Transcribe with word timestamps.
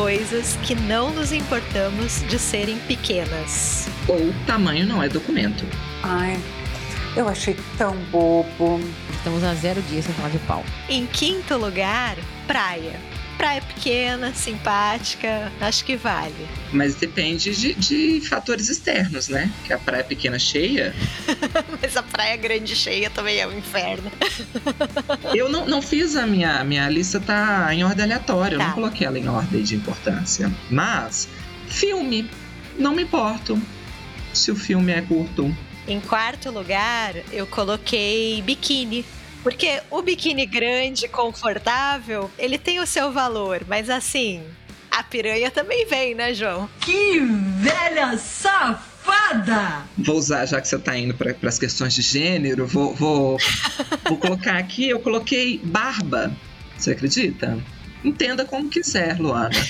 coisas 0.00 0.56
que 0.62 0.74
não 0.74 1.10
nos 1.10 1.30
importamos 1.30 2.22
de 2.26 2.38
serem 2.38 2.78
pequenas. 2.78 3.86
Ou 4.08 4.32
tamanho 4.46 4.86
não 4.86 5.02
é 5.02 5.10
documento. 5.10 5.62
Ai, 6.02 6.40
eu 7.14 7.28
achei 7.28 7.54
tão 7.76 7.94
bobo. 8.10 8.80
Estamos 9.12 9.44
a 9.44 9.52
zero 9.52 9.82
dias 9.82 10.06
sem 10.06 10.14
falar 10.14 10.30
de 10.30 10.38
pau. 10.38 10.64
Em 10.88 11.04
quinto 11.04 11.54
lugar, 11.58 12.16
praia. 12.46 12.98
Praia 13.40 13.62
pequena, 13.62 14.34
simpática, 14.34 15.50
acho 15.62 15.82
que 15.82 15.96
vale. 15.96 16.46
Mas 16.74 16.94
depende 16.96 17.56
de, 17.56 17.72
de 17.72 18.20
fatores 18.28 18.68
externos, 18.68 19.28
né? 19.28 19.50
Que 19.66 19.72
a 19.72 19.78
praia 19.78 20.04
pequena 20.04 20.38
cheia. 20.38 20.94
Mas 21.80 21.96
a 21.96 22.02
praia 22.02 22.36
grande 22.36 22.76
cheia 22.76 23.08
também 23.08 23.38
é 23.38 23.46
um 23.46 23.56
inferno. 23.56 24.12
Eu 25.34 25.48
não, 25.48 25.64
não 25.66 25.80
fiz 25.80 26.16
a 26.16 26.26
minha. 26.26 26.62
Minha 26.64 26.86
lista 26.90 27.18
tá 27.18 27.74
em 27.74 27.82
ordem 27.82 28.04
aleatória. 28.04 28.56
Eu 28.56 28.58
Tá. 28.58 28.66
não 28.66 28.74
coloquei 28.74 29.06
ela 29.06 29.18
em 29.18 29.26
ordem 29.26 29.62
de 29.62 29.74
importância. 29.74 30.52
Mas, 30.70 31.26
filme. 31.66 32.28
Não 32.78 32.94
me 32.94 33.02
importo 33.04 33.58
se 34.34 34.50
o 34.50 34.54
filme 34.56 34.92
é 34.92 35.00
curto. 35.00 35.54
Em 35.88 35.98
quarto 35.98 36.50
lugar, 36.50 37.14
eu 37.32 37.46
coloquei 37.46 38.42
biquíni. 38.42 39.02
Porque 39.42 39.80
o 39.90 40.02
biquíni 40.02 40.44
grande, 40.46 41.08
confortável, 41.08 42.30
ele 42.38 42.58
tem 42.58 42.80
o 42.80 42.86
seu 42.86 43.10
valor, 43.10 43.62
mas 43.66 43.88
assim, 43.88 44.42
a 44.90 45.02
piranha 45.02 45.50
também 45.50 45.86
vem, 45.86 46.14
né, 46.14 46.34
João? 46.34 46.68
Que 46.80 47.20
velha 47.20 48.18
safada! 48.18 49.84
Vou 49.96 50.16
usar, 50.16 50.44
já 50.46 50.60
que 50.60 50.68
você 50.68 50.78
tá 50.78 50.96
indo 50.96 51.14
para 51.14 51.34
as 51.48 51.58
questões 51.58 51.94
de 51.94 52.02
gênero, 52.02 52.66
vou, 52.66 52.94
vou, 52.94 53.38
vou 54.04 54.18
colocar 54.18 54.58
aqui. 54.58 54.88
Eu 54.88 55.00
coloquei 55.00 55.58
barba. 55.64 56.30
Você 56.76 56.90
acredita? 56.92 57.58
Entenda 58.04 58.44
como 58.44 58.68
quiser, 58.68 59.18
Luana. 59.18 59.50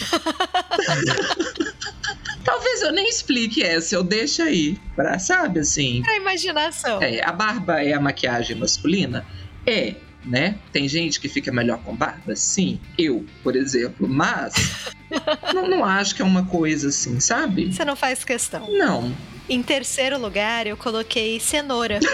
Talvez 2.44 2.82
eu 2.82 2.92
nem 2.92 3.08
explique 3.08 3.62
essa, 3.62 3.94
eu 3.94 4.02
deixo 4.02 4.42
aí. 4.42 4.78
Pra, 4.96 5.18
sabe 5.18 5.60
assim? 5.60 6.02
A 6.06 6.16
imaginação. 6.16 7.02
É, 7.02 7.22
a 7.22 7.32
barba 7.32 7.82
é 7.82 7.92
a 7.92 8.00
maquiagem 8.00 8.56
masculina? 8.56 9.26
É, 9.66 9.94
né? 10.24 10.58
Tem 10.72 10.88
gente 10.88 11.20
que 11.20 11.28
fica 11.28 11.52
melhor 11.52 11.78
com 11.82 11.94
barba? 11.94 12.34
Sim, 12.36 12.80
eu, 12.98 13.24
por 13.42 13.56
exemplo. 13.56 14.08
Mas 14.08 14.54
não, 15.54 15.68
não 15.68 15.84
acho 15.84 16.14
que 16.14 16.22
é 16.22 16.24
uma 16.24 16.44
coisa 16.46 16.88
assim, 16.88 17.20
sabe? 17.20 17.72
Você 17.72 17.84
não 17.84 17.96
faz 17.96 18.24
questão. 18.24 18.70
Não. 18.70 19.14
Em 19.48 19.62
terceiro 19.62 20.18
lugar, 20.18 20.66
eu 20.66 20.76
coloquei 20.76 21.40
cenoura. 21.40 21.98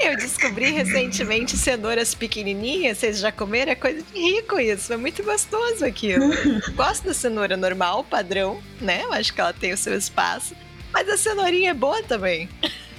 Eu 0.00 0.16
descobri 0.16 0.70
recentemente 0.70 1.58
cenouras 1.58 2.14
pequenininhas, 2.14 2.96
vocês 2.96 3.18
já 3.18 3.30
comeram? 3.30 3.72
É 3.72 3.74
coisa 3.74 4.02
de 4.02 4.18
rico 4.18 4.58
isso, 4.58 4.90
é 4.94 4.96
muito 4.96 5.22
gostoso 5.22 5.84
aquilo. 5.84 6.24
Gosto 6.74 7.04
da 7.04 7.12
cenoura 7.12 7.54
normal, 7.54 8.02
padrão, 8.02 8.62
né? 8.80 9.02
Eu 9.04 9.12
acho 9.12 9.34
que 9.34 9.40
ela 9.42 9.52
tem 9.52 9.74
o 9.74 9.76
seu 9.76 9.94
espaço. 9.94 10.56
Mas 10.90 11.06
a 11.06 11.18
cenourinha 11.18 11.72
é 11.72 11.74
boa 11.74 12.02
também. 12.02 12.48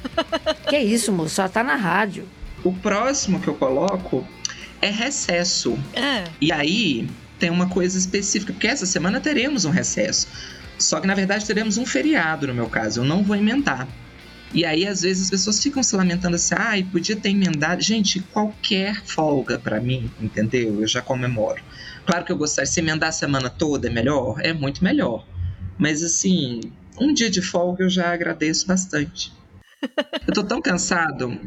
Que 0.70 0.78
isso, 0.78 1.12
moço? 1.12 1.36
Só 1.36 1.48
tá 1.48 1.64
na 1.64 1.76
rádio. 1.76 2.28
O 2.64 2.72
próximo 2.74 3.40
que 3.40 3.48
eu 3.48 3.56
coloco 3.56 4.26
é 4.82 4.90
recesso. 4.90 5.78
Ah, 5.96 6.24
E 6.40 6.52
aí 6.52 7.08
tem 7.40 7.50
uma 7.50 7.68
coisa 7.70 7.98
específica, 7.98 8.54
porque 8.54 8.68
essa 8.68 8.86
semana 8.86 9.20
teremos 9.20 9.66
um 9.66 9.70
recesso. 9.72 10.28
Só 10.78 11.00
que 11.00 11.08
na 11.08 11.14
verdade 11.14 11.46
teremos 11.46 11.78
um 11.78 11.86
feriado 11.86 12.48
no 12.48 12.54
meu 12.54 12.68
caso, 12.68 13.02
eu 13.02 13.04
não 13.04 13.24
vou 13.24 13.36
emendar. 13.36 13.88
E 14.54 14.66
aí 14.66 14.86
às 14.88 15.02
vezes 15.02 15.24
as 15.26 15.30
pessoas 15.30 15.62
ficam 15.62 15.82
se 15.82 15.96
lamentando 15.96 16.36
assim, 16.36 16.56
ai, 16.58 16.84
podia 16.84 17.16
ter 17.16 17.30
emendado. 17.30 17.82
Gente, 17.82 18.20
qualquer 18.20 19.02
folga 19.06 19.58
pra 19.58 19.80
mim, 19.80 20.10
entendeu? 20.20 20.82
Eu 20.82 20.88
já 20.88 21.02
comemoro. 21.02 21.62
Claro 22.06 22.26
que 22.26 22.32
eu 22.32 22.38
gostaria, 22.38 22.70
se 22.70 22.80
emendar 22.80 23.10
a 23.10 23.14
semana 23.14 23.50
toda 23.50 23.88
é 23.88 23.92
melhor, 23.92 24.40
é 24.42 24.54
muito 24.54 24.84
melhor. 24.84 25.26
Mas 25.78 26.04
assim, 26.04 26.60
um 27.00 27.14
dia 27.14 27.30
de 27.30 27.42
folga 27.42 27.84
eu 27.84 27.90
já 27.90 28.12
agradeço 28.14 28.68
bastante. 28.68 29.32
Eu 30.28 30.34
tô 30.34 30.44
tão 30.44 30.62
cansado 30.62 31.40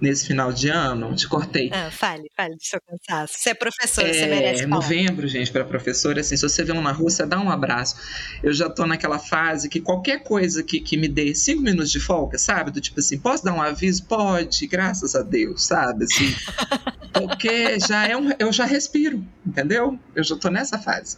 nesse 0.00 0.26
final 0.26 0.52
de 0.52 0.68
ano, 0.68 1.14
te 1.14 1.28
cortei. 1.28 1.70
ah, 1.72 1.88
fale, 1.88 2.28
fale 2.36 2.56
do 2.56 2.62
seu 2.64 2.80
cansaço. 2.80 3.34
Você 3.38 3.50
é 3.50 3.54
professor, 3.54 4.02
você 4.04 4.22
É, 4.22 4.26
merece 4.26 4.62
falar. 4.64 4.74
novembro, 4.74 5.28
gente, 5.28 5.52
para 5.52 5.64
professora, 5.64 6.20
assim, 6.20 6.36
se 6.36 6.42
você 6.42 6.64
vê 6.64 6.72
um 6.72 6.82
na 6.82 6.90
rua, 6.90 7.08
você 7.08 7.24
dá 7.24 7.38
um 7.40 7.48
abraço. 7.48 7.94
Eu 8.42 8.52
já 8.52 8.68
tô 8.68 8.84
naquela 8.84 9.20
fase 9.20 9.68
que 9.68 9.80
qualquer 9.80 10.24
coisa 10.24 10.60
que, 10.64 10.80
que 10.80 10.96
me 10.96 11.06
dê 11.06 11.32
cinco 11.36 11.62
minutos 11.62 11.90
de 11.92 12.00
folga, 12.00 12.36
sabe? 12.36 12.72
Do 12.72 12.80
tipo 12.80 12.98
assim, 12.98 13.16
posso 13.16 13.44
dar 13.44 13.52
um 13.52 13.62
aviso? 13.62 14.04
Pode, 14.06 14.66
graças 14.66 15.14
a 15.14 15.22
Deus, 15.22 15.64
sabe? 15.64 16.04
Assim, 16.04 16.34
porque 17.14 17.78
já 17.78 18.04
é 18.08 18.16
um, 18.16 18.30
eu 18.40 18.52
já 18.52 18.64
respiro, 18.64 19.24
entendeu? 19.46 19.96
Eu 20.16 20.24
já 20.24 20.34
tô 20.36 20.48
nessa 20.50 20.80
fase. 20.80 21.16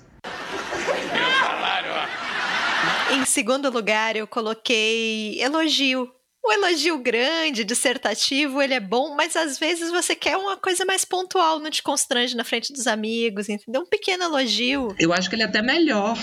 Em 3.12 3.24
segundo 3.24 3.70
lugar, 3.70 4.14
eu 4.16 4.26
coloquei 4.26 5.40
elogio. 5.40 6.10
O 6.46 6.52
elogio 6.52 6.98
grande, 6.98 7.64
dissertativo, 7.64 8.60
ele 8.60 8.74
é 8.74 8.80
bom, 8.80 9.14
mas 9.16 9.34
às 9.34 9.58
vezes 9.58 9.90
você 9.90 10.14
quer 10.14 10.36
uma 10.36 10.58
coisa 10.58 10.84
mais 10.84 11.02
pontual, 11.02 11.58
não 11.58 11.70
te 11.70 11.82
constrange 11.82 12.36
na 12.36 12.44
frente 12.44 12.70
dos 12.70 12.86
amigos, 12.86 13.48
entendeu? 13.48 13.80
Um 13.80 13.86
pequeno 13.86 14.24
elogio. 14.24 14.94
Eu 14.98 15.10
acho 15.14 15.30
que 15.30 15.36
ele 15.36 15.42
é 15.42 15.46
até 15.46 15.62
melhor. 15.62 16.18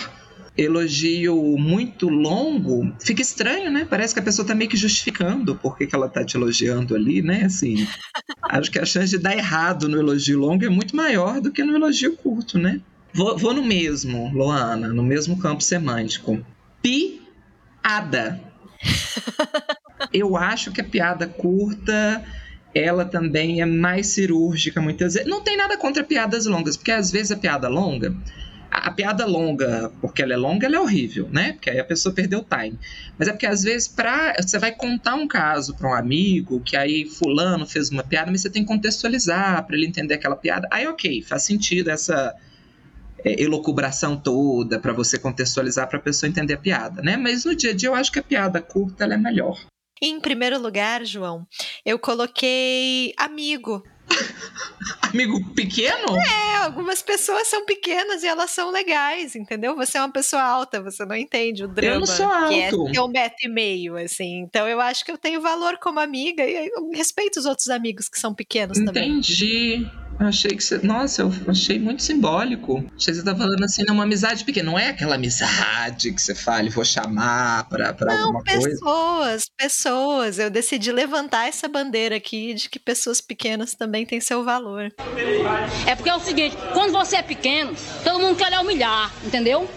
Elogio 0.55 1.35
muito 1.57 2.07
longo, 2.07 2.93
fica 2.99 3.19
estranho, 3.19 3.71
né? 3.71 3.87
Parece 3.89 4.13
que 4.13 4.19
a 4.19 4.23
pessoa 4.23 4.47
tá 4.47 4.53
meio 4.53 4.69
que 4.69 4.77
justificando 4.77 5.55
por 5.55 5.75
que, 5.75 5.87
que 5.87 5.95
ela 5.95 6.07
tá 6.07 6.23
te 6.23 6.37
elogiando 6.37 6.93
ali, 6.93 7.23
né? 7.23 7.45
Assim, 7.45 7.87
acho 8.43 8.69
que 8.69 8.77
a 8.77 8.85
chance 8.85 9.09
de 9.09 9.17
dar 9.17 9.35
errado 9.35 9.89
no 9.89 9.97
elogio 9.97 10.37
longo 10.37 10.63
é 10.63 10.69
muito 10.69 10.95
maior 10.95 11.41
do 11.41 11.51
que 11.51 11.63
no 11.63 11.75
elogio 11.75 12.15
curto, 12.15 12.59
né? 12.59 12.79
Vou, 13.11 13.35
vou 13.39 13.55
no 13.55 13.63
mesmo, 13.63 14.31
Loana, 14.31 14.89
no 14.89 15.01
mesmo 15.01 15.39
campo 15.39 15.63
semântico. 15.63 16.45
Piada. 16.79 18.39
Eu 20.13 20.37
acho 20.37 20.71
que 20.71 20.81
a 20.81 20.83
piada 20.83 21.27
curta, 21.27 22.23
ela 22.73 23.05
também 23.05 23.61
é 23.61 23.65
mais 23.65 24.07
cirúrgica 24.07 24.81
muitas 24.81 25.13
vezes. 25.13 25.29
Não 25.29 25.41
tem 25.41 25.57
nada 25.57 25.77
contra 25.77 26.03
piadas 26.03 26.45
longas, 26.45 26.77
porque 26.77 26.91
às 26.91 27.11
vezes 27.11 27.31
a 27.31 27.37
piada 27.37 27.67
longa, 27.67 28.15
a, 28.71 28.89
piada 28.91 29.25
longa, 29.25 29.91
porque 29.99 30.21
ela 30.21 30.33
é 30.33 30.37
longa, 30.37 30.65
ela 30.65 30.77
é 30.77 30.79
horrível, 30.79 31.27
né? 31.29 31.53
Porque 31.53 31.69
aí 31.69 31.79
a 31.79 31.83
pessoa 31.83 32.15
perdeu 32.15 32.39
o 32.39 32.43
time. 32.45 32.79
Mas 33.17 33.27
é 33.27 33.31
porque 33.31 33.45
às 33.45 33.63
vezes 33.63 33.87
pra, 33.89 34.33
você 34.39 34.57
vai 34.57 34.71
contar 34.71 35.15
um 35.15 35.27
caso 35.27 35.75
para 35.75 35.89
um 35.89 35.93
amigo, 35.93 36.61
que 36.61 36.77
aí 36.77 37.05
fulano 37.05 37.65
fez 37.65 37.89
uma 37.89 38.03
piada, 38.03 38.31
mas 38.31 38.41
você 38.41 38.49
tem 38.49 38.63
que 38.63 38.69
contextualizar 38.69 39.65
para 39.65 39.75
ele 39.75 39.85
entender 39.85 40.13
aquela 40.13 40.35
piada. 40.35 40.67
Aí 40.71 40.87
ok, 40.87 41.21
faz 41.21 41.43
sentido 41.43 41.89
essa 41.89 42.33
é, 43.25 43.43
elocubração 43.43 44.15
toda 44.15 44.79
para 44.79 44.93
você 44.93 45.19
contextualizar 45.19 45.89
para 45.89 45.97
a 45.99 46.01
pessoa 46.01 46.29
entender 46.29 46.53
a 46.53 46.57
piada, 46.57 47.01
né? 47.01 47.17
Mas 47.17 47.43
no 47.43 47.53
dia 47.53 47.71
a 47.71 47.75
dia 47.75 47.89
eu 47.89 47.95
acho 47.95 48.11
que 48.11 48.19
a 48.19 48.23
piada 48.23 48.61
curta 48.61 49.03
ela 49.03 49.15
é 49.15 49.17
melhor. 49.17 49.59
Em 50.01 50.19
primeiro 50.19 50.59
lugar, 50.59 51.05
João, 51.05 51.45
eu 51.85 51.99
coloquei 51.99 53.13
amigo. 53.17 53.83
Amigo 55.13 55.53
pequeno? 55.53 56.15
É, 56.17 56.57
algumas 56.63 57.01
pessoas 57.01 57.47
são 57.47 57.65
pequenas 57.65 58.23
e 58.23 58.27
elas 58.27 58.51
são 58.51 58.71
legais, 58.71 59.35
entendeu? 59.35 59.75
Você 59.75 59.97
é 59.97 60.01
uma 60.01 60.11
pessoa 60.11 60.41
alta, 60.41 60.81
você 60.81 61.05
não 61.05 61.15
entende 61.15 61.63
o 61.63 61.67
drama. 61.67 61.99
não 61.99 62.05
sou 62.05 62.27
Que 62.47 62.59
é 62.61 62.65
alto. 62.69 62.91
ter 62.91 62.99
um 62.99 63.07
metro 63.07 63.37
e 63.43 63.49
meio, 63.49 63.97
assim. 63.97 64.39
Então 64.39 64.67
eu 64.67 64.79
acho 64.79 65.03
que 65.03 65.11
eu 65.11 65.17
tenho 65.17 65.41
valor 65.41 65.77
como 65.77 65.99
amiga 65.99 66.43
e 66.45 66.69
eu 66.69 66.89
respeito 66.91 67.39
os 67.39 67.45
outros 67.45 67.67
amigos 67.69 68.07
que 68.09 68.19
são 68.19 68.33
pequenos 68.33 68.77
também. 68.79 69.09
Entendi. 69.11 69.85
Eu 70.21 70.27
Achei 70.27 70.51
que 70.51 70.63
você. 70.63 70.77
Nossa, 70.83 71.23
eu 71.23 71.33
achei 71.47 71.79
muito 71.79 72.03
simbólico. 72.03 72.85
Achei 72.95 73.13
que 73.13 73.19
você 73.19 73.23
tá 73.23 73.35
falando 73.35 73.63
assim, 73.63 73.83
numa 73.87 74.03
amizade 74.03 74.45
pequena. 74.45 74.71
Não 74.71 74.79
é 74.79 74.89
aquela 74.89 75.15
amizade 75.15 76.11
que 76.13 76.21
você 76.21 76.35
fala, 76.35 76.69
vou 76.69 76.85
chamar 76.85 77.67
pra, 77.67 77.91
pra 77.91 78.13
Não, 78.13 78.25
alguma 78.25 78.43
coisa. 78.43 78.69
pessoas, 78.69 79.43
pessoas. 79.57 80.39
Eu 80.39 80.49
decidi 80.51 80.91
levantar 80.91 81.47
essa 81.47 81.67
bandeira 81.67 82.15
aqui 82.15 82.53
de 82.53 82.69
que 82.69 82.77
pessoas 82.77 83.19
pequenas 83.19 83.73
também 83.73 84.05
têm 84.05 84.21
seu 84.21 84.43
valor. 84.43 84.93
É 85.87 85.95
porque 85.95 86.09
é 86.09 86.15
o 86.15 86.19
seguinte, 86.19 86.55
quando 86.73 86.91
você 86.91 87.17
é 87.17 87.23
pequeno, 87.23 87.73
todo 88.03 88.19
mundo 88.19 88.35
quer 88.37 88.51
lhe 88.51 88.57
humilhar, 88.57 89.11
entendeu? 89.25 89.67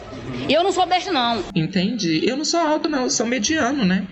E 0.49 0.53
eu 0.53 0.63
não 0.63 0.73
sou 0.73 0.87
besta, 0.87 1.11
não. 1.11 1.43
Entendi. 1.55 2.21
Eu 2.23 2.37
não 2.37 2.45
sou 2.45 2.61
alto, 2.61 2.89
não, 2.89 3.05
eu 3.05 3.11
sou 3.11 3.25
mediano, 3.25 3.85
né? 3.85 4.07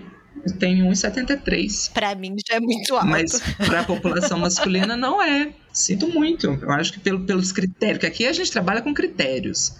Eu 0.45 0.57
tenho 0.57 0.85
1,73. 0.87 1.91
Pra 1.93 2.15
mim 2.15 2.35
já 2.47 2.55
é 2.55 2.59
muito 2.59 2.95
alto. 2.95 3.07
Mas 3.07 3.39
para 3.57 3.81
a 3.81 3.83
população 3.83 4.39
masculina 4.39 4.97
não 4.97 5.21
é. 5.21 5.53
Sinto 5.73 6.07
muito. 6.07 6.47
Eu 6.61 6.71
acho 6.71 6.93
que 6.93 6.99
pelo, 6.99 7.25
pelos 7.25 7.51
critérios, 7.51 7.97
que 7.97 8.05
aqui 8.05 8.27
a 8.27 8.31
gente 8.31 8.51
trabalha 8.51 8.81
com 8.81 8.93
critérios. 8.93 9.75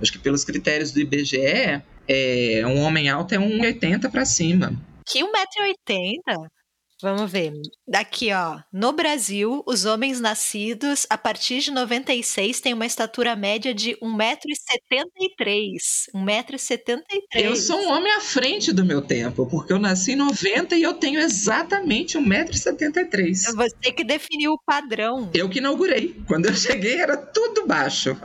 Acho 0.00 0.12
que 0.12 0.18
pelos 0.18 0.44
critérios 0.44 0.92
do 0.92 1.00
IBGE, 1.00 1.82
é, 2.08 2.62
um 2.64 2.80
homem 2.80 3.08
alto 3.08 3.34
é 3.34 3.38
1,80 3.38 4.10
para 4.10 4.24
cima. 4.24 4.72
Que 5.04 5.20
1,80m? 5.20 6.46
Vamos 7.02 7.30
ver. 7.30 7.52
Daqui, 7.86 8.32
ó. 8.32 8.60
No 8.72 8.92
Brasil, 8.92 9.62
os 9.66 9.84
homens 9.84 10.20
nascidos 10.20 11.04
a 11.10 11.18
partir 11.18 11.58
de 11.58 11.72
96 11.72 12.60
têm 12.60 12.72
uma 12.74 12.86
estatura 12.86 13.34
média 13.34 13.74
de 13.74 13.96
1,73m. 13.96 15.02
1,73m. 16.14 17.02
Eu 17.34 17.56
sou 17.56 17.76
um 17.76 17.90
homem 17.90 18.12
à 18.12 18.20
frente 18.20 18.72
do 18.72 18.84
meu 18.84 19.02
tempo, 19.02 19.46
porque 19.46 19.72
eu 19.72 19.80
nasci 19.80 20.12
em 20.12 20.16
90 20.16 20.76
e 20.76 20.82
eu 20.82 20.94
tenho 20.94 21.18
exatamente 21.18 22.16
1,73m. 22.16 23.54
Você 23.56 23.92
que 23.92 24.04
definiu 24.04 24.52
o 24.52 24.62
padrão. 24.64 25.28
Eu 25.34 25.48
que 25.48 25.58
inaugurei. 25.58 26.14
Quando 26.28 26.46
eu 26.46 26.54
cheguei 26.54 27.00
era 27.00 27.16
tudo 27.16 27.66
baixo. 27.66 28.16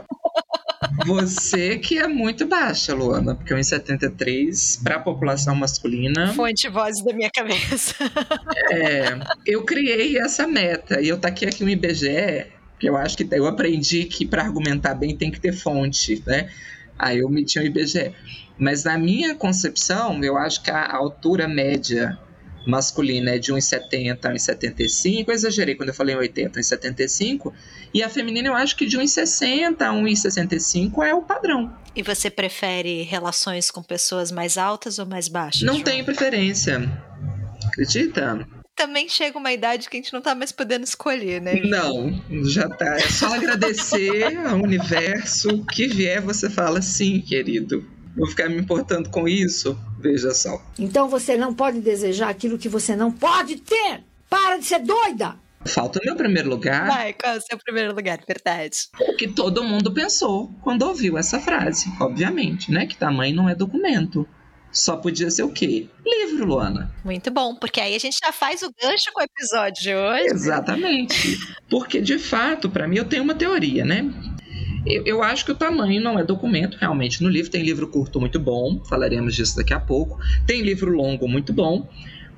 Você 1.06 1.78
que 1.78 1.98
é 1.98 2.06
muito 2.06 2.46
baixa, 2.46 2.94
Luana, 2.94 3.34
porque 3.34 3.54
1,73 3.54 4.82
para 4.82 4.96
a 4.96 5.00
população 5.00 5.54
masculina. 5.54 6.32
Fonte 6.34 6.68
voz 6.68 7.02
da 7.04 7.12
minha 7.12 7.30
cabeça. 7.30 7.94
É, 8.70 9.18
eu 9.46 9.64
criei 9.64 10.18
essa 10.18 10.46
meta 10.46 11.00
e 11.00 11.08
eu 11.08 11.18
taquei 11.18 11.48
aqui 11.48 11.64
um 11.64 11.68
IBGE, 11.68 12.46
que 12.78 12.88
eu 12.88 12.96
acho 12.96 13.16
que 13.16 13.26
eu 13.30 13.46
aprendi 13.46 14.04
que 14.04 14.26
para 14.26 14.42
argumentar 14.42 14.94
bem 14.94 15.16
tem 15.16 15.30
que 15.30 15.40
ter 15.40 15.52
fonte, 15.52 16.22
né? 16.26 16.50
Aí 16.98 17.18
eu 17.18 17.28
meti 17.30 17.58
um 17.58 17.62
IBGE. 17.62 18.12
Mas 18.58 18.84
na 18.84 18.98
minha 18.98 19.34
concepção, 19.34 20.22
eu 20.22 20.36
acho 20.36 20.62
que 20.62 20.70
a 20.70 20.94
altura 20.94 21.48
média 21.48 22.18
masculina 22.68 23.30
é 23.30 23.38
de 23.38 23.52
1,70 23.52 24.24
a 24.24 24.30
1,75. 24.30 25.24
Eu 25.26 25.34
exagerei 25.34 25.74
quando 25.74 25.88
eu 25.88 25.94
falei 25.94 26.14
80, 26.14 26.60
1,75. 26.60 27.52
E 27.92 28.02
a 28.02 28.08
feminina 28.08 28.48
eu 28.48 28.54
acho 28.54 28.76
que 28.76 28.86
de 28.86 28.98
1,60 28.98 29.80
a 29.80 29.90
1,65 29.90 31.04
é 31.04 31.14
o 31.14 31.22
padrão. 31.22 31.74
E 31.96 32.02
você 32.02 32.30
prefere 32.30 33.02
relações 33.02 33.70
com 33.70 33.82
pessoas 33.82 34.30
mais 34.30 34.58
altas 34.58 34.98
ou 34.98 35.06
mais 35.06 35.28
baixas? 35.28 35.62
Não 35.62 35.74
João? 35.74 35.84
tenho 35.84 36.04
preferência. 36.04 36.80
Acredita? 37.66 38.46
Também 38.76 39.08
chega 39.08 39.36
uma 39.36 39.50
idade 39.50 39.88
que 39.88 39.96
a 39.96 40.00
gente 40.00 40.12
não 40.12 40.20
tá 40.20 40.36
mais 40.36 40.52
podendo 40.52 40.84
escolher, 40.84 41.40
né? 41.40 41.60
Não, 41.64 42.22
já 42.44 42.68
tá. 42.68 42.94
É 42.94 43.00
só 43.00 43.34
agradecer 43.34 44.36
ao 44.46 44.62
universo. 44.62 45.64
Que 45.72 45.88
vier, 45.88 46.20
você 46.20 46.48
fala 46.48 46.80
sim, 46.80 47.20
querido. 47.20 47.84
Vou 48.18 48.26
ficar 48.26 48.48
me 48.48 48.58
importando 48.58 49.08
com 49.10 49.28
isso. 49.28 49.78
Veja 49.98 50.34
só. 50.34 50.60
Então 50.78 51.08
você 51.08 51.36
não 51.36 51.54
pode 51.54 51.80
desejar 51.80 52.28
aquilo 52.28 52.58
que 52.58 52.68
você 52.68 52.96
não 52.96 53.12
pode 53.12 53.56
ter. 53.56 54.02
Para 54.28 54.58
de 54.58 54.64
ser 54.64 54.80
doida! 54.80 55.36
Falta 55.66 55.98
o 56.00 56.04
meu 56.04 56.16
primeiro 56.16 56.48
lugar. 56.48 56.86
Vai, 56.86 57.12
qual 57.12 57.34
é 57.34 57.38
o 57.38 57.40
seu 57.40 57.58
primeiro 57.58 57.94
lugar? 57.94 58.20
Verdade. 58.26 58.88
O 59.00 59.16
que 59.16 59.28
todo 59.28 59.64
mundo 59.64 59.92
pensou 59.92 60.52
quando 60.62 60.82
ouviu 60.82 61.18
essa 61.18 61.40
frase, 61.40 61.90
obviamente, 62.00 62.70
né? 62.70 62.86
Que 62.86 62.96
tamanho 62.96 63.34
não 63.34 63.48
é 63.48 63.54
documento. 63.54 64.26
Só 64.70 64.96
podia 64.96 65.30
ser 65.30 65.42
o 65.44 65.50
quê? 65.50 65.88
Livro, 66.04 66.44
Luana. 66.44 66.92
Muito 67.04 67.30
bom, 67.30 67.54
porque 67.54 67.80
aí 67.80 67.94
a 67.96 67.98
gente 67.98 68.18
já 68.22 68.32
faz 68.32 68.62
o 68.62 68.70
gancho 68.80 69.10
com 69.12 69.20
o 69.20 69.24
episódio 69.24 69.82
de 69.82 69.94
hoje. 69.94 70.26
Exatamente. 70.26 71.38
Porque, 71.70 72.00
de 72.00 72.18
fato, 72.18 72.68
para 72.68 72.86
mim, 72.86 72.98
eu 72.98 73.04
tenho 73.04 73.22
uma 73.22 73.34
teoria, 73.34 73.84
né? 73.84 74.04
Eu, 74.88 75.04
eu, 75.04 75.22
acho 75.22 75.44
que 75.44 75.52
o 75.52 75.54
tamanho 75.54 76.00
não 76.00 76.18
é 76.18 76.24
documento, 76.24 76.76
realmente, 76.78 77.22
no 77.22 77.28
livro. 77.28 77.50
Tem 77.50 77.62
livro 77.62 77.86
curto 77.88 78.18
muito 78.18 78.40
bom, 78.40 78.82
falaremos 78.88 79.34
disso 79.34 79.56
daqui 79.56 79.74
a 79.74 79.80
pouco. 79.80 80.18
Tem 80.46 80.62
livro 80.62 80.90
longo 80.90 81.28
muito 81.28 81.52
bom. 81.52 81.88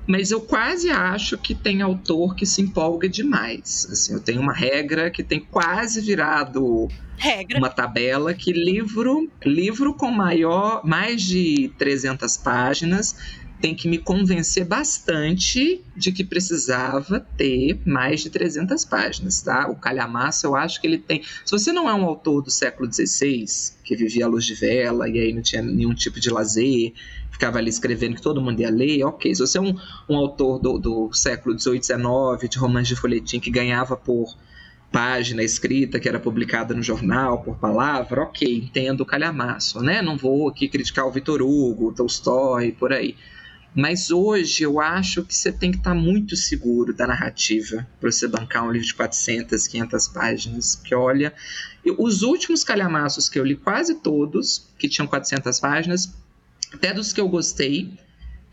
Mas 0.07 0.31
eu 0.31 0.41
quase 0.41 0.89
acho 0.89 1.37
que 1.37 1.53
tem 1.53 1.81
autor 1.81 2.35
que 2.35 2.45
se 2.45 2.61
empolga 2.61 3.07
demais. 3.07 3.87
Assim, 3.89 4.13
eu 4.13 4.19
tenho 4.19 4.41
uma 4.41 4.53
regra 4.53 5.11
que 5.11 5.23
tem 5.23 5.39
quase 5.39 6.01
virado 6.01 6.87
regra. 7.17 7.59
uma 7.59 7.69
tabela 7.69 8.33
que 8.33 8.51
livro, 8.51 9.29
livro 9.45 9.93
com 9.93 10.11
maior, 10.11 10.81
mais 10.83 11.21
de 11.21 11.71
300 11.77 12.35
páginas 12.37 13.15
tem 13.61 13.75
que 13.75 13.87
me 13.87 13.99
convencer 13.99 14.65
bastante 14.65 15.81
de 15.95 16.11
que 16.11 16.23
precisava 16.23 17.19
ter 17.37 17.79
mais 17.85 18.21
de 18.21 18.29
300 18.29 18.83
páginas, 18.85 19.41
tá? 19.41 19.69
O 19.69 19.75
Calhamaço, 19.75 20.47
eu 20.47 20.55
acho 20.55 20.81
que 20.81 20.87
ele 20.87 20.97
tem... 20.97 21.21
Se 21.45 21.51
você 21.51 21.71
não 21.71 21.87
é 21.87 21.93
um 21.93 22.03
autor 22.03 22.41
do 22.41 22.49
século 22.49 22.91
XVI, 22.91 23.45
que 23.83 23.95
vivia 23.95 24.25
à 24.25 24.27
luz 24.27 24.45
de 24.45 24.55
vela 24.55 25.07
e 25.07 25.19
aí 25.19 25.31
não 25.31 25.43
tinha 25.43 25.61
nenhum 25.61 25.93
tipo 25.93 26.19
de 26.19 26.31
lazer, 26.31 26.93
ficava 27.29 27.59
ali 27.59 27.69
escrevendo 27.69 28.15
que 28.15 28.21
todo 28.21 28.41
mundo 28.41 28.59
ia 28.59 28.71
ler, 28.71 29.03
ok. 29.03 29.33
Se 29.33 29.41
você 29.41 29.59
é 29.59 29.61
um, 29.61 29.75
um 30.09 30.15
autor 30.15 30.59
do, 30.59 30.79
do 30.79 31.13
século 31.13 31.57
XVIII, 31.57 31.83
XIX, 31.83 32.49
de 32.49 32.57
romance 32.57 32.89
de 32.89 32.95
folhetim 32.95 33.39
que 33.39 33.51
ganhava 33.51 33.95
por 33.95 34.35
página 34.91 35.41
escrita 35.41 35.99
que 35.99 36.09
era 36.09 36.19
publicada 36.19 36.73
no 36.73 36.83
jornal 36.83 37.41
por 37.41 37.55
palavra, 37.57 38.23
ok, 38.23 38.57
entendo 38.57 39.01
o 39.01 39.05
calhamaço, 39.05 39.81
né? 39.81 40.01
Não 40.01 40.17
vou 40.17 40.49
aqui 40.49 40.67
criticar 40.67 41.07
o 41.07 41.11
Vitor 41.11 41.41
Hugo, 41.41 41.93
Tolstói, 41.93 42.71
por 42.71 42.91
aí. 42.91 43.15
Mas 43.73 44.11
hoje 44.11 44.63
eu 44.63 44.81
acho 44.81 45.23
que 45.23 45.33
você 45.33 45.51
tem 45.51 45.71
que 45.71 45.77
estar 45.77 45.93
muito 45.93 46.35
seguro 46.35 46.93
da 46.93 47.07
narrativa 47.07 47.87
para 47.99 48.11
você 48.11 48.27
bancar 48.27 48.65
um 48.65 48.71
livro 48.71 48.85
de 48.85 48.93
400, 48.93 49.67
500 49.67 50.07
páginas. 50.09 50.75
Porque 50.75 50.93
olha, 50.93 51.33
eu, 51.83 51.95
os 51.97 52.21
últimos 52.21 52.63
calhamaços 52.63 53.29
que 53.29 53.39
eu 53.39 53.45
li, 53.45 53.55
quase 53.55 53.95
todos, 53.95 54.67
que 54.77 54.89
tinham 54.89 55.07
400 55.07 55.59
páginas, 55.59 56.13
até 56.73 56.93
dos 56.93 57.13
que 57.13 57.21
eu 57.21 57.29
gostei, 57.29 57.93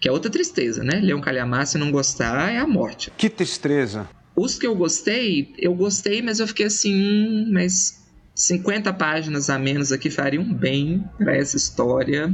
que 0.01 0.09
é 0.09 0.13
outra 0.13 0.31
tristeza, 0.31 0.85
né? 0.85 1.01
Ler 1.01 1.15
um 1.15 1.21
calhamaço 1.21 1.77
e 1.77 1.81
não 1.81 1.91
gostar 1.91 2.53
é 2.53 2.59
a 2.59 2.67
morte. 2.67 3.11
Que 3.17 3.29
tristeza. 3.29 4.09
Os 4.37 4.57
que 4.57 4.67
eu 4.67 4.77
gostei, 4.77 5.53
eu 5.59 5.75
gostei, 5.75 6.23
mas 6.23 6.39
eu 6.39 6.47
fiquei 6.47 6.67
assim, 6.67 6.95
hum, 6.95 7.51
mas 7.53 8.07
50 8.37 8.93
páginas 8.93 9.51
a 9.51 9.59
menos 9.59 9.91
aqui 9.91 10.11
fariam 10.11 10.45
bem 10.45 11.05
para 11.19 11.37
essa 11.37 11.57
história, 11.57 12.33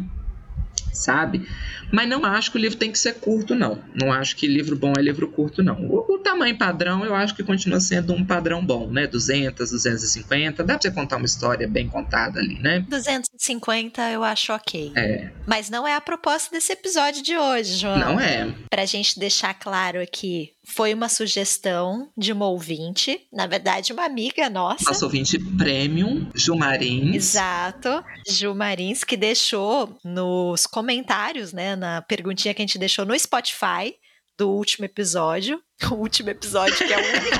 sabe? 0.94 1.46
Mas 1.92 2.08
não 2.08 2.24
acho 2.24 2.50
que 2.50 2.58
o 2.58 2.60
livro 2.60 2.78
tem 2.78 2.90
que 2.90 2.98
ser 2.98 3.14
curto, 3.14 3.54
não. 3.54 3.78
Não 3.94 4.12
acho 4.12 4.36
que 4.36 4.46
livro 4.46 4.76
bom 4.76 4.92
é 4.96 5.02
livro 5.02 5.28
curto, 5.28 5.62
não. 5.62 5.80
O, 5.86 6.14
o 6.14 6.18
tamanho 6.18 6.56
padrão 6.56 7.04
eu 7.04 7.14
acho 7.14 7.34
que 7.34 7.42
continua 7.42 7.80
sendo 7.80 8.12
um 8.12 8.24
padrão 8.24 8.64
bom, 8.64 8.90
né? 8.90 9.06
200, 9.06 9.70
250. 9.70 10.64
Dá 10.64 10.74
pra 10.74 10.82
você 10.82 10.90
contar 10.90 11.16
uma 11.16 11.26
história 11.26 11.68
bem 11.68 11.88
contada 11.88 12.40
ali, 12.40 12.58
né? 12.58 12.80
250 12.88 14.10
eu 14.10 14.24
acho 14.24 14.52
ok. 14.52 14.92
É. 14.96 15.30
Mas 15.46 15.70
não 15.70 15.86
é 15.86 15.94
a 15.94 16.00
proposta 16.00 16.50
desse 16.50 16.72
episódio 16.72 17.22
de 17.22 17.36
hoje, 17.36 17.76
João. 17.76 17.98
Não 17.98 18.20
é. 18.20 18.52
Pra 18.70 18.84
gente 18.84 19.18
deixar 19.18 19.54
claro 19.54 20.00
aqui, 20.00 20.52
foi 20.66 20.94
uma 20.94 21.08
sugestão 21.08 22.10
de 22.16 22.32
uma 22.32 22.48
ouvinte, 22.48 23.26
na 23.32 23.46
verdade, 23.46 23.92
uma 23.92 24.04
amiga 24.04 24.48
nossa. 24.48 24.84
Nossa 24.86 25.04
ouvinte 25.04 25.38
premium, 25.38 26.30
Ju 26.34 26.56
Marins. 26.56 27.14
Exato, 27.14 28.02
Ju 28.26 28.54
Marins, 28.54 29.04
que 29.04 29.16
deixou 29.16 29.98
nos 30.02 30.66
comentários, 30.66 31.52
né, 31.52 31.76
na 31.76 32.00
perguntinha 32.02 32.54
que 32.54 32.62
a 32.62 32.66
gente 32.66 32.78
deixou 32.78 33.04
no 33.04 33.18
Spotify 33.18 33.94
do 34.38 34.50
último 34.50 34.84
episódio. 34.86 35.62
O 35.90 35.96
último 35.96 36.30
episódio, 36.30 36.76
que 36.78 36.92
é 36.92 36.96
o 36.96 37.00
único. 37.00 37.36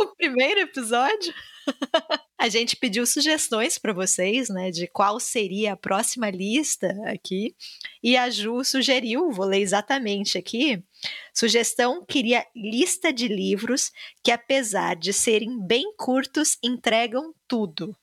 o 0.00 0.06
primeiro 0.16 0.60
episódio. 0.60 1.32
A 2.40 2.48
gente 2.48 2.74
pediu 2.76 3.06
sugestões 3.06 3.76
para 3.76 3.92
vocês, 3.92 4.48
né, 4.48 4.70
de 4.70 4.86
qual 4.88 5.20
seria 5.20 5.74
a 5.74 5.76
próxima 5.76 6.30
lista 6.30 6.88
aqui, 7.04 7.54
e 8.02 8.16
a 8.16 8.30
Ju 8.30 8.64
sugeriu, 8.64 9.30
vou 9.30 9.44
ler 9.44 9.60
exatamente 9.60 10.38
aqui, 10.38 10.82
sugestão 11.34 12.04
queria 12.04 12.46
lista 12.54 13.12
de 13.12 13.28
livros 13.28 13.90
que 14.22 14.30
apesar 14.30 14.96
de 14.96 15.12
serem 15.12 15.58
bem 15.66 15.94
curtos, 15.96 16.58
entregam 16.62 17.34
tudo. 17.48 17.96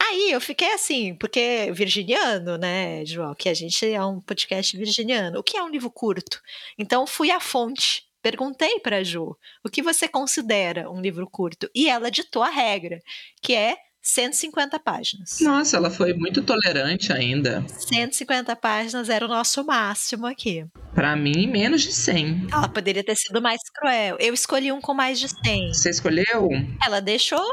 Aí 0.00 0.30
eu 0.30 0.40
fiquei 0.40 0.72
assim, 0.72 1.14
porque 1.14 1.72
virginiano, 1.72 2.58
né, 2.58 3.04
João, 3.06 3.34
que 3.34 3.48
a 3.48 3.54
gente 3.54 3.86
é 3.86 4.04
um 4.04 4.20
podcast 4.20 4.76
virginiano. 4.76 5.40
O 5.40 5.42
que 5.42 5.56
é 5.56 5.62
um 5.62 5.70
livro 5.70 5.90
curto? 5.90 6.40
Então 6.78 7.06
fui 7.06 7.30
à 7.30 7.40
fonte 7.40 8.06
Perguntei 8.26 8.80
para 8.80 8.96
a 8.96 9.02
Ju 9.04 9.36
o 9.64 9.70
que 9.70 9.80
você 9.80 10.08
considera 10.08 10.90
um 10.90 11.00
livro 11.00 11.30
curto 11.30 11.70
e 11.72 11.88
ela 11.88 12.10
ditou 12.10 12.42
a 12.42 12.50
regra, 12.50 13.00
que 13.40 13.54
é 13.54 13.76
150 14.06 14.78
páginas. 14.78 15.38
Nossa, 15.40 15.76
ela 15.76 15.90
foi 15.90 16.14
muito 16.14 16.40
tolerante 16.40 17.12
ainda. 17.12 17.64
150 17.66 18.54
páginas 18.54 19.08
era 19.08 19.24
o 19.24 19.28
nosso 19.28 19.64
máximo 19.64 20.26
aqui. 20.26 20.64
Para 20.94 21.16
mim, 21.16 21.48
menos 21.48 21.82
de 21.82 21.92
100. 21.92 22.46
Ela 22.52 22.68
poderia 22.68 23.02
ter 23.02 23.16
sido 23.16 23.42
mais 23.42 23.60
cruel. 23.74 24.16
Eu 24.20 24.32
escolhi 24.32 24.70
um 24.70 24.80
com 24.80 24.94
mais 24.94 25.18
de 25.18 25.28
100. 25.28 25.74
Você 25.74 25.90
escolheu? 25.90 26.48
Ela 26.84 27.00
deixou. 27.00 27.44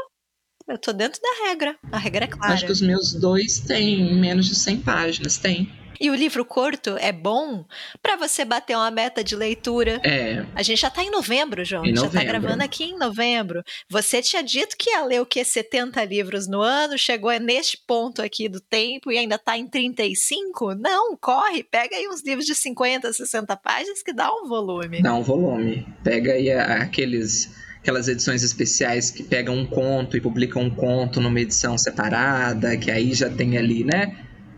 Eu 0.68 0.78
tô 0.78 0.92
dentro 0.92 1.20
da 1.20 1.48
regra. 1.48 1.76
A 1.90 1.98
regra 1.98 2.24
é 2.24 2.28
clara. 2.28 2.54
Acho 2.54 2.66
que 2.66 2.72
os 2.72 2.80
meus 2.80 3.12
dois 3.12 3.58
têm 3.58 4.14
menos 4.14 4.46
de 4.46 4.54
100 4.54 4.80
páginas. 4.80 5.36
Tem. 5.36 5.70
E 6.00 6.10
o 6.10 6.14
livro 6.14 6.44
curto 6.44 6.96
é 6.98 7.12
bom 7.12 7.64
para 8.02 8.16
você 8.16 8.44
bater 8.44 8.76
uma 8.76 8.90
meta 8.90 9.22
de 9.22 9.36
leitura. 9.36 10.00
É. 10.04 10.44
A 10.54 10.62
gente 10.62 10.80
já 10.80 10.90
tá 10.90 11.02
em 11.02 11.10
novembro, 11.10 11.64
João. 11.64 11.84
Em 11.84 11.86
a 11.86 11.88
gente 11.88 11.96
novembro. 11.96 12.18
já 12.18 12.24
tá 12.24 12.38
gravando 12.38 12.62
aqui 12.62 12.84
em 12.84 12.98
novembro. 12.98 13.62
Você 13.88 14.22
tinha 14.22 14.42
dito 14.42 14.76
que 14.76 14.90
ia 14.90 15.04
ler 15.04 15.20
o 15.20 15.26
que? 15.26 15.44
70 15.44 16.04
livros 16.04 16.48
no 16.48 16.60
ano, 16.60 16.98
chegou 16.98 17.30
neste 17.40 17.78
ponto 17.86 18.22
aqui 18.22 18.48
do 18.48 18.60
tempo 18.60 19.10
e 19.10 19.18
ainda 19.18 19.38
tá 19.38 19.56
em 19.56 19.66
35? 19.66 20.74
Não, 20.74 21.16
corre, 21.16 21.62
pega 21.62 21.96
aí 21.96 22.08
uns 22.08 22.22
livros 22.24 22.46
de 22.46 22.54
50, 22.54 23.12
60 23.12 23.56
páginas 23.56 24.02
que 24.02 24.12
dá 24.12 24.32
um 24.32 24.48
volume. 24.48 25.02
Dá 25.02 25.14
um 25.14 25.22
volume. 25.22 25.86
Pega 26.02 26.32
aí 26.32 26.50
aqueles 26.50 27.50
aquelas 27.84 28.08
edições 28.08 28.42
especiais 28.42 29.10
que 29.10 29.22
pegam 29.22 29.54
um 29.54 29.66
conto 29.66 30.16
e 30.16 30.20
publicam 30.20 30.62
um 30.62 30.70
conto 30.70 31.20
numa 31.20 31.38
edição 31.38 31.76
separada, 31.76 32.78
que 32.78 32.90
aí 32.90 33.12
já 33.12 33.28
tem 33.28 33.58
ali, 33.58 33.84
né? 33.84 34.16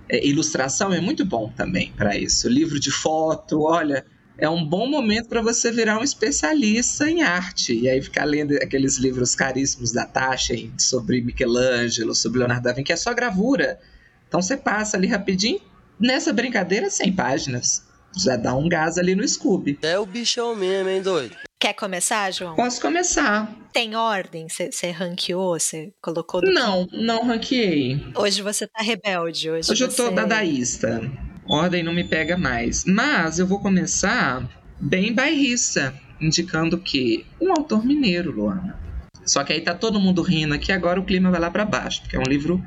É, 0.08 0.24
ilustração 0.26 0.92
é 0.92 1.00
muito 1.00 1.24
bom 1.24 1.52
também 1.56 1.92
para 1.96 2.16
isso. 2.16 2.48
Livro 2.48 2.78
de 2.78 2.90
foto, 2.90 3.62
olha, 3.62 4.04
é 4.38 4.48
um 4.48 4.64
bom 4.64 4.86
momento 4.86 5.28
para 5.28 5.40
você 5.40 5.70
virar 5.70 5.98
um 5.98 6.02
especialista 6.04 7.08
em 7.08 7.22
arte 7.22 7.74
e 7.74 7.88
aí 7.88 8.00
ficar 8.02 8.24
lendo 8.24 8.54
aqueles 8.56 8.98
livros 8.98 9.34
caríssimos 9.34 9.92
da 9.92 10.04
Taschen 10.04 10.72
sobre 10.78 11.20
Michelangelo, 11.22 12.14
sobre 12.14 12.40
Leonardo 12.40 12.64
da 12.64 12.72
Vinci, 12.72 12.84
que 12.84 12.92
é 12.92 12.96
só 12.96 13.14
gravura. 13.14 13.80
Então 14.28 14.42
você 14.42 14.56
passa 14.56 14.96
ali 14.96 15.06
rapidinho, 15.06 15.60
nessa 15.98 16.32
brincadeira 16.32 16.90
100 16.90 17.12
páginas. 17.12 17.86
Já 18.16 18.36
dá 18.36 18.54
um 18.54 18.68
gás 18.68 18.96
ali 18.98 19.14
no 19.14 19.26
Scooby. 19.26 19.78
É 19.82 19.98
o 19.98 20.06
bichão 20.06 20.54
mesmo, 20.54 20.88
hein, 20.88 21.02
doido? 21.02 21.36
Quer 21.66 21.74
começar, 21.74 22.30
João? 22.30 22.54
Posso 22.54 22.80
começar. 22.80 23.52
tem 23.72 23.96
ordem? 23.96 24.46
Você 24.48 24.92
ranqueou? 24.92 25.58
Você 25.58 25.92
colocou. 26.00 26.40
Não, 26.40 26.86
não 26.92 27.26
ranqueei. 27.26 28.06
Hoje 28.14 28.40
você 28.40 28.68
tá 28.68 28.84
rebelde. 28.84 29.50
Hoje, 29.50 29.72
Hoje 29.72 29.82
eu 29.82 29.88
tô 29.88 30.04
você... 30.04 30.14
dadaísta. 30.14 31.10
Ordem 31.44 31.82
não 31.82 31.92
me 31.92 32.04
pega 32.04 32.36
mais. 32.36 32.84
Mas 32.84 33.40
eu 33.40 33.48
vou 33.48 33.58
começar 33.58 34.48
bem 34.80 35.12
bairrista, 35.12 35.92
indicando 36.20 36.78
que 36.78 37.26
um 37.40 37.50
autor 37.50 37.84
mineiro, 37.84 38.30
Luana. 38.30 38.78
Só 39.24 39.42
que 39.42 39.52
aí 39.52 39.60
tá 39.60 39.74
todo 39.74 39.98
mundo 39.98 40.22
rindo 40.22 40.54
aqui, 40.54 40.70
agora 40.70 41.00
o 41.00 41.04
clima 41.04 41.32
vai 41.32 41.40
lá 41.40 41.50
para 41.50 41.64
baixo, 41.64 42.00
porque 42.02 42.14
é 42.14 42.20
um 42.20 42.30
livro 42.30 42.62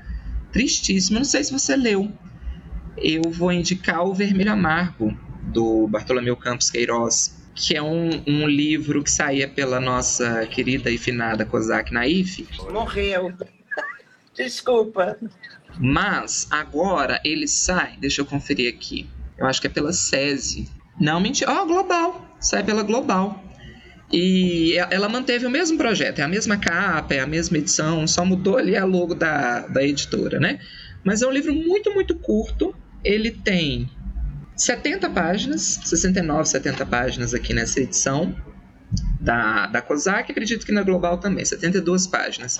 tristíssimo. 0.51 1.19
Não 1.19 1.25
sei 1.25 1.41
se 1.45 1.53
você 1.53 1.77
leu. 1.77 2.11
Eu 2.97 3.21
vou 3.31 3.53
indicar 3.53 4.05
O 4.05 4.13
Vermelho 4.13 4.51
Amargo, 4.51 5.17
do 5.41 5.87
Bartolomeu 5.87 6.35
Campos 6.35 6.69
Queiroz, 6.69 7.38
que 7.59 7.75
é 7.75 7.81
um, 7.81 8.23
um 8.25 8.47
livro 8.47 9.03
que 9.03 9.11
saía 9.11 9.47
pela 9.47 9.81
nossa 9.81 10.45
querida 10.47 10.89
e 10.89 10.97
finada 10.97 11.45
Kozak 11.45 11.93
Naif. 11.93 12.47
Morreu. 12.71 13.33
Desculpa. 14.33 15.17
Mas 15.77 16.47
agora 16.49 17.19
ele 17.23 17.47
sai, 17.47 17.97
deixa 17.99 18.21
eu 18.21 18.25
conferir 18.25 18.73
aqui. 18.73 19.07
Eu 19.37 19.45
acho 19.45 19.59
que 19.59 19.67
é 19.67 19.69
pela 19.69 19.91
SESI. 19.91 20.69
Não, 20.99 21.19
mentira. 21.19 21.51
Ó, 21.51 21.63
oh, 21.63 21.65
Global. 21.65 22.35
Sai 22.39 22.63
pela 22.63 22.81
Global. 22.81 23.43
E 24.11 24.75
ela 24.89 25.09
manteve 25.09 25.45
o 25.45 25.49
mesmo 25.49 25.77
projeto, 25.77 26.19
é 26.19 26.23
a 26.23 26.27
mesma 26.27 26.57
capa, 26.57 27.13
é 27.13 27.19
a 27.19 27.27
mesma 27.27 27.59
edição, 27.59 28.07
só 28.07 28.25
mudou 28.25 28.57
ali 28.57 28.75
a 28.75 28.83
logo 28.83 29.13
da, 29.13 29.67
da 29.67 29.83
editora, 29.83 30.39
né? 30.39 30.59
Mas 31.03 31.21
é 31.21 31.27
um 31.27 31.31
livro 31.31 31.53
muito, 31.53 31.93
muito 31.93 32.15
curto. 32.15 32.73
Ele 33.03 33.29
tem 33.29 33.87
70 34.59 35.09
páginas, 35.09 35.79
69, 35.85 36.47
70 36.47 36.85
páginas 36.85 37.33
aqui 37.33 37.53
nessa 37.53 37.79
edição 37.79 38.35
da, 39.19 39.67
da 39.67 39.81
COSAC, 39.81 40.31
acredito 40.31 40.65
que 40.65 40.71
na 40.71 40.83
Global 40.83 41.17
também, 41.17 41.45
72 41.45 42.07
páginas. 42.07 42.57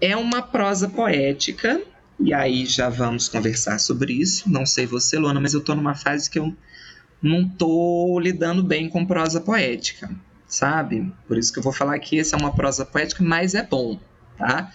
É 0.00 0.16
uma 0.16 0.42
prosa 0.42 0.88
poética, 0.88 1.80
e 2.20 2.34
aí 2.34 2.66
já 2.66 2.88
vamos 2.88 3.28
conversar 3.28 3.78
sobre 3.78 4.12
isso. 4.12 4.50
Não 4.50 4.66
sei 4.66 4.86
você, 4.86 5.18
Luana, 5.18 5.40
mas 5.40 5.54
eu 5.54 5.60
estou 5.60 5.74
numa 5.74 5.94
fase 5.94 6.28
que 6.28 6.38
eu 6.38 6.54
não 7.22 7.42
estou 7.42 8.20
lidando 8.20 8.62
bem 8.62 8.88
com 8.88 9.06
prosa 9.06 9.40
poética 9.40 10.10
sabe? 10.46 11.12
Por 11.26 11.36
isso 11.36 11.52
que 11.52 11.58
eu 11.58 11.62
vou 11.62 11.72
falar 11.72 11.98
que 11.98 12.16
esse 12.16 12.34
é 12.34 12.38
uma 12.38 12.52
prosa 12.52 12.84
poética, 12.84 13.22
mas 13.22 13.54
é 13.54 13.62
bom, 13.62 13.98
tá? 14.38 14.72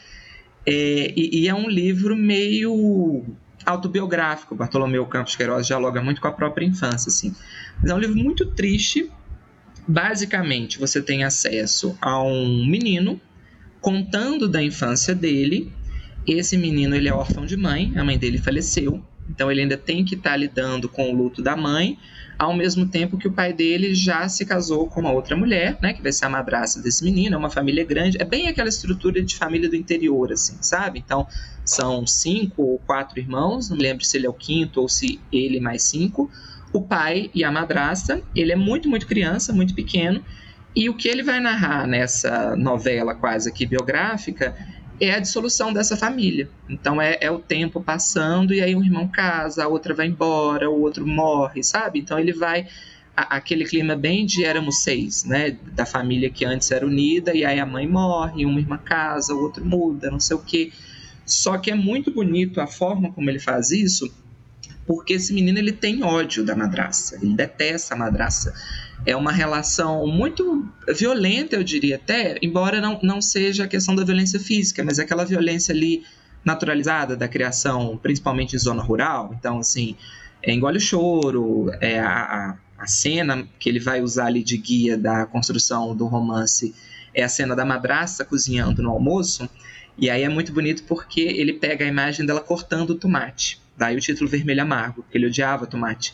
É, 0.66 1.14
e, 1.16 1.42
e, 1.42 1.48
é 1.48 1.56
um 1.56 1.68
livro 1.68 2.16
meio 2.16 3.26
autobiográfico. 3.66 4.56
Bartolomeu 4.56 5.06
Campos 5.06 5.36
Queiroz 5.36 5.68
dialoga 5.68 6.02
muito 6.02 6.22
com 6.22 6.28
a 6.28 6.32
própria 6.32 6.66
infância, 6.66 7.10
assim. 7.10 7.36
Mas 7.82 7.92
é 7.92 7.96
um 7.96 8.00
livro 8.00 8.16
muito 8.16 8.46
triste. 8.46 9.12
Basicamente, 9.88 10.80
você 10.80 11.02
tem 11.02 11.24
acesso 11.24 11.98
a 12.02 12.22
um 12.22 12.66
menino 12.66 13.20
contando 13.80 14.48
da 14.48 14.62
infância 14.62 15.14
dele. 15.16 15.72
Esse 16.26 16.56
menino 16.56 16.96
ele 16.96 17.10
é 17.10 17.14
órfão 17.14 17.46
de 17.46 17.58
mãe, 17.58 17.94
a 17.96 18.04
mãe 18.04 18.18
dele 18.18 18.38
faleceu, 18.38 19.04
então 19.30 19.52
ele 19.52 19.62
ainda 19.62 19.78
tem 19.78 20.04
que 20.04 20.16
estar 20.16 20.32
tá 20.32 20.38
lidando 20.38 20.90
com 20.90 21.12
o 21.12 21.16
luto 21.16 21.42
da 21.42 21.56
mãe, 21.56 21.98
ao 22.42 22.56
mesmo 22.56 22.90
tempo 22.90 23.20
que 23.20 23.28
o 23.28 23.34
pai 23.34 23.54
dele 23.54 23.94
já 23.94 24.28
se 24.28 24.46
casou 24.46 24.88
com 24.88 25.02
uma 25.02 25.12
outra 25.12 25.36
mulher, 25.36 25.78
né, 25.80 25.94
que 25.94 26.02
vai 26.02 26.12
ser 26.12 26.26
a 26.26 26.30
madrasta 26.30 26.82
desse 26.82 27.04
menino, 27.04 27.36
é 27.36 27.38
uma 27.38 27.52
família 27.52 27.86
grande, 27.86 28.20
é 28.20 28.26
bem 28.26 28.48
aquela 28.48 28.68
estrutura 28.68 29.22
de 29.22 29.36
família 29.36 29.70
do 29.70 29.76
interior, 29.76 30.32
assim, 30.32 30.58
sabe? 30.60 30.98
Então, 30.98 31.28
são 31.64 32.06
cinco 32.08 32.64
ou 32.64 32.80
quatro 32.80 33.20
irmãos, 33.20 33.70
não 33.70 33.78
me 33.78 33.84
lembro 33.84 34.04
se 34.04 34.18
ele 34.18 34.26
é 34.26 34.30
o 34.30 34.34
quinto 34.34 34.82
ou 34.82 34.90
se 34.90 35.22
ele 35.32 35.60
mais 35.60 35.84
cinco, 35.84 36.32
o 36.74 36.82
pai 36.82 37.30
e 37.36 37.44
a 37.44 37.52
madrasta, 37.52 38.24
ele 38.34 38.52
é 38.52 38.56
muito, 38.56 38.90
muito 38.90 39.06
criança, 39.06 39.54
muito 39.54 39.76
pequeno, 39.76 40.24
e 40.76 40.90
o 40.90 40.96
que 40.96 41.08
ele 41.08 41.22
vai 41.22 41.40
narrar 41.40 41.86
nessa 41.86 42.56
novela 42.56 43.14
quase 43.14 43.50
aqui 43.50 43.66
biográfica 43.66 44.56
é 45.02 45.16
a 45.16 45.20
dissolução 45.20 45.74
dessa 45.74 45.98
família. 45.98 46.48
Então 46.70 47.02
é, 47.02 47.18
é, 47.20 47.32
o 47.32 47.40
tempo 47.40 47.82
passando 47.82 48.54
e 48.54 48.62
aí 48.62 48.76
um 48.76 48.84
irmão 48.84 49.08
casa, 49.08 49.64
a 49.64 49.68
outra 49.68 49.96
vai 49.96 50.06
embora, 50.06 50.70
o 50.70 50.80
outro 50.80 51.08
morre, 51.08 51.64
sabe? 51.64 52.00
Então 52.00 52.20
ele 52.20 52.32
vai 52.32 52.68
a, 53.18 53.38
aquele 53.38 53.66
clima 53.66 53.96
bem 53.96 54.26
de 54.26 54.46
éramos 54.46 54.84
seis, 54.84 55.24
né? 55.24 55.58
Da 55.74 55.88
família 55.88 56.30
que 56.30 56.46
antes 56.46 56.70
era 56.70 56.86
unida 56.86 57.34
e 57.34 57.44
aí 57.44 57.60
a 57.60 57.66
mãe 57.66 57.88
morre, 57.88 58.46
uma 58.46 58.60
irmã 58.60 58.78
casa, 58.78 59.34
o 59.34 59.42
outro 59.42 59.66
muda, 59.66 60.12
não 60.12 60.20
sei 60.20 60.38
o 60.38 60.40
quê. 60.40 60.72
Só 61.26 61.58
que 61.58 61.72
é 61.72 61.76
muito 61.76 62.12
bonito 62.12 62.62
a 62.62 62.68
forma 62.68 63.12
como 63.12 63.30
ele 63.30 63.40
faz 63.40 63.72
isso, 63.72 64.14
porque 64.92 65.14
esse 65.14 65.34
menino 65.34 65.58
ele 65.58 65.72
tem 65.72 66.04
ódio 66.04 66.44
da 66.44 66.54
madraça, 66.54 67.16
ele 67.16 67.34
detesta 67.34 67.94
a 67.94 67.98
madraça 67.98 68.54
é 69.06 69.16
uma 69.16 69.32
relação 69.32 70.06
muito 70.06 70.68
violenta, 70.94 71.56
eu 71.56 71.64
diria 71.64 71.96
até, 71.96 72.38
embora 72.42 72.82
não, 72.82 73.00
não 73.02 73.22
seja 73.22 73.64
a 73.64 73.68
questão 73.68 73.96
da 73.96 74.04
violência 74.04 74.38
física, 74.38 74.84
mas 74.84 75.00
aquela 75.00 75.24
violência 75.24 75.74
ali 75.74 76.04
naturalizada 76.44 77.16
da 77.16 77.26
criação, 77.26 77.98
principalmente 78.04 78.56
em 78.56 78.60
zona 78.60 78.84
rural. 78.84 79.34
Então, 79.40 79.60
assim, 79.60 79.96
é, 80.44 80.54
engole 80.54 80.78
o 80.78 80.82
choro, 80.82 81.72
é 81.80 82.00
a, 82.00 82.58
a 82.78 82.86
cena 82.86 83.48
que 83.58 83.70
ele 83.70 83.80
vai 83.80 84.02
usar 84.02 84.26
ali 84.26 84.44
de 84.44 84.58
guia 84.58 84.98
da 84.98 85.26
construção 85.26 85.96
do 85.96 86.06
romance 86.06 86.76
é 87.14 87.24
a 87.24 87.30
cena 87.30 87.56
da 87.56 87.64
madrasta 87.64 88.26
cozinhando 88.26 88.84
no 88.84 88.90
almoço. 88.90 89.50
E 89.98 90.10
aí 90.10 90.24
é 90.24 90.30
muito 90.30 90.52
bonito 90.52 90.84
porque 90.84 91.22
ele 91.22 91.54
pega 91.54 91.86
a 91.86 91.88
imagem 91.88 92.26
dela 92.26 92.42
cortando 92.42 92.92
o 92.92 92.96
tomate. 92.96 93.61
Daí 93.78 93.96
o 93.96 94.00
título 94.00 94.30
Vermelho 94.30 94.62
Amargo, 94.62 95.04
porque 95.04 95.18
ele 95.18 95.28
odiava 95.28 95.66
tomate. 95.66 96.14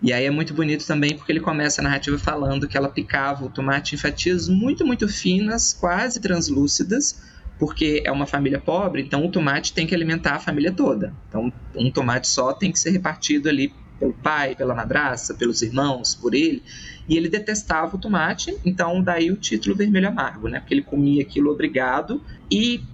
E 0.00 0.12
aí 0.12 0.24
é 0.24 0.30
muito 0.30 0.54
bonito 0.54 0.86
também 0.86 1.16
porque 1.16 1.32
ele 1.32 1.40
começa 1.40 1.80
a 1.80 1.84
narrativa 1.84 2.16
falando 2.18 2.68
que 2.68 2.76
ela 2.76 2.88
picava 2.88 3.44
o 3.44 3.50
tomate 3.50 3.96
em 3.96 3.98
fatias 3.98 4.48
muito, 4.48 4.86
muito 4.86 5.08
finas, 5.08 5.72
quase 5.72 6.20
translúcidas, 6.20 7.20
porque 7.58 8.02
é 8.04 8.12
uma 8.12 8.26
família 8.26 8.60
pobre, 8.60 9.02
então 9.02 9.26
o 9.26 9.30
tomate 9.30 9.72
tem 9.72 9.86
que 9.86 9.94
alimentar 9.94 10.36
a 10.36 10.38
família 10.38 10.70
toda. 10.70 11.12
Então 11.28 11.52
um 11.74 11.90
tomate 11.90 12.28
só 12.28 12.52
tem 12.52 12.70
que 12.70 12.78
ser 12.78 12.90
repartido 12.90 13.48
ali 13.48 13.74
pelo 13.98 14.12
pai, 14.12 14.54
pela 14.54 14.74
madraça, 14.74 15.34
pelos 15.34 15.62
irmãos, 15.62 16.14
por 16.14 16.32
ele. 16.32 16.62
E 17.08 17.16
ele 17.16 17.28
detestava 17.28 17.96
o 17.96 17.98
tomate, 17.98 18.56
então 18.64 19.02
daí 19.02 19.32
o 19.32 19.36
título 19.36 19.74
Vermelho 19.74 20.08
Amargo, 20.08 20.48
né? 20.48 20.60
Porque 20.60 20.74
ele 20.74 20.82
comia 20.82 21.22
aquilo 21.22 21.50
obrigado 21.50 22.22
e 22.48 22.84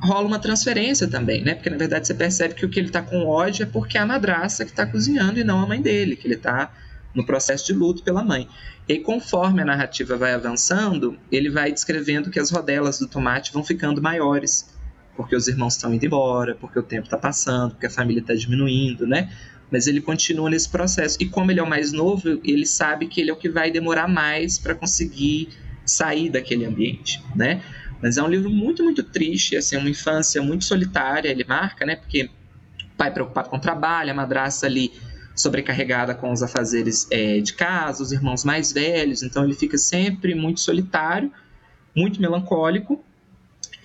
rola 0.00 0.26
uma 0.26 0.38
transferência 0.38 1.08
também, 1.08 1.42
né? 1.42 1.54
Porque 1.54 1.70
na 1.70 1.76
verdade 1.76 2.06
você 2.06 2.14
percebe 2.14 2.54
que 2.54 2.64
o 2.64 2.68
que 2.68 2.78
ele 2.78 2.88
está 2.88 3.02
com 3.02 3.26
ódio 3.26 3.64
é 3.64 3.66
porque 3.66 3.98
é 3.98 4.00
a 4.00 4.06
madraça 4.06 4.64
que 4.64 4.70
está 4.70 4.86
cozinhando 4.86 5.38
e 5.38 5.44
não 5.44 5.60
a 5.60 5.66
mãe 5.66 5.82
dele, 5.82 6.16
que 6.16 6.26
ele 6.26 6.34
está 6.34 6.72
no 7.14 7.24
processo 7.24 7.66
de 7.66 7.72
luto 7.72 8.02
pela 8.02 8.22
mãe. 8.22 8.48
E 8.88 8.98
conforme 8.98 9.60
a 9.60 9.64
narrativa 9.64 10.16
vai 10.16 10.32
avançando, 10.32 11.18
ele 11.30 11.50
vai 11.50 11.72
descrevendo 11.72 12.30
que 12.30 12.38
as 12.38 12.50
rodelas 12.50 12.98
do 12.98 13.06
tomate 13.06 13.52
vão 13.52 13.64
ficando 13.64 14.00
maiores, 14.00 14.72
porque 15.16 15.34
os 15.34 15.48
irmãos 15.48 15.74
estão 15.74 15.92
indo 15.92 16.06
embora, 16.06 16.54
porque 16.54 16.78
o 16.78 16.82
tempo 16.82 17.04
está 17.04 17.18
passando, 17.18 17.72
porque 17.72 17.86
a 17.86 17.90
família 17.90 18.20
está 18.20 18.34
diminuindo, 18.34 19.06
né? 19.06 19.30
Mas 19.70 19.86
ele 19.86 20.00
continua 20.00 20.48
nesse 20.48 20.68
processo. 20.68 21.18
E 21.20 21.26
como 21.26 21.50
ele 21.50 21.60
é 21.60 21.62
o 21.62 21.68
mais 21.68 21.92
novo, 21.92 22.40
ele 22.42 22.64
sabe 22.64 23.06
que 23.08 23.20
ele 23.20 23.30
é 23.30 23.32
o 23.32 23.36
que 23.36 23.50
vai 23.50 23.70
demorar 23.70 24.08
mais 24.08 24.58
para 24.58 24.74
conseguir 24.74 25.48
sair 25.84 26.30
daquele 26.30 26.64
ambiente, 26.64 27.22
né? 27.34 27.62
Mas 28.02 28.16
é 28.16 28.22
um 28.22 28.28
livro 28.28 28.50
muito, 28.50 28.82
muito 28.84 29.02
triste, 29.02 29.56
assim, 29.56 29.76
uma 29.76 29.90
infância 29.90 30.40
muito 30.40 30.64
solitária, 30.64 31.28
ele 31.28 31.44
marca, 31.44 31.84
né? 31.84 31.96
Porque 31.96 32.30
pai 32.98 33.12
preocupado 33.12 33.48
com 33.48 33.56
o 33.56 33.60
trabalho, 33.60 34.10
a 34.10 34.14
madraça 34.14 34.66
ali 34.66 34.92
sobrecarregada 35.34 36.14
com 36.16 36.32
os 36.32 36.42
afazeres 36.42 37.06
é, 37.12 37.38
de 37.40 37.54
casa, 37.54 38.02
os 38.02 38.10
irmãos 38.10 38.44
mais 38.44 38.72
velhos, 38.72 39.22
então 39.22 39.44
ele 39.44 39.54
fica 39.54 39.78
sempre 39.78 40.34
muito 40.34 40.58
solitário, 40.58 41.32
muito 41.94 42.20
melancólico, 42.20 43.02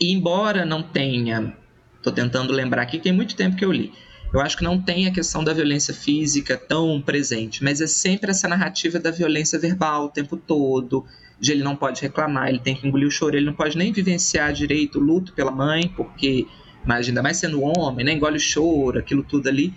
e 0.02 0.12
embora 0.12 0.66
não 0.66 0.82
tenha, 0.82 1.56
estou 1.96 2.12
tentando 2.12 2.52
lembrar 2.52 2.82
aqui, 2.82 2.98
tem 2.98 3.14
muito 3.14 3.36
tempo 3.36 3.56
que 3.56 3.64
eu 3.64 3.72
li, 3.72 3.94
eu 4.34 4.42
acho 4.42 4.58
que 4.58 4.64
não 4.64 4.82
tem 4.82 5.06
a 5.06 5.12
questão 5.12 5.44
da 5.44 5.54
violência 5.54 5.94
física 5.94 6.58
tão 6.58 7.00
presente, 7.00 7.64
mas 7.64 7.80
é 7.80 7.88
sempre 7.88 8.32
essa 8.32 8.48
narrativa 8.48 8.98
da 8.98 9.12
violência 9.12 9.60
verbal 9.60 10.06
o 10.06 10.10
tempo 10.10 10.36
todo, 10.36 11.06
de 11.40 11.52
ele 11.52 11.64
não 11.64 11.76
pode 11.76 12.02
reclamar, 12.02 12.50
ele 12.50 12.60
tem 12.60 12.76
que 12.76 12.88
engolir 12.88 13.08
o 13.08 13.12
choro, 13.12 13.36
ele 13.36 13.46
não 13.46 13.54
pode 13.54 13.78
nem 13.78 13.92
vivenciar 13.92 14.54
direito 14.54 15.00
o 15.00 15.02
luto 15.02 15.34
pela 15.34 15.52
mãe, 15.52 15.92
porque, 15.96 16.48
mas 16.86 17.08
ainda 17.08 17.22
mais 17.22 17.38
sendo 17.38 17.62
homem, 17.62 18.06
né, 18.06 18.14
engole 18.14 18.38
o 18.38 18.40
choro, 18.40 19.00
aquilo 19.00 19.24
tudo 19.24 19.50
ali. 19.50 19.74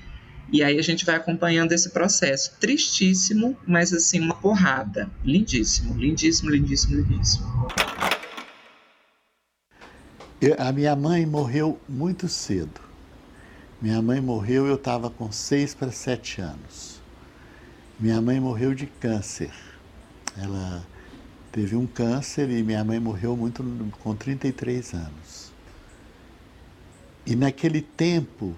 E 0.53 0.63
aí 0.63 0.79
a 0.79 0.83
gente 0.83 1.05
vai 1.05 1.17
acompanhando 1.17 1.73
esse 1.73 1.91
processo. 1.91 2.53
Tristíssimo, 2.61 3.57
mas 3.67 3.93
assim, 3.93 4.21
uma 4.21 4.35
porrada. 4.35 5.11
Lindíssimo, 5.25 5.99
lindíssimo, 5.99 6.51
lindíssimo, 6.51 6.97
lindíssimo. 6.97 7.69
A 10.59 10.71
minha 10.71 10.95
mãe 10.95 11.27
morreu 11.27 11.81
muito 11.89 12.29
cedo. 12.29 12.81
Minha 13.83 14.01
mãe 14.01 14.21
morreu, 14.21 14.67
eu 14.67 14.77
estava 14.77 15.11
com 15.11 15.33
seis 15.33 15.75
para 15.75 15.91
sete 15.91 16.41
anos. 16.41 17.01
Minha 17.99 18.21
mãe 18.21 18.39
morreu 18.39 18.75
de 18.75 18.87
câncer. 18.87 19.51
Ela 20.37 20.87
teve 21.57 21.75
um 21.75 21.87
câncer 21.87 22.51
e 22.51 22.63
minha 22.63 22.85
mãe 22.85 23.01
morreu 23.01 23.35
muito 23.35 23.65
com 24.03 24.15
33 24.15 24.93
anos. 24.93 25.51
E 27.25 27.35
naquele 27.35 27.81
tempo, 27.81 28.55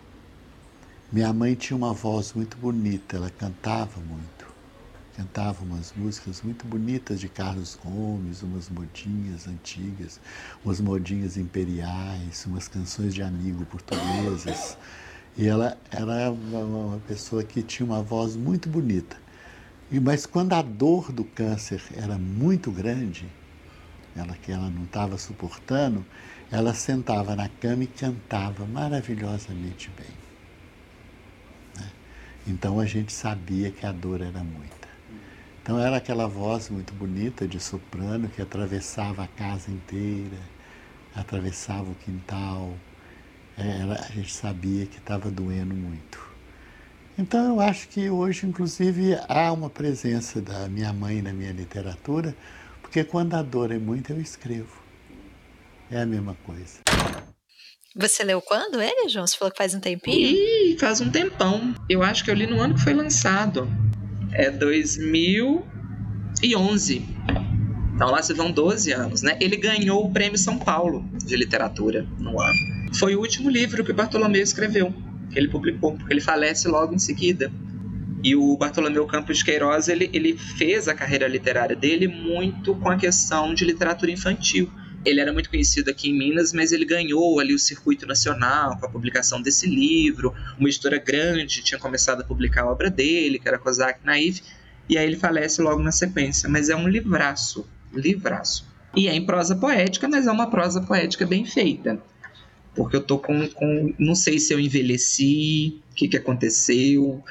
minha 1.12 1.33
mãe 1.33 1.55
tinha 1.55 1.76
uma 1.76 1.93
voz 1.93 2.33
muito 2.33 2.57
bonita, 2.57 3.17
ela 3.17 3.31
cantava 3.31 4.00
muito. 4.00 4.49
cantava 5.17 5.64
umas 5.64 5.93
músicas 5.97 6.43
muito 6.43 6.67
bonitas 6.67 7.21
de 7.21 7.28
Carlos 7.28 7.78
Gomes, 7.85 8.43
umas 8.43 8.69
modinhas 8.69 9.47
antigas, 9.47 10.19
umas 10.64 10.81
modinhas 10.81 11.37
imperiais, 11.37 12.45
umas 12.47 12.67
canções 12.67 13.14
de 13.14 13.23
amigo 13.23 13.64
portuguesas. 13.67 14.76
E 15.37 15.47
ela 15.47 15.78
era 15.93 16.33
uma 16.33 16.99
pessoa 17.07 17.45
que 17.45 17.62
tinha 17.62 17.87
uma 17.87 18.02
voz 18.02 18.35
muito 18.35 18.69
bonita. 18.69 19.27
E, 19.90 19.99
mas 19.99 20.26
quando 20.26 20.52
a 20.52 20.62
dor 20.62 21.11
do 21.11 21.25
câncer 21.25 21.83
era 21.95 22.18
muito 22.18 22.71
grande, 22.71 23.26
ela 24.14 24.35
que 24.35 24.52
ela 24.52 24.68
não 24.68 24.85
estava 24.85 25.16
suportando, 25.16 26.04
ela 26.50 26.75
sentava 26.75 27.35
na 27.35 27.49
cama 27.49 27.85
e 27.85 27.87
cantava 27.87 28.66
maravilhosamente 28.66 29.90
bem. 29.97 30.11
Né? 31.76 31.90
Então 32.47 32.78
a 32.80 32.87
gente 32.87 33.12
sabia 33.12 33.71
que 33.71 33.87
a 33.87 33.92
dor 33.92 34.21
era 34.21 34.45
muita. 34.45 34.88
Então 35.62 35.78
era 35.78 35.97
aquela 35.97 36.26
voz 36.26 36.71
muito 36.71 36.95
bonita 36.95 37.47
de 37.47 37.61
soprano 37.61 38.28
que 38.28 38.40
atravessava 38.40 39.25
a 39.25 39.28
casa 39.28 39.71
inteira, 39.71 40.38
atravessava 41.14 41.90
o 41.90 41.95
quintal. 41.95 42.75
Era, 43.57 44.02
a 44.02 44.12
gente 44.12 44.33
sabia 44.33 44.87
que 44.87 44.99
estava 44.99 45.30
doendo 45.30 45.75
muito. 45.75 46.27
Então 47.18 47.54
eu 47.54 47.60
acho 47.60 47.88
que 47.88 48.08
hoje, 48.08 48.46
inclusive, 48.46 49.18
há 49.28 49.52
uma 49.52 49.68
presença 49.68 50.40
da 50.40 50.68
minha 50.68 50.92
mãe 50.92 51.20
na 51.20 51.32
minha 51.32 51.50
literatura, 51.50 52.32
porque 52.80 53.02
quando 53.02 53.34
a 53.34 53.42
dor 53.42 53.72
é 53.72 53.78
muito, 53.78 54.12
eu 54.12 54.20
escrevo. 54.20 54.80
É 55.90 56.02
a 56.02 56.06
mesma 56.06 56.37
coisa. 56.46 56.78
Você 57.96 58.22
leu 58.22 58.40
quando 58.40 58.80
ele, 58.80 59.08
João? 59.08 59.26
Você 59.26 59.37
falou 59.37 59.50
que 59.50 59.58
faz 59.58 59.75
um 59.75 59.80
tempinho? 59.80 60.16
Ih, 60.16 60.76
faz 60.78 61.00
um 61.00 61.10
tempão. 61.10 61.75
Eu 61.88 62.04
acho 62.04 62.22
que 62.22 62.30
eu 62.30 62.34
li 62.34 62.46
no 62.46 62.60
ano 62.60 62.75
que 62.75 62.82
foi 62.82 62.94
lançado. 62.94 63.68
É 64.32 64.48
2011. 64.48 67.04
Então 67.96 68.12
lá 68.12 68.22
se 68.22 68.32
vão 68.32 68.52
12 68.52 68.92
anos, 68.92 69.22
né? 69.22 69.37
Ele 69.40 69.56
ganhou 69.56 70.06
o 70.06 70.12
Prêmio 70.12 70.38
São 70.38 70.56
Paulo 70.56 71.04
de 71.14 71.34
Literatura 71.34 72.06
no 72.16 72.40
ano. 72.40 72.78
Foi 72.94 73.16
o 73.16 73.20
último 73.20 73.50
livro 73.50 73.84
que 73.84 73.90
o 73.90 73.94
Bartolomeu 73.94 74.40
escreveu, 74.40 74.94
que 75.30 75.38
ele 75.38 75.49
publicou, 75.49 75.97
porque 75.97 76.12
ele 76.12 76.20
falece 76.20 76.68
logo 76.68 76.94
em 76.94 76.99
seguida. 76.99 77.50
E 78.23 78.35
o 78.35 78.56
Bartolomeu 78.56 79.06
Campos 79.06 79.38
de 79.38 79.44
Queiroz, 79.44 79.88
ele, 79.88 80.11
ele 80.12 80.37
fez 80.37 80.88
a 80.88 80.94
carreira 80.94 81.28
literária 81.28 81.76
dele 81.76 82.08
muito 82.08 82.75
com 82.75 82.90
a 82.90 82.97
questão 82.97 83.54
de 83.54 83.64
literatura 83.64 84.11
infantil. 84.11 84.70
Ele 85.04 85.20
era 85.20 85.32
muito 85.32 85.49
conhecido 85.49 85.90
aqui 85.90 86.11
em 86.11 86.18
Minas, 86.18 86.52
mas 86.52 86.73
ele 86.73 86.85
ganhou 86.85 87.38
ali 87.38 87.54
o 87.54 87.58
circuito 87.58 88.04
nacional 88.06 88.76
com 88.78 88.87
a 88.87 88.88
publicação 88.88 89.40
desse 89.40 89.68
livro. 89.68 90.35
Uma 90.58 90.68
editora 90.68 90.99
grande 90.99 91.62
tinha 91.62 91.78
começado 91.78 92.23
a 92.23 92.25
publicar 92.25 92.62
a 92.62 92.73
obra 92.73 92.90
dele, 92.90 93.38
que 93.38 93.47
era 93.47 93.58
Kozak 93.58 94.00
Naif, 94.04 94.42
e 94.88 94.99
aí 94.99 95.06
ele 95.06 95.16
falece 95.16 95.62
logo 95.62 95.80
na 95.80 95.92
sequência. 95.92 96.49
Mas 96.49 96.68
é 96.68 96.75
um 96.75 96.88
livraço, 96.88 97.68
livraço. 97.92 98.66
E 98.97 99.06
é 99.06 99.14
em 99.14 99.25
prosa 99.25 99.54
poética, 99.54 100.08
mas 100.08 100.26
é 100.26 100.30
uma 100.32 100.50
prosa 100.50 100.80
poética 100.80 101.25
bem 101.25 101.44
feita. 101.44 102.02
Porque 102.78 102.97
eu 102.97 103.02
tô 103.02 103.18
com. 103.18 103.49
com 103.49 103.94
não 103.99 104.14
sei 104.14 104.38
se 104.38 104.54
eu 104.54 104.61
envelheci, 104.61 105.82
o 105.90 105.94
que, 105.94 106.08
que 106.08 106.16
aconteceu. 106.16 107.23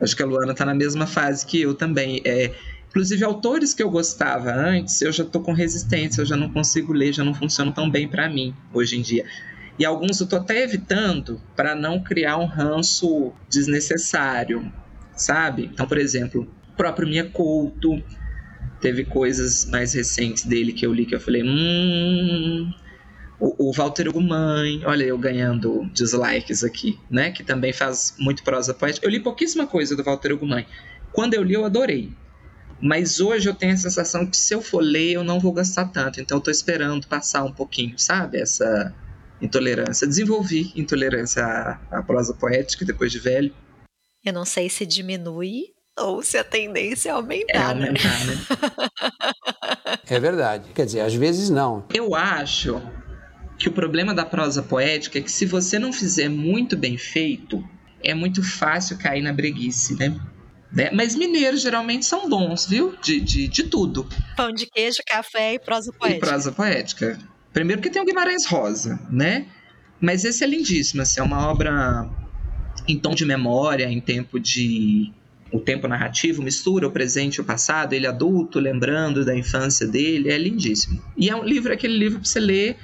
Acho 0.00 0.16
que 0.16 0.22
a 0.22 0.26
Luana 0.26 0.54
tá 0.54 0.64
na 0.64 0.74
mesma 0.74 1.06
fase 1.06 1.44
que 1.44 1.60
eu 1.60 1.74
também. 1.74 2.22
É, 2.24 2.52
Inclusive, 2.92 3.24
autores 3.24 3.72
que 3.72 3.82
eu 3.82 3.90
gostava 3.90 4.52
antes, 4.52 5.00
eu 5.00 5.10
já 5.10 5.24
tô 5.24 5.40
com 5.40 5.54
resistência, 5.54 6.20
eu 6.20 6.26
já 6.26 6.36
não 6.36 6.52
consigo 6.52 6.92
ler, 6.92 7.14
já 7.14 7.24
não 7.24 7.32
funcionam 7.32 7.72
tão 7.72 7.90
bem 7.90 8.06
para 8.06 8.28
mim 8.28 8.54
hoje 8.70 8.98
em 8.98 9.00
dia. 9.00 9.24
E 9.78 9.84
alguns 9.84 10.20
eu 10.20 10.26
tô 10.26 10.36
até 10.36 10.62
evitando 10.62 11.40
para 11.56 11.74
não 11.74 12.02
criar 12.02 12.36
um 12.36 12.44
ranço 12.44 13.32
desnecessário, 13.48 14.70
sabe? 15.16 15.70
Então, 15.72 15.86
por 15.86 15.96
exemplo, 15.96 16.42
o 16.42 16.76
próprio 16.76 17.08
Minha 17.08 17.24
Couto, 17.24 17.98
teve 18.78 19.06
coisas 19.06 19.64
mais 19.64 19.94
recentes 19.94 20.44
dele 20.44 20.74
que 20.74 20.84
eu 20.84 20.92
li 20.92 21.06
que 21.06 21.14
eu 21.14 21.20
falei, 21.20 21.42
hum. 21.42 22.70
O, 23.42 23.70
o 23.70 23.72
Walter 23.72 24.08
Ugumãe, 24.08 24.82
olha 24.84 25.02
eu 25.02 25.18
ganhando 25.18 25.84
dislikes 25.92 26.62
aqui, 26.62 26.96
né? 27.10 27.32
Que 27.32 27.42
também 27.42 27.72
faz 27.72 28.14
muito 28.16 28.44
prosa 28.44 28.72
poética. 28.72 29.04
Eu 29.04 29.10
li 29.10 29.18
pouquíssima 29.18 29.66
coisa 29.66 29.96
do 29.96 30.04
Walter 30.04 30.32
Ugumãe. 30.32 30.64
Quando 31.12 31.34
eu 31.34 31.42
li, 31.42 31.54
eu 31.54 31.64
adorei. 31.64 32.12
Mas 32.80 33.18
hoje 33.18 33.48
eu 33.48 33.54
tenho 33.54 33.74
a 33.74 33.76
sensação 33.76 34.24
que 34.24 34.36
se 34.36 34.54
eu 34.54 34.62
for 34.62 34.80
ler, 34.80 35.14
eu 35.14 35.24
não 35.24 35.40
vou 35.40 35.52
gastar 35.52 35.86
tanto. 35.86 36.20
Então 36.20 36.38
eu 36.38 36.40
tô 36.40 36.52
esperando 36.52 37.08
passar 37.08 37.42
um 37.42 37.52
pouquinho, 37.52 37.98
sabe? 37.98 38.38
Essa 38.38 38.94
intolerância. 39.40 40.06
Desenvolvi 40.06 40.72
intolerância 40.76 41.44
à, 41.44 41.98
à 41.98 42.00
prosa 42.00 42.32
poética 42.34 42.84
depois 42.84 43.10
de 43.10 43.18
velho. 43.18 43.52
Eu 44.24 44.32
não 44.32 44.44
sei 44.44 44.70
se 44.70 44.86
diminui 44.86 45.72
ou 45.98 46.22
se 46.22 46.38
a 46.38 46.44
tendência 46.44 47.10
é 47.10 47.12
aumentar. 47.12 47.54
É 47.54 47.62
aumentar, 47.72 48.24
né? 48.24 48.34
é 50.08 50.20
verdade. 50.20 50.70
Quer 50.72 50.86
dizer, 50.86 51.00
às 51.00 51.14
vezes 51.14 51.50
não. 51.50 51.84
Eu 51.92 52.14
acho 52.14 52.80
que 53.62 53.68
o 53.68 53.72
problema 53.72 54.12
da 54.12 54.24
prosa 54.24 54.60
poética 54.60 55.20
é 55.20 55.22
que 55.22 55.30
se 55.30 55.46
você 55.46 55.78
não 55.78 55.92
fizer 55.92 56.28
muito 56.28 56.76
bem 56.76 56.98
feito, 56.98 57.64
é 58.02 58.12
muito 58.12 58.42
fácil 58.42 58.98
cair 58.98 59.22
na 59.22 59.32
breguice, 59.32 59.94
né? 59.94 60.20
Né? 60.72 60.90
Mas 60.92 61.14
mineiros 61.14 61.62
geralmente 61.62 62.04
são 62.04 62.28
bons, 62.28 62.66
viu? 62.66 62.96
De, 63.00 63.20
de, 63.20 63.46
de 63.46 63.62
tudo. 63.62 64.08
Pão 64.36 64.52
de 64.52 64.66
queijo, 64.66 64.98
café 65.06 65.54
e 65.54 65.60
prosa 65.60 65.92
poética. 65.92 66.26
E 66.26 66.28
prosa 66.28 66.50
poética. 66.50 67.18
Primeiro 67.52 67.80
que 67.80 67.88
tem 67.88 68.02
o 68.02 68.04
Guimarães 68.04 68.46
Rosa, 68.46 68.98
né? 69.08 69.46
Mas 70.00 70.24
esse 70.24 70.42
é 70.42 70.46
lindíssimo, 70.48 71.02
assim, 71.02 71.20
é 71.20 71.22
uma 71.22 71.46
obra 71.46 72.10
em 72.88 72.98
tom 72.98 73.14
de 73.14 73.24
memória, 73.24 73.88
em 73.88 74.00
tempo 74.00 74.40
de 74.40 75.12
o 75.52 75.60
tempo 75.60 75.86
narrativo, 75.86 76.42
mistura 76.42 76.88
o 76.88 76.90
presente 76.90 77.36
e 77.36 77.40
o 77.42 77.44
passado, 77.44 77.92
ele 77.92 78.08
adulto, 78.08 78.58
lembrando 78.58 79.24
da 79.24 79.36
infância 79.36 79.86
dele, 79.86 80.32
é 80.32 80.38
lindíssimo. 80.38 81.00
E 81.16 81.30
é 81.30 81.36
um 81.36 81.44
livro, 81.44 81.72
aquele 81.72 81.96
livro 81.96 82.18
para 82.18 82.28
você 82.28 82.40
ler 82.40 82.76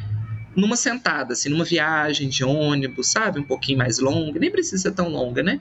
numa 0.57 0.77
sentada, 0.77 1.33
assim, 1.33 1.49
numa 1.49 1.65
viagem 1.65 2.29
de 2.29 2.45
ônibus, 2.45 3.09
sabe? 3.09 3.41
Um 3.41 3.45
pouquinho 3.45 3.79
mais 3.79 3.99
longa, 3.99 4.39
nem 4.39 4.51
precisa 4.51 4.83
ser 4.83 4.93
tão 4.93 5.09
longa, 5.09 5.43
né? 5.43 5.61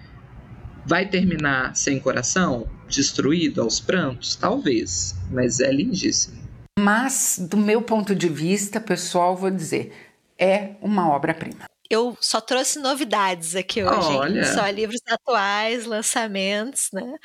Vai 0.85 1.05
terminar 1.07 1.75
sem 1.75 1.99
coração? 1.99 2.67
Destruído 2.87 3.61
aos 3.61 3.79
prantos? 3.79 4.35
Talvez, 4.35 5.15
mas 5.29 5.59
é 5.59 5.71
lindíssimo. 5.71 6.41
Mas, 6.79 7.39
do 7.39 7.57
meu 7.57 7.81
ponto 7.81 8.15
de 8.15 8.29
vista, 8.29 8.79
pessoal, 8.79 9.35
vou 9.35 9.49
dizer, 9.49 9.93
é 10.39 10.75
uma 10.81 11.09
obra-prima. 11.09 11.65
Eu 11.89 12.17
só 12.19 12.41
trouxe 12.41 12.79
novidades 12.79 13.55
aqui 13.55 13.83
hoje. 13.83 14.09
Olha. 14.09 14.45
Só 14.45 14.67
livros 14.69 15.01
atuais, 15.09 15.85
lançamentos, 15.85 16.89
né? 16.91 17.15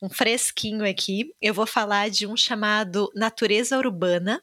Um 0.00 0.10
fresquinho 0.10 0.88
aqui. 0.88 1.32
Eu 1.40 1.54
vou 1.54 1.66
falar 1.66 2.10
de 2.10 2.26
um 2.26 2.36
chamado 2.36 3.10
Natureza 3.14 3.78
Urbana, 3.78 4.42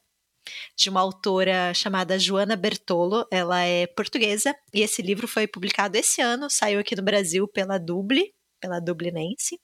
de 0.76 0.90
uma 0.90 1.02
autora 1.02 1.74
chamada 1.74 2.20
Joana 2.20 2.56
Bertolo. 2.56 3.26
Ela 3.32 3.62
é 3.64 3.88
portuguesa 3.88 4.56
e 4.74 4.82
esse 4.82 5.02
livro 5.02 5.28
foi 5.28 5.48
publicado 5.48 5.98
esse 5.98 6.22
ano, 6.22 6.50
saiu 6.50 6.80
aqui 6.80 6.96
no 6.96 7.04
Brasil 7.04 7.48
pela 7.48 7.78
Duble, 7.78 8.34
pela 8.60 8.80
Dublinense. 8.80 9.60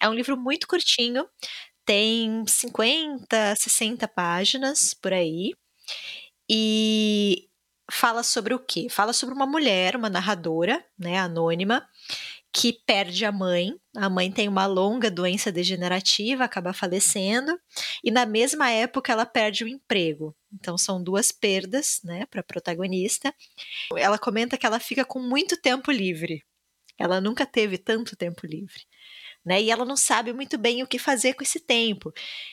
É 0.00 0.08
um 0.08 0.14
livro 0.14 0.36
muito 0.36 0.66
curtinho, 0.66 1.28
tem 1.84 2.44
50, 2.46 3.56
60 3.56 4.08
páginas 4.08 4.94
por 4.94 5.12
aí. 5.12 5.52
E 6.48 7.48
fala 7.90 8.22
sobre 8.22 8.54
o 8.54 8.58
quê? 8.58 8.88
Fala 8.88 9.12
sobre 9.12 9.34
uma 9.34 9.46
mulher, 9.46 9.96
uma 9.96 10.08
narradora, 10.08 10.84
né, 10.98 11.18
anônima, 11.18 11.86
que 12.52 12.72
perde 12.84 13.24
a 13.24 13.32
mãe. 13.32 13.74
A 13.96 14.08
mãe 14.08 14.30
tem 14.30 14.48
uma 14.48 14.66
longa 14.66 15.10
doença 15.10 15.50
degenerativa, 15.52 16.44
acaba 16.44 16.72
falecendo, 16.72 17.58
e 18.02 18.10
na 18.10 18.26
mesma 18.26 18.70
época 18.70 19.12
ela 19.12 19.26
perde 19.26 19.64
o 19.64 19.68
emprego. 19.68 20.34
Então 20.52 20.76
são 20.76 21.02
duas 21.02 21.30
perdas, 21.32 22.00
né, 22.04 22.26
para 22.26 22.40
a 22.40 22.44
protagonista. 22.44 23.34
Ela 23.96 24.18
comenta 24.18 24.56
que 24.56 24.66
ela 24.66 24.80
fica 24.80 25.04
com 25.04 25.20
muito 25.20 25.56
tempo 25.56 25.90
livre. 25.90 26.44
Ela 26.98 27.20
nunca 27.20 27.46
teve 27.46 27.78
tanto 27.78 28.16
tempo 28.16 28.46
livre. 28.46 28.82
Né? 29.44 29.62
E 29.62 29.70
ela 29.70 29.86
não 29.86 29.96
sabe 29.96 30.34
muito 30.34 30.58
bem 30.58 30.82
o 30.82 30.86
que 30.86 30.98
fazer 30.98 31.32
com 31.32 31.42
esse 31.42 31.60
tempo. 31.60 32.12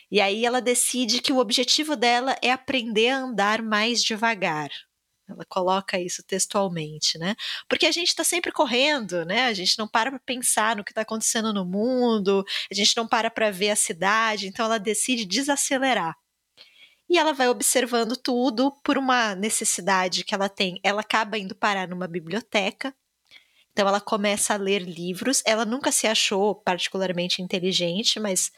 E 0.09 0.21
aí 0.21 0.45
ela 0.45 0.61
decide 0.61 1.21
que 1.21 1.33
o 1.33 1.37
objetivo 1.37 1.97
dela 1.97 2.35
é 2.41 2.49
aprender 2.51 3.09
a 3.09 3.17
andar 3.17 3.61
mais 3.61 4.01
devagar. 4.01 4.69
Ela 5.27 5.45
coloca 5.45 5.99
isso 5.99 6.23
textualmente, 6.23 7.17
né? 7.17 7.35
Porque 7.67 7.85
a 7.85 7.91
gente 7.91 8.09
está 8.09 8.23
sempre 8.23 8.51
correndo, 8.51 9.25
né? 9.25 9.45
A 9.45 9.53
gente 9.53 9.77
não 9.77 9.87
para 9.87 10.09
para 10.11 10.19
pensar 10.19 10.75
no 10.75 10.83
que 10.83 10.91
está 10.91 11.01
acontecendo 11.01 11.53
no 11.53 11.65
mundo, 11.65 12.45
a 12.71 12.73
gente 12.73 12.95
não 12.95 13.07
para 13.07 13.29
para 13.29 13.51
ver 13.51 13.71
a 13.71 13.75
cidade, 13.75 14.47
então 14.47 14.65
ela 14.65 14.77
decide 14.77 15.25
desacelerar. 15.25 16.15
E 17.09 17.17
ela 17.17 17.33
vai 17.33 17.47
observando 17.49 18.17
tudo 18.17 18.71
por 18.83 18.97
uma 18.97 19.35
necessidade 19.35 20.23
que 20.23 20.35
ela 20.35 20.49
tem. 20.49 20.79
Ela 20.83 21.01
acaba 21.01 21.37
indo 21.37 21.55
parar 21.55 21.87
numa 21.87 22.07
biblioteca 22.07 22.93
então 23.77 23.87
ela 23.87 24.01
começa 24.01 24.55
a 24.55 24.57
ler 24.57 24.81
livros. 24.81 25.43
Ela 25.45 25.63
nunca 25.63 25.91
se 25.91 26.07
achou 26.07 26.55
particularmente 26.55 27.43
inteligente, 27.43 28.19
mas 28.19 28.51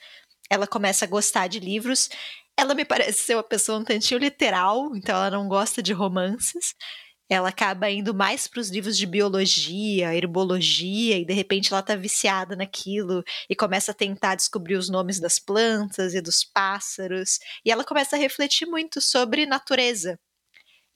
ela 0.49 0.65
começa 0.65 1.03
a 1.03 1.07
gostar 1.09 1.47
de 1.47 1.59
livros. 1.59 2.09
Ela 2.59 2.75
me 2.75 2.83
parece 2.83 3.21
ser 3.21 3.35
uma 3.35 3.43
pessoa 3.43 3.79
um 3.79 3.85
tantinho 3.85 4.19
literal, 4.19 4.93
então 4.93 5.15
ela 5.15 5.31
não 5.31 5.47
gosta 5.47 5.81
de 5.81 5.93
romances. 5.93 6.75
ela 7.29 7.47
acaba 7.47 7.89
indo 7.89 8.13
mais 8.13 8.47
para 8.47 8.59
os 8.59 8.69
livros 8.69 8.97
de 8.97 9.05
biologia, 9.05 10.13
herbologia, 10.13 11.17
e 11.17 11.23
de 11.23 11.33
repente 11.33 11.71
ela 11.71 11.79
está 11.79 11.95
viciada 11.95 12.57
naquilo 12.57 13.23
e 13.49 13.55
começa 13.55 13.91
a 13.91 13.95
tentar 13.95 14.35
descobrir 14.35 14.75
os 14.75 14.89
nomes 14.89 15.21
das 15.21 15.39
plantas 15.39 16.13
e 16.13 16.19
dos 16.19 16.43
pássaros. 16.43 17.39
E 17.63 17.71
ela 17.71 17.85
começa 17.85 18.17
a 18.17 18.19
refletir 18.19 18.65
muito 18.65 18.99
sobre 18.99 19.45
natureza. 19.45 20.19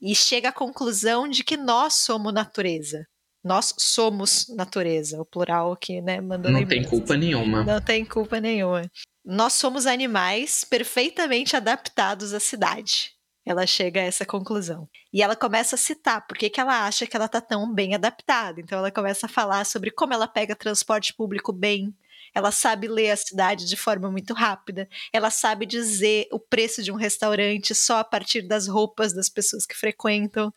E 0.01 0.13
chega 0.13 0.49
à 0.49 0.51
conclusão 0.51 1.29
de 1.29 1.45
que 1.45 1.55
nós 1.55 1.93
somos 1.93 2.33
natureza. 2.33 3.07
Nós 3.41 3.73
somos 3.77 4.47
natureza, 4.49 5.21
o 5.21 5.25
plural 5.25 5.71
aqui, 5.71 6.01
né? 6.01 6.19
Mandando 6.19 6.59
Não 6.59 6.67
tem 6.67 6.83
culpa 6.83 7.15
nenhuma. 7.15 7.63
Não 7.63 7.79
tem 7.79 8.03
culpa 8.03 8.41
nenhuma. 8.41 8.89
Nós 9.25 9.53
somos 9.53 9.85
animais 9.85 10.63
perfeitamente 10.63 11.55
adaptados 11.55 12.33
à 12.33 12.39
cidade. 12.39 13.13
Ela 13.45 13.65
chega 13.65 14.01
a 14.01 14.03
essa 14.03 14.25
conclusão. 14.25 14.89
E 15.13 15.21
ela 15.21 15.35
começa 15.35 15.75
a 15.75 15.77
citar 15.77 16.25
por 16.27 16.37
que, 16.37 16.51
ela 16.59 16.85
acha 16.85 17.05
que 17.05 17.15
ela 17.15 17.25
está 17.25 17.39
tão 17.39 17.73
bem 17.73 17.95
adaptada. 17.95 18.59
Então 18.59 18.77
ela 18.77 18.91
começa 18.91 19.25
a 19.25 19.29
falar 19.29 19.65
sobre 19.65 19.91
como 19.91 20.13
ela 20.13 20.27
pega 20.27 20.55
transporte 20.55 21.13
público 21.13 21.53
bem, 21.53 21.93
ela 22.33 22.51
sabe 22.51 22.87
ler 22.87 23.11
a 23.11 23.17
cidade 23.17 23.65
de 23.65 23.77
forma 23.77 24.09
muito 24.09 24.33
rápida, 24.33 24.89
ela 25.11 25.29
sabe 25.29 25.65
dizer 25.65 26.27
o 26.31 26.39
preço 26.39 26.81
de 26.81 26.91
um 26.91 26.95
restaurante 26.95 27.75
só 27.75 27.99
a 27.99 28.03
partir 28.03 28.41
das 28.41 28.67
roupas 28.67 29.13
das 29.13 29.29
pessoas 29.29 29.65
que 29.65 29.75
frequentam. 29.75 30.51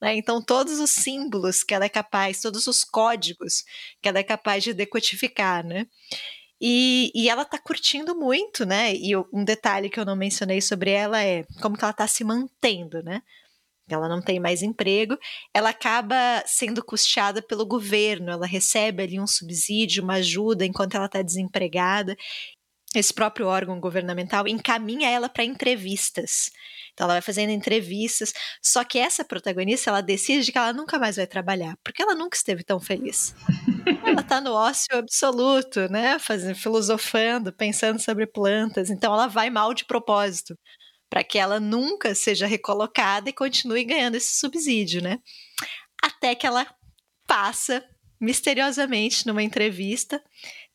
Né? 0.00 0.16
Então, 0.16 0.42
todos 0.42 0.78
os 0.78 0.90
símbolos 0.90 1.62
que 1.62 1.72
ela 1.72 1.86
é 1.86 1.88
capaz, 1.88 2.40
todos 2.40 2.66
os 2.66 2.84
códigos 2.84 3.64
que 4.00 4.08
ela 4.08 4.18
é 4.18 4.22
capaz 4.22 4.62
de 4.62 4.74
decodificar, 4.74 5.64
né? 5.64 5.86
E, 6.64 7.10
e 7.12 7.28
ela 7.28 7.44
tá 7.44 7.58
curtindo 7.58 8.14
muito, 8.14 8.64
né? 8.64 8.94
E 8.94 9.16
um 9.32 9.44
detalhe 9.44 9.90
que 9.90 9.98
eu 9.98 10.04
não 10.04 10.14
mencionei 10.14 10.60
sobre 10.60 10.92
ela 10.92 11.20
é 11.20 11.42
como 11.60 11.76
que 11.76 11.82
ela 11.82 11.92
tá 11.92 12.06
se 12.06 12.22
mantendo, 12.22 13.02
né? 13.02 13.20
Ela 13.88 14.08
não 14.08 14.22
tem 14.22 14.38
mais 14.38 14.62
emprego, 14.62 15.18
ela 15.52 15.70
acaba 15.70 16.14
sendo 16.46 16.84
custeada 16.84 17.42
pelo 17.42 17.66
governo, 17.66 18.30
ela 18.30 18.46
recebe 18.46 19.02
ali 19.02 19.18
um 19.18 19.26
subsídio, 19.26 20.04
uma 20.04 20.14
ajuda 20.14 20.64
enquanto 20.64 20.94
ela 20.94 21.06
está 21.06 21.20
desempregada. 21.20 22.16
Esse 22.94 23.12
próprio 23.12 23.46
órgão 23.46 23.80
governamental 23.80 24.46
encaminha 24.46 25.08
ela 25.08 25.28
para 25.28 25.44
entrevistas. 25.44 26.50
Então 26.92 27.06
ela 27.06 27.14
vai 27.14 27.22
fazendo 27.22 27.50
entrevistas, 27.50 28.34
só 28.62 28.84
que 28.84 28.98
essa 28.98 29.24
protagonista 29.24 29.88
ela 29.88 30.02
decide 30.02 30.52
que 30.52 30.58
ela 30.58 30.74
nunca 30.74 30.98
mais 30.98 31.16
vai 31.16 31.26
trabalhar, 31.26 31.74
porque 31.82 32.02
ela 32.02 32.14
nunca 32.14 32.36
esteve 32.36 32.62
tão 32.62 32.78
feliz. 32.78 33.34
ela 34.04 34.22
tá 34.22 34.40
no 34.42 34.52
ócio 34.52 34.94
absoluto, 34.94 35.88
né, 35.90 36.18
fazendo 36.18 36.54
filosofando, 36.54 37.50
pensando 37.50 37.98
sobre 37.98 38.26
plantas, 38.26 38.90
então 38.90 39.12
ela 39.14 39.26
vai 39.26 39.48
mal 39.48 39.72
de 39.72 39.86
propósito, 39.86 40.54
para 41.08 41.24
que 41.24 41.38
ela 41.38 41.58
nunca 41.58 42.14
seja 42.14 42.46
recolocada 42.46 43.30
e 43.30 43.32
continue 43.32 43.84
ganhando 43.84 44.16
esse 44.16 44.38
subsídio, 44.38 45.02
né? 45.02 45.18
Até 46.02 46.34
que 46.34 46.46
ela 46.46 46.66
passa 47.26 47.82
misteriosamente 48.20 49.26
numa 49.26 49.42
entrevista 49.42 50.22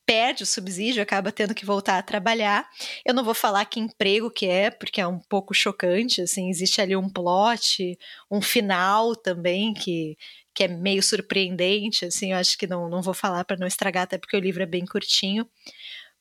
perde 0.08 0.42
o 0.42 0.46
subsídio, 0.46 1.02
acaba 1.02 1.30
tendo 1.30 1.54
que 1.54 1.66
voltar 1.66 1.98
a 1.98 2.02
trabalhar. 2.02 2.66
Eu 3.04 3.12
não 3.12 3.22
vou 3.22 3.34
falar 3.34 3.66
que 3.66 3.78
emprego 3.78 4.30
que 4.30 4.46
é, 4.46 4.70
porque 4.70 5.02
é 5.02 5.06
um 5.06 5.18
pouco 5.18 5.52
chocante, 5.52 6.22
assim, 6.22 6.48
existe 6.48 6.80
ali 6.80 6.96
um 6.96 7.10
plot, 7.10 7.98
um 8.30 8.40
final 8.40 9.14
também 9.14 9.74
que, 9.74 10.16
que 10.54 10.64
é 10.64 10.68
meio 10.68 11.02
surpreendente, 11.02 12.06
assim, 12.06 12.32
eu 12.32 12.38
acho 12.38 12.56
que 12.56 12.66
não, 12.66 12.88
não 12.88 13.02
vou 13.02 13.12
falar 13.12 13.44
para 13.44 13.58
não 13.58 13.66
estragar, 13.66 14.04
até 14.04 14.16
porque 14.16 14.34
o 14.34 14.40
livro 14.40 14.62
é 14.62 14.66
bem 14.66 14.86
curtinho, 14.86 15.46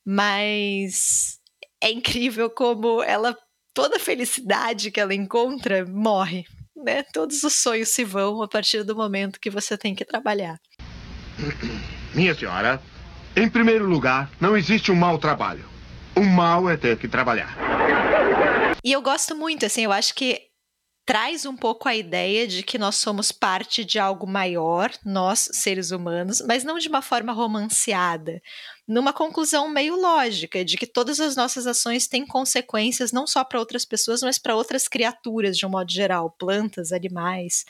mas 0.03 1.39
é 1.79 1.89
incrível 1.89 2.49
como 2.49 3.01
ela, 3.01 3.37
toda 3.73 3.95
a 3.95 4.01
felicidade 4.01 4.91
que 4.91 4.99
ela 4.99 5.15
encontra 5.15 5.85
morre, 5.85 6.45
né? 6.75 7.03
Todos 7.13 7.41
os 7.41 7.53
sonhos 7.53 7.87
se 7.87 8.03
vão 8.03 8.41
a 8.41 8.49
partir 8.49 8.83
do 8.83 8.97
momento 8.97 9.39
que 9.39 9.49
você 9.49 9.77
tem 9.77 9.95
que 9.95 10.03
trabalhar. 10.03 10.59
Minha 12.13 12.35
senhora, 12.35 12.81
em 13.37 13.47
primeiro 13.47 13.85
lugar, 13.85 14.31
não 14.41 14.57
existe 14.57 14.91
um 14.91 14.95
mau 14.95 15.19
trabalho. 15.19 15.63
O 16.15 16.23
mal 16.23 16.67
é 16.67 16.75
ter 16.75 16.97
que 16.97 17.07
trabalhar. 17.07 17.55
E 18.83 18.91
eu 18.91 18.99
gosto 18.99 19.35
muito, 19.35 19.63
assim, 19.63 19.83
eu 19.83 19.91
acho 19.91 20.15
que 20.15 20.47
traz 21.05 21.45
um 21.45 21.55
pouco 21.55 21.87
a 21.87 21.95
ideia 21.95 22.47
de 22.47 22.63
que 22.63 22.79
nós 22.79 22.95
somos 22.95 23.31
parte 23.31 23.85
de 23.85 23.99
algo 23.99 24.25
maior, 24.25 24.91
nós, 25.05 25.49
seres 25.53 25.91
humanos, 25.91 26.41
mas 26.47 26.63
não 26.63 26.79
de 26.79 26.89
uma 26.89 27.03
forma 27.03 27.31
romanceada, 27.31 28.41
numa 28.87 29.13
conclusão 29.13 29.69
meio 29.69 29.95
lógica, 29.95 30.65
de 30.65 30.75
que 30.75 30.87
todas 30.87 31.19
as 31.19 31.35
nossas 31.35 31.67
ações 31.67 32.07
têm 32.07 32.25
consequências 32.25 33.11
não 33.11 33.27
só 33.27 33.43
para 33.43 33.59
outras 33.59 33.85
pessoas, 33.85 34.23
mas 34.23 34.39
para 34.39 34.55
outras 34.55 34.87
criaturas 34.87 35.55
de 35.55 35.65
um 35.65 35.69
modo 35.69 35.91
geral, 35.91 36.31
plantas, 36.31 36.91
animais 36.91 37.65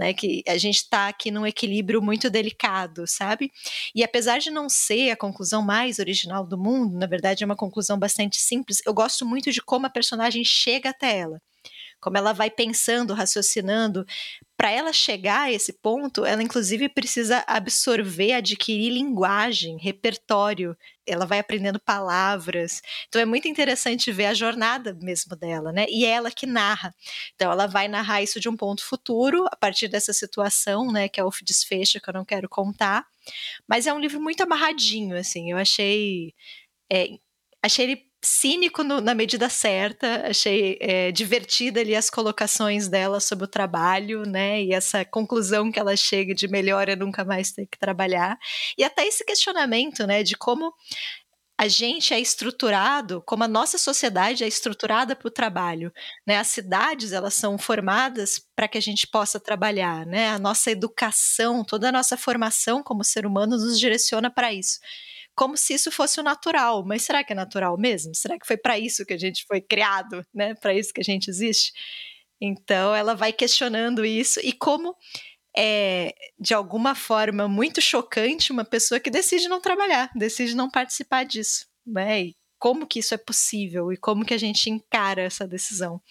né? 0.00 0.14
Que 0.14 0.42
a 0.48 0.56
gente 0.56 0.76
está 0.76 1.08
aqui 1.08 1.30
num 1.30 1.46
equilíbrio 1.46 2.00
muito 2.02 2.30
delicado, 2.30 3.04
sabe? 3.06 3.52
E 3.94 4.02
apesar 4.02 4.38
de 4.38 4.50
não 4.50 4.68
ser 4.68 5.10
a 5.10 5.16
conclusão 5.16 5.62
mais 5.62 5.98
original 5.98 6.46
do 6.46 6.58
mundo, 6.58 6.96
na 6.98 7.06
verdade 7.06 7.44
é 7.44 7.46
uma 7.46 7.56
conclusão 7.56 7.98
bastante 7.98 8.38
simples, 8.38 8.78
eu 8.86 8.94
gosto 8.94 9.26
muito 9.26 9.52
de 9.52 9.60
como 9.60 9.86
a 9.86 9.90
personagem 9.90 10.42
chega 10.44 10.90
até 10.90 11.18
ela 11.18 11.40
como 12.00 12.16
ela 12.16 12.32
vai 12.32 12.50
pensando, 12.50 13.14
raciocinando. 13.14 14.06
Para 14.56 14.70
ela 14.70 14.92
chegar 14.92 15.42
a 15.42 15.52
esse 15.52 15.72
ponto, 15.72 16.24
ela 16.24 16.42
inclusive 16.42 16.88
precisa 16.88 17.44
absorver, 17.46 18.32
adquirir 18.32 18.90
linguagem, 18.90 19.78
repertório. 19.78 20.76
Ela 21.06 21.24
vai 21.24 21.38
aprendendo 21.38 21.80
palavras. 21.80 22.82
Então 23.08 23.20
é 23.20 23.24
muito 23.24 23.48
interessante 23.48 24.12
ver 24.12 24.26
a 24.26 24.34
jornada 24.34 24.96
mesmo 25.00 25.34
dela, 25.36 25.72
né? 25.72 25.86
E 25.88 26.04
é 26.04 26.10
ela 26.10 26.30
que 26.30 26.46
narra. 26.46 26.94
Então 27.34 27.50
ela 27.50 27.66
vai 27.66 27.88
narrar 27.88 28.22
isso 28.22 28.38
de 28.40 28.48
um 28.48 28.56
ponto 28.56 28.84
futuro, 28.84 29.46
a 29.50 29.56
partir 29.56 29.88
dessa 29.88 30.12
situação, 30.12 30.90
né? 30.92 31.08
Que 31.08 31.20
é 31.20 31.24
o 31.24 31.30
desfecho 31.42 32.00
que 32.00 32.08
eu 32.10 32.14
não 32.14 32.24
quero 32.24 32.48
contar. 32.48 33.06
Mas 33.66 33.86
é 33.86 33.92
um 33.92 34.00
livro 34.00 34.20
muito 34.20 34.42
amarradinho, 34.42 35.16
assim. 35.16 35.50
Eu 35.50 35.58
achei. 35.58 36.34
É, 36.92 37.08
achei 37.62 37.86
ele 37.86 38.09
cínico 38.22 38.84
no, 38.84 39.00
na 39.00 39.14
medida 39.14 39.48
certa, 39.48 40.28
achei 40.28 40.76
é, 40.80 41.10
divertida 41.10 41.80
ali 41.80 41.96
as 41.96 42.10
colocações 42.10 42.88
dela 42.88 43.18
sobre 43.18 43.44
o 43.44 43.48
trabalho, 43.48 44.24
né, 44.24 44.62
e 44.62 44.72
essa 44.72 45.04
conclusão 45.04 45.72
que 45.72 45.78
ela 45.78 45.96
chega 45.96 46.34
de 46.34 46.46
melhor 46.46 46.88
é 46.88 46.96
nunca 46.96 47.24
mais 47.24 47.52
ter 47.52 47.66
que 47.66 47.78
trabalhar, 47.78 48.38
e 48.76 48.84
até 48.84 49.06
esse 49.06 49.24
questionamento, 49.24 50.06
né, 50.06 50.22
de 50.22 50.36
como 50.36 50.72
a 51.58 51.68
gente 51.68 52.14
é 52.14 52.18
estruturado, 52.18 53.22
como 53.26 53.44
a 53.44 53.48
nossa 53.48 53.76
sociedade 53.76 54.42
é 54.42 54.48
estruturada 54.48 55.14
para 55.14 55.28
o 55.28 55.30
trabalho, 55.30 55.92
né? 56.26 56.38
As 56.38 56.46
cidades 56.46 57.12
elas 57.12 57.34
são 57.34 57.58
formadas 57.58 58.40
para 58.56 58.66
que 58.66 58.78
a 58.78 58.80
gente 58.80 59.06
possa 59.06 59.38
trabalhar, 59.38 60.06
né? 60.06 60.30
A 60.30 60.38
nossa 60.38 60.70
educação, 60.70 61.62
toda 61.62 61.90
a 61.90 61.92
nossa 61.92 62.16
formação 62.16 62.82
como 62.82 63.04
ser 63.04 63.26
humano 63.26 63.58
nos 63.58 63.78
direciona 63.78 64.30
para 64.30 64.54
isso 64.54 64.78
como 65.40 65.56
se 65.56 65.72
isso 65.72 65.90
fosse 65.90 66.20
o 66.20 66.22
natural. 66.22 66.84
Mas 66.84 67.00
será 67.00 67.24
que 67.24 67.32
é 67.32 67.34
natural 67.34 67.78
mesmo? 67.78 68.14
Será 68.14 68.38
que 68.38 68.46
foi 68.46 68.58
para 68.58 68.78
isso 68.78 69.06
que 69.06 69.14
a 69.14 69.18
gente 69.18 69.46
foi 69.48 69.58
criado, 69.58 70.22
né? 70.34 70.54
Para 70.54 70.74
isso 70.74 70.92
que 70.92 71.00
a 71.00 71.04
gente 71.04 71.30
existe? 71.30 71.72
Então 72.38 72.94
ela 72.94 73.14
vai 73.14 73.32
questionando 73.32 74.04
isso 74.04 74.38
e 74.44 74.52
como 74.52 74.94
é 75.56 76.12
de 76.38 76.52
alguma 76.52 76.94
forma 76.94 77.48
muito 77.48 77.80
chocante 77.80 78.52
uma 78.52 78.66
pessoa 78.66 79.00
que 79.00 79.08
decide 79.08 79.48
não 79.48 79.62
trabalhar, 79.62 80.10
decide 80.14 80.54
não 80.54 80.68
participar 80.68 81.24
disso, 81.24 81.66
né? 81.86 82.24
E 82.24 82.36
como 82.58 82.86
que 82.86 82.98
isso 82.98 83.14
é 83.14 83.18
possível 83.18 83.90
e 83.90 83.96
como 83.96 84.26
que 84.26 84.34
a 84.34 84.38
gente 84.38 84.68
encara 84.68 85.22
essa 85.22 85.48
decisão. 85.48 86.02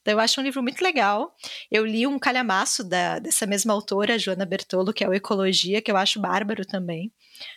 Então, 0.00 0.14
eu 0.14 0.20
acho 0.20 0.40
um 0.40 0.44
livro 0.44 0.62
muito 0.62 0.80
legal. 0.82 1.34
Eu 1.70 1.84
li 1.84 2.06
um 2.06 2.18
calhamaço 2.18 2.84
da, 2.84 3.18
dessa 3.18 3.44
mesma 3.44 3.74
autora, 3.74 4.18
Joana 4.18 4.46
Bertolo, 4.46 4.92
que 4.92 5.02
é 5.02 5.08
o 5.08 5.12
Ecologia, 5.12 5.82
que 5.82 5.90
eu 5.90 5.96
acho 5.96 6.20
bárbaro 6.20 6.64
também. 6.64 7.12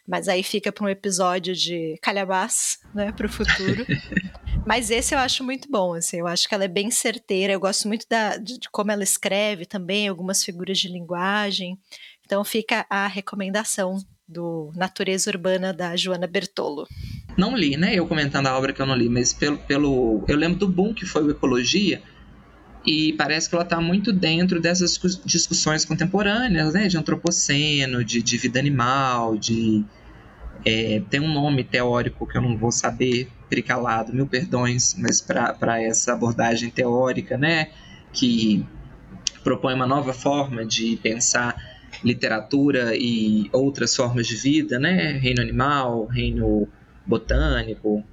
Mas 0.08 0.28
aí 0.28 0.44
fica 0.44 0.72
para 0.72 0.86
um 0.86 0.90
episódio 0.90 1.56
de 1.56 1.98
calhamaço, 2.02 2.80
né, 2.94 3.12
para 3.12 3.26
o 3.26 3.30
futuro. 3.30 3.86
Mas 4.66 4.92
esse 4.92 5.16
eu 5.16 5.20
acho 5.20 5.44
muito 5.44 5.70
bom, 5.70 5.94
assim, 5.94 6.18
eu 6.20 6.28
acho 6.28 6.48
que 6.48 6.54
ela 6.54 6.66
é 6.66 6.68
bem 6.68 6.92
certeira, 6.92 7.54
eu 7.54 7.60
gosto 7.60 7.88
muito 7.88 8.06
da, 8.08 8.38
de, 8.38 8.60
de 8.60 8.70
como 8.70 8.92
ela 8.92 9.04
escreve 9.04 9.66
também, 9.66 10.08
algumas 10.08 10.44
figuras 10.44 10.78
de 10.78 10.88
linguagem. 10.88 11.80
Então 12.26 12.44
fica 12.44 12.86
a 12.90 13.08
recomendação 13.08 13.98
do 14.28 14.72
Natureza 14.76 15.30
Urbana 15.30 15.74
da 15.74 15.96
Joana 15.96 16.28
Bertolo. 16.28 16.88
Não 17.38 17.56
li, 17.56 17.76
né? 17.76 17.94
Eu 17.96 18.08
comentando 18.08 18.48
a 18.48 18.58
obra 18.58 18.72
que 18.72 18.82
eu 18.82 18.86
não 18.86 18.96
li, 18.96 19.10
mas 19.10 19.34
pelo, 19.34 19.58
pelo 19.60 20.24
eu 20.28 20.38
lembro 20.38 20.60
do 20.60 20.68
boom 20.68 20.94
que 20.94 21.06
foi 21.06 21.24
o 21.24 21.32
Ecologia, 21.32 22.02
e 22.86 23.14
parece 23.14 23.48
que 23.48 23.56
ela 23.56 23.64
está 23.64 23.80
muito 23.80 24.12
dentro 24.12 24.60
dessas 24.60 25.00
discussões 25.24 25.86
contemporâneas, 25.86 26.74
né, 26.74 26.88
de 26.88 26.98
antropoceno, 26.98 28.04
de, 28.04 28.22
de 28.24 28.38
vida 28.38 28.60
animal, 28.60 29.38
de 29.38 29.86
é, 30.66 31.02
tem 31.10 31.20
um 31.20 31.32
nome 31.32 31.64
teórico 31.64 32.28
que 32.28 32.38
eu 32.38 32.42
não 32.42 32.58
vou 32.58 32.72
saber 32.72 33.30
pericalado, 33.50 34.14
mil 34.14 34.28
perdões, 34.28 34.96
mas 34.98 35.22
para 35.22 35.82
essa 35.82 36.14
abordagem 36.14 36.70
teórica, 36.70 37.38
né, 37.38 37.70
que 38.12 38.66
propõe 39.44 39.74
uma 39.74 39.88
nova 39.88 40.14
forma 40.14 40.66
de 40.66 40.98
pensar 40.98 41.56
literatura 42.04 42.96
e 42.96 43.50
outras 43.52 43.96
formas 43.96 44.26
de 44.26 44.36
vida, 44.36 44.80
né, 44.80 45.14
reino 45.14 45.42
animal, 45.42 46.06
reino 46.06 46.68
botânico, 47.06 48.04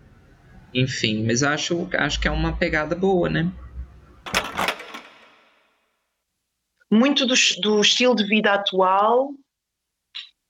enfim, 0.75 1.25
mas 1.25 1.43
acho, 1.43 1.89
acho 1.95 2.21
que 2.21 2.29
é 2.29 2.31
uma 2.31 2.53
pegada 2.53 2.95
boa, 2.95 3.29
né? 3.29 3.51
Muito 6.91 7.27
do, 7.27 7.35
do 7.61 7.81
estilo 7.81 8.15
de 8.15 8.25
vida 8.25 8.53
atual 8.53 9.31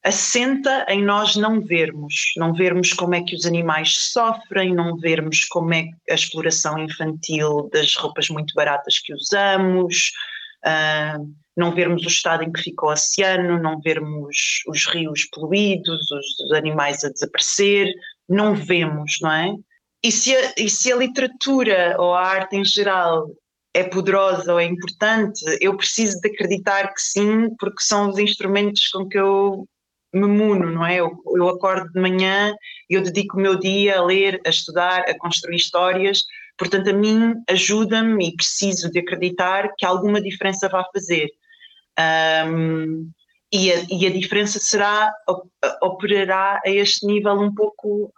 assenta 0.05 0.87
em 0.89 1.05
nós 1.05 1.37
não 1.37 1.61
vermos, 1.61 2.33
não 2.37 2.55
vermos 2.55 2.93
como 2.93 3.15
é 3.15 3.23
que 3.23 3.35
os 3.35 3.45
animais 3.45 3.95
sofrem, 4.13 4.75
não 4.75 4.97
vermos 4.97 5.45
como 5.47 5.75
é 5.75 5.91
a 6.09 6.15
exploração 6.15 6.79
infantil 6.79 7.69
das 7.73 7.95
roupas 7.97 8.31
muito 8.31 8.55
baratas 8.55 9.01
que 9.01 9.13
usamos, 9.13 10.13
uh, 10.65 11.35
não 11.57 11.75
vermos 11.75 12.05
o 12.05 12.09
estado 12.09 12.45
em 12.45 12.53
que 12.53 12.63
fica 12.63 12.87
o 12.87 12.93
oceano, 12.93 13.61
não 13.61 13.81
vermos 13.81 14.63
os 14.69 14.87
rios 14.87 15.25
poluídos, 15.33 16.11
os, 16.11 16.41
os 16.41 16.53
animais 16.53 17.03
a 17.03 17.11
desaparecer, 17.11 17.93
não 18.29 18.55
vemos, 18.55 19.19
não 19.21 19.33
é? 19.33 19.53
E 20.03 20.13
se, 20.13 20.35
a, 20.35 20.55
e 20.57 20.71
se 20.71 20.93
a 20.93 20.97
literatura 20.97 21.97
ou 21.99 22.15
a 22.15 22.25
arte 22.25 22.57
em 22.57 22.65
geral 22.65 23.27
é 23.79 23.85
poderosa 23.85 24.53
ou 24.53 24.59
é 24.59 24.65
importante, 24.65 25.41
eu 25.61 25.77
preciso 25.77 26.21
de 26.21 26.29
acreditar 26.29 26.93
que 26.93 27.01
sim, 27.01 27.55
porque 27.59 27.81
são 27.81 28.11
os 28.11 28.19
instrumentos 28.19 28.89
com 28.89 29.09
que 29.09 29.19
eu 29.19 29.69
me 30.13 30.27
muno, 30.27 30.73
não 30.73 30.85
é? 30.85 30.97
Eu, 30.97 31.17
eu 31.37 31.49
acordo 31.49 31.93
de 31.93 32.01
manhã 32.01 32.55
e 32.91 32.95
eu 32.95 33.03
dedico 33.03 33.37
o 33.37 33.41
meu 33.41 33.57
dia 33.57 33.99
a 33.99 34.05
ler, 34.05 34.41
a 34.45 34.49
estudar, 34.49 35.05
a 35.09 35.17
construir 35.17 35.57
histórias, 35.57 36.23
portanto 36.57 36.91
a 36.91 36.93
mim 36.93 37.35
ajuda-me 37.49 38.29
e 38.29 38.37
preciso 38.37 38.91
de 38.91 38.99
acreditar 38.99 39.73
que 39.79 39.87
alguma 39.87 40.21
diferença 40.21 40.69
vai 40.69 40.85
fazer. 40.93 41.29
Um, 42.49 43.11
e, 43.53 43.73
a, 43.73 43.87
e 43.91 44.07
a 44.07 44.11
diferença 44.11 44.59
será, 44.59 45.13
operará 45.81 46.61
a 46.67 46.71
este 46.71 47.07
nível 47.07 47.35
um 47.35 47.55
pouco 47.55 48.13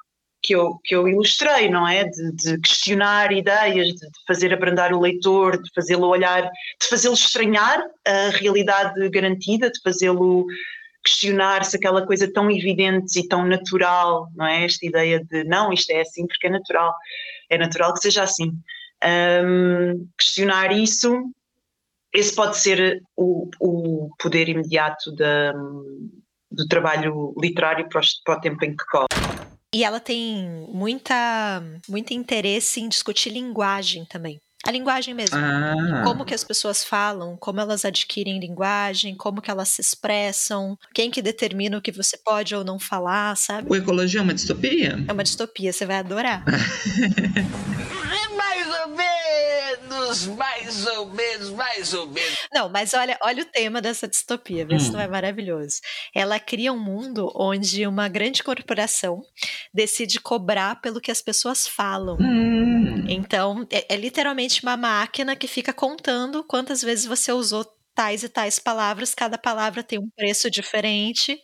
que 0.51 0.55
eu, 0.57 0.81
que 0.83 0.97
eu 0.97 1.07
ilustrei, 1.07 1.69
não 1.69 1.87
é? 1.87 2.03
De, 2.03 2.33
de 2.33 2.61
questionar 2.61 3.31
ideias, 3.31 3.95
de, 3.95 4.01
de, 4.01 4.25
fazer 4.27 4.53
abrandar 4.53 4.93
o 4.93 5.01
leitor, 5.01 5.63
de 5.63 5.71
fazê-lo 5.73 6.09
olhar, 6.09 6.43
de 6.43 6.89
fazê-lo 6.89 7.15
estranhar 7.15 7.81
a 8.05 8.31
realidade 8.31 9.09
garantida, 9.11 9.71
de 9.71 9.81
fazê-lo 9.81 10.47
questionar 11.05 11.65
se 11.65 11.77
aquela 11.77 12.05
coisa 12.05 12.31
tão 12.33 12.51
evidente 12.51 13.21
e 13.21 13.29
tão 13.29 13.47
natural, 13.47 14.29
não 14.35 14.45
é? 14.45 14.65
Esta 14.65 14.85
ideia 14.85 15.25
de 15.25 15.45
não, 15.45 15.73
isto 15.73 15.91
é 15.91 16.01
assim 16.01 16.27
porque 16.27 16.49
é 16.49 16.51
natural, 16.51 16.97
é 17.49 17.57
natural 17.57 17.95
que 17.95 18.01
seja 18.01 18.25
assim. 18.25 18.53
Um, 19.45 20.09
questionar 20.19 20.73
isso, 20.73 21.31
esse 22.13 22.35
pode 22.35 22.59
ser 22.59 23.01
o, 23.17 23.49
o 23.61 24.11
poder 24.19 24.49
imediato 24.49 25.15
da, 25.15 25.53
do 26.51 26.67
trabalho 26.69 27.33
literário 27.41 27.89
para 27.89 28.01
o, 28.01 28.05
para 28.25 28.37
o 28.37 28.41
tempo 28.41 28.65
em 28.65 28.77
que 28.77 28.85
corre. 28.87 29.40
E 29.73 29.85
ela 29.85 30.01
tem 30.01 30.67
muita, 30.73 31.63
muito 31.89 32.13
interesse 32.13 32.81
em 32.81 32.89
discutir 32.89 33.31
linguagem 33.31 34.05
também. 34.05 34.41
A 34.67 34.71
linguagem 34.71 35.15
mesmo. 35.15 35.37
Ah. 35.37 36.03
Como 36.05 36.25
que 36.25 36.35
as 36.35 36.45
pessoas 36.45 36.85
falam, 36.85 37.37
como 37.37 37.61
elas 37.61 37.85
adquirem 37.85 38.39
linguagem, 38.39 39.15
como 39.15 39.41
que 39.41 39.51
elas 39.51 39.69
se 39.69 39.81
expressam, 39.81 40.77
quem 40.93 41.11
que 41.11 41.23
determina 41.23 41.79
o 41.79 41.81
que 41.81 41.93
você 41.93 42.19
pode 42.19 42.55
ou 42.55 42.63
não 42.63 42.79
falar, 42.79 43.37
sabe? 43.37 43.71
O 43.71 43.77
ecologia 43.77 44.21
é 44.21 44.23
uma 44.23 44.35
distopia? 44.35 45.03
É 45.09 45.13
uma 45.13 45.25
distopia, 45.25 45.73
você 45.73 45.87
vai 45.87 45.97
adorar. 45.97 46.45
menos, 48.89 49.20
mais 50.29 50.87
ou 50.87 51.07
menos, 51.11 51.51
mais 51.51 51.93
ou 51.95 52.07
menos. 52.07 52.39
Não, 52.53 52.69
mas 52.69 52.95
olha, 52.95 53.19
olha 53.23 53.43
o 53.43 53.47
tema 53.47 53.81
dessa 53.81 54.07
distopia, 54.07 54.65
vê 54.65 54.77
hum. 54.77 54.93
não 54.93 55.01
é 55.01 55.09
maravilhoso. 55.09 55.81
Ela 56.15 56.39
cria 56.39 56.73
um 56.73 56.79
mundo 56.79 57.31
onde 57.35 57.87
uma 57.87 58.09
grande 58.09 58.43
corporação 58.43 59.21
decide 59.73 60.21
cobrar 60.21 60.81
pelo 60.81 61.01
que 61.01 61.11
as 61.11 61.23
pessoas 61.23 61.67
falam. 61.67 62.17
Hum. 62.21 63.05
Então, 63.09 63.67
é, 63.71 63.95
é 63.95 63.97
literalmente 63.97 64.63
uma 64.63 64.77
máquina 64.77 65.35
que 65.37 65.47
fica 65.47 65.73
contando 65.73 66.45
quantas 66.45 66.83
vezes 66.83 67.07
você 67.07 67.33
usou 67.33 67.65
tais 67.95 68.23
e 68.23 68.29
tais 68.29 68.59
palavras, 68.59 69.15
cada 69.15 69.37
palavra 69.37 69.83
tem 69.83 69.99
um 69.99 70.09
preço 70.17 70.51
diferente. 70.51 71.41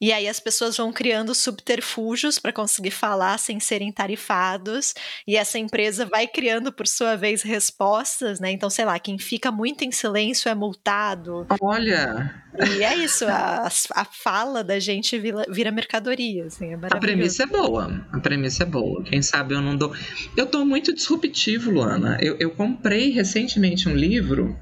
E 0.00 0.12
aí 0.12 0.28
as 0.28 0.40
pessoas 0.40 0.76
vão 0.76 0.92
criando 0.92 1.34
subterfúgios 1.34 2.38
para 2.38 2.52
conseguir 2.52 2.90
falar 2.90 3.38
sem 3.38 3.60
serem 3.60 3.92
tarifados, 3.92 4.94
e 5.26 5.36
essa 5.36 5.58
empresa 5.58 6.06
vai 6.06 6.26
criando 6.26 6.72
por 6.72 6.86
sua 6.86 7.16
vez 7.16 7.42
respostas, 7.42 8.40
né? 8.40 8.50
Então, 8.50 8.70
sei 8.70 8.84
lá, 8.84 8.98
quem 8.98 9.18
fica 9.18 9.50
muito 9.52 9.84
em 9.84 9.92
silêncio 9.92 10.48
é 10.48 10.54
multado. 10.54 11.46
Olha. 11.60 12.34
E 12.78 12.82
é 12.82 12.96
isso, 12.96 13.24
a, 13.26 13.68
a 13.94 14.04
fala 14.04 14.64
da 14.64 14.78
gente 14.78 15.18
vira, 15.18 15.44
vira 15.48 15.70
mercadoria, 15.70 16.46
assim, 16.46 16.72
é 16.72 16.78
A 16.90 16.96
premissa 16.96 17.44
é 17.44 17.46
boa. 17.46 18.04
A 18.12 18.18
premissa 18.18 18.64
é 18.64 18.66
boa. 18.66 19.02
Quem 19.04 19.22
sabe 19.22 19.54
eu 19.54 19.60
não 19.60 19.76
dou. 19.76 19.94
Eu 20.36 20.46
tô 20.46 20.64
muito 20.64 20.92
disruptivo, 20.92 21.70
Luana. 21.70 22.18
Eu, 22.20 22.36
eu 22.38 22.50
comprei 22.50 23.10
recentemente 23.10 23.88
um 23.88 23.94
livro 23.94 24.58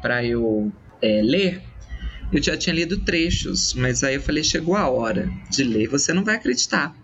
para 0.00 0.24
eu 0.24 0.72
é, 1.02 1.20
ler 1.22 1.62
eu 2.32 2.42
já 2.42 2.56
tinha 2.56 2.74
lido 2.74 3.00
trechos, 3.00 3.74
mas 3.74 4.02
aí 4.02 4.14
eu 4.16 4.20
falei: 4.20 4.42
chegou 4.42 4.74
a 4.74 4.88
hora 4.88 5.30
de 5.50 5.64
ler, 5.64 5.88
você 5.88 6.12
não 6.12 6.24
vai 6.24 6.36
acreditar. 6.36 6.94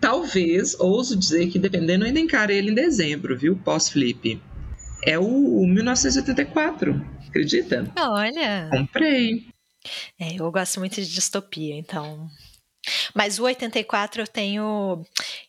Talvez, 0.00 0.78
ouso 0.78 1.16
dizer 1.16 1.48
que 1.48 1.58
dependendo, 1.58 2.04
eu 2.04 2.08
ainda 2.08 2.20
encaro 2.20 2.52
ele 2.52 2.70
em 2.70 2.74
dezembro, 2.74 3.36
viu? 3.36 3.56
Pós-flip. 3.56 4.40
É 5.04 5.18
o, 5.18 5.24
o 5.24 5.66
1984, 5.66 7.04
acredita? 7.28 7.90
Olha! 7.98 8.68
Comprei. 8.70 9.46
É, 10.18 10.34
eu 10.40 10.50
gosto 10.50 10.80
muito 10.80 10.96
de 10.96 11.08
distopia, 11.08 11.76
então 11.76 12.28
mas 13.14 13.38
o 13.38 13.44
84 13.44 14.22
eu 14.22 14.26
tenho. 14.26 15.02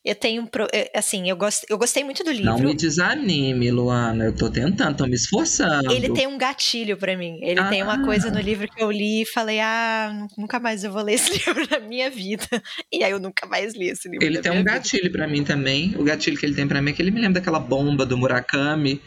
Eu 0.04 0.16
tenho. 0.16 0.50
Assim, 0.96 1.30
eu, 1.30 1.36
gost, 1.36 1.66
eu 1.70 1.78
gostei 1.78 2.04
muito 2.04 2.24
do 2.24 2.32
livro. 2.32 2.46
Não 2.46 2.60
me 2.60 2.76
desanime, 2.76 3.72
Luana. 3.72 4.26
Eu 4.26 4.36
tô 4.36 4.50
tentando, 4.50 4.98
tô 4.98 5.06
me 5.06 5.16
esforçando. 5.16 5.92
Ele 5.92 6.10
tem 6.10 6.28
um 6.28 6.38
gatilho 6.38 6.98
para 6.98 7.16
mim. 7.16 7.40
Ele 7.42 7.60
ah. 7.60 7.70
tem 7.70 7.84
uma 7.84 8.04
coisa 8.04 8.32
no 8.32 8.40
livro 8.40 8.68
que 8.68 8.82
eu 8.82 8.92
li 8.92 9.24
e 9.24 9.26
falei: 9.26 9.60
ah, 9.60 10.28
nunca 10.38 10.60
mais 10.60 10.84
eu 10.84 10.92
vou 10.92 11.02
ler 11.02 11.14
esse 11.14 11.32
livro 11.38 11.68
na 11.70 11.80
minha 11.80 12.10
vida. 12.10 12.48
E 12.92 13.04
aí 13.04 13.12
eu 13.12 13.20
nunca 13.20 13.46
mais 13.48 13.76
li 13.76 13.90
esse 13.90 14.08
livro. 14.10 14.26
Ele 14.26 14.40
tem 14.40 14.52
um 14.52 14.64
gatilho 14.64 15.12
para 15.12 15.28
mim 15.28 15.44
também. 15.44 15.96
O 15.98 16.04
gatilho 16.04 16.38
que 16.38 16.46
ele 16.46 16.56
tem 16.56 16.68
para 16.68 16.82
mim 16.82 16.92
é 16.92 16.94
que 16.94 17.02
ele 17.02 17.12
me 17.12 17.22
lembra 17.22 17.40
daquela 17.40 17.60
bomba 17.60 18.06
do 18.06 18.18
Murakami 18.18 19.02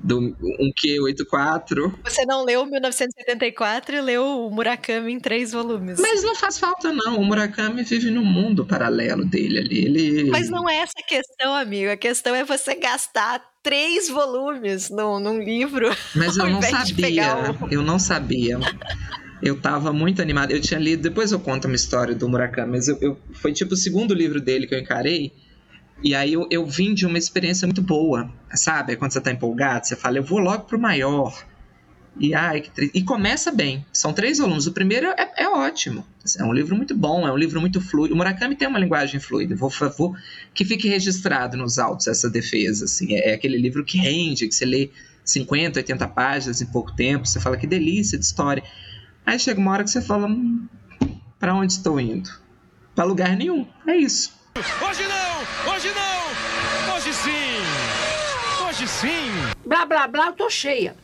do 0.00 0.18
um 0.18 0.72
Q84. 0.72 1.94
Você 2.04 2.24
não 2.26 2.44
leu 2.44 2.64
1974 2.66 3.96
e 3.96 4.00
leu 4.00 4.24
o 4.24 4.50
Murakami 4.50 5.12
em 5.12 5.20
três 5.20 5.52
volumes. 5.52 5.98
Mas 5.98 6.22
não 6.22 6.34
faz 6.34 6.58
falta, 6.58 6.92
não. 6.92 7.18
O 7.18 7.24
Murakami 7.24 7.82
vive 7.82 8.10
no 8.10 8.24
mundo 8.24 8.64
paralelo 8.64 9.24
dele 9.24 9.58
ali. 9.58 9.84
Ele... 9.84 10.30
Mas 10.30 10.48
não 10.48 10.68
é 10.68 10.76
essa 10.76 10.94
a 10.98 11.06
questão, 11.06 11.54
amigo. 11.54 11.90
A 11.90 11.96
questão 11.96 12.34
é 12.34 12.44
você 12.44 12.74
gastar 12.74 13.42
três 13.62 14.08
volumes 14.08 14.90
num, 14.90 15.18
num 15.18 15.42
livro. 15.42 15.90
Mas 16.14 16.36
eu 16.36 16.48
não 16.48 16.62
sabia. 16.62 17.56
O... 17.60 17.68
Eu 17.72 17.82
não 17.82 17.98
sabia. 17.98 18.58
Eu 19.42 19.60
tava 19.60 19.92
muito 19.92 20.22
animado. 20.22 20.52
Eu 20.52 20.60
tinha 20.60 20.78
lido, 20.80 21.02
depois 21.02 21.32
eu 21.32 21.40
conto 21.40 21.66
uma 21.66 21.76
história 21.76 22.14
do 22.14 22.28
Murakami, 22.28 22.72
mas 22.72 22.88
eu, 22.88 22.96
eu, 23.02 23.18
foi 23.32 23.52
tipo 23.52 23.74
o 23.74 23.76
segundo 23.76 24.14
livro 24.14 24.40
dele 24.40 24.66
que 24.66 24.74
eu 24.74 24.78
encarei. 24.78 25.30
E 26.02 26.14
aí 26.14 26.32
eu, 26.32 26.46
eu 26.50 26.66
vim 26.66 26.94
de 26.94 27.06
uma 27.06 27.18
experiência 27.18 27.66
muito 27.66 27.82
boa, 27.82 28.30
sabe? 28.52 28.96
Quando 28.96 29.12
você 29.12 29.20
tá 29.20 29.30
empolgado, 29.30 29.86
você 29.86 29.96
fala, 29.96 30.18
eu 30.18 30.22
vou 30.22 30.38
logo 30.38 30.64
pro 30.64 30.78
maior. 30.78 31.34
E, 32.18 32.34
ai, 32.34 32.64
e 32.94 33.02
começa 33.02 33.52
bem. 33.52 33.84
São 33.92 34.12
três 34.12 34.38
volumes. 34.38 34.66
O 34.66 34.72
primeiro 34.72 35.08
é, 35.08 35.32
é, 35.36 35.48
ótimo. 35.48 36.06
É 36.38 36.44
um 36.44 36.52
livro 36.52 36.74
muito 36.74 36.94
bom, 36.94 37.26
é 37.26 37.32
um 37.32 37.36
livro 37.36 37.60
muito 37.60 37.80
fluido. 37.80 38.14
O 38.14 38.16
Murakami 38.16 38.56
tem 38.56 38.66
uma 38.66 38.78
linguagem 38.78 39.20
fluida. 39.20 39.54
Vou, 39.54 39.70
vou 39.96 40.16
que 40.54 40.64
fique 40.64 40.88
registrado 40.88 41.56
nos 41.56 41.78
autos 41.78 42.06
essa 42.06 42.30
defesa. 42.30 42.86
Assim. 42.86 43.14
É, 43.14 43.30
é, 43.30 43.34
aquele 43.34 43.58
livro 43.58 43.84
que 43.84 43.98
rende, 43.98 44.48
que 44.48 44.54
você 44.54 44.64
lê 44.64 44.90
50, 45.24 45.78
80 45.80 46.08
páginas 46.08 46.62
em 46.62 46.66
pouco 46.66 46.94
tempo. 46.94 47.26
Você 47.26 47.38
fala 47.38 47.56
que 47.56 47.66
delícia 47.66 48.18
de 48.18 48.24
história. 48.24 48.62
Aí 49.24 49.38
chega 49.38 49.60
uma 49.60 49.72
hora 49.72 49.84
que 49.84 49.90
você 49.90 50.00
fala: 50.00 50.26
hum, 50.26 50.66
para 51.38 51.54
onde 51.54 51.74
estou 51.74 52.00
indo? 52.00 52.30
Para 52.94 53.04
lugar 53.04 53.36
nenhum. 53.36 53.66
É 53.86 53.94
isso. 53.94 54.35
Hoje 54.56 55.02
não! 55.02 55.74
Hoje 55.74 55.92
não! 55.92 56.94
Hoje 56.94 57.12
sim! 57.12 58.66
Hoje 58.66 58.88
sim! 58.88 59.30
Blá 59.66 59.84
blá 59.84 60.08
blá, 60.08 60.28
eu 60.28 60.32
tô 60.32 60.48
cheia. 60.48 60.96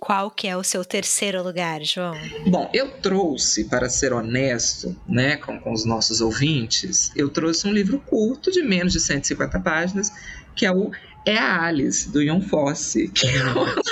Qual 0.00 0.32
que 0.32 0.48
é 0.48 0.56
o 0.56 0.64
seu 0.64 0.84
terceiro 0.84 1.44
lugar, 1.44 1.80
João? 1.84 2.16
Bom, 2.44 2.68
eu 2.74 2.90
trouxe, 2.90 3.66
para 3.66 3.88
ser 3.88 4.12
honesto, 4.12 5.00
né, 5.08 5.36
com, 5.36 5.60
com 5.60 5.72
os 5.72 5.84
nossos 5.84 6.20
ouvintes, 6.20 7.12
eu 7.14 7.28
trouxe 7.28 7.68
um 7.68 7.72
livro 7.72 8.00
curto 8.00 8.50
de 8.50 8.62
menos 8.62 8.92
de 8.92 8.98
150 8.98 9.60
páginas, 9.60 10.10
que 10.56 10.66
é 10.66 10.72
o 10.72 10.90
É 11.24 11.38
a 11.38 11.62
Alice, 11.62 12.10
do 12.10 12.20
Ian 12.20 12.40
Fosse. 12.40 13.06
Que 13.10 13.28
é 13.28 13.44
o... 13.44 13.82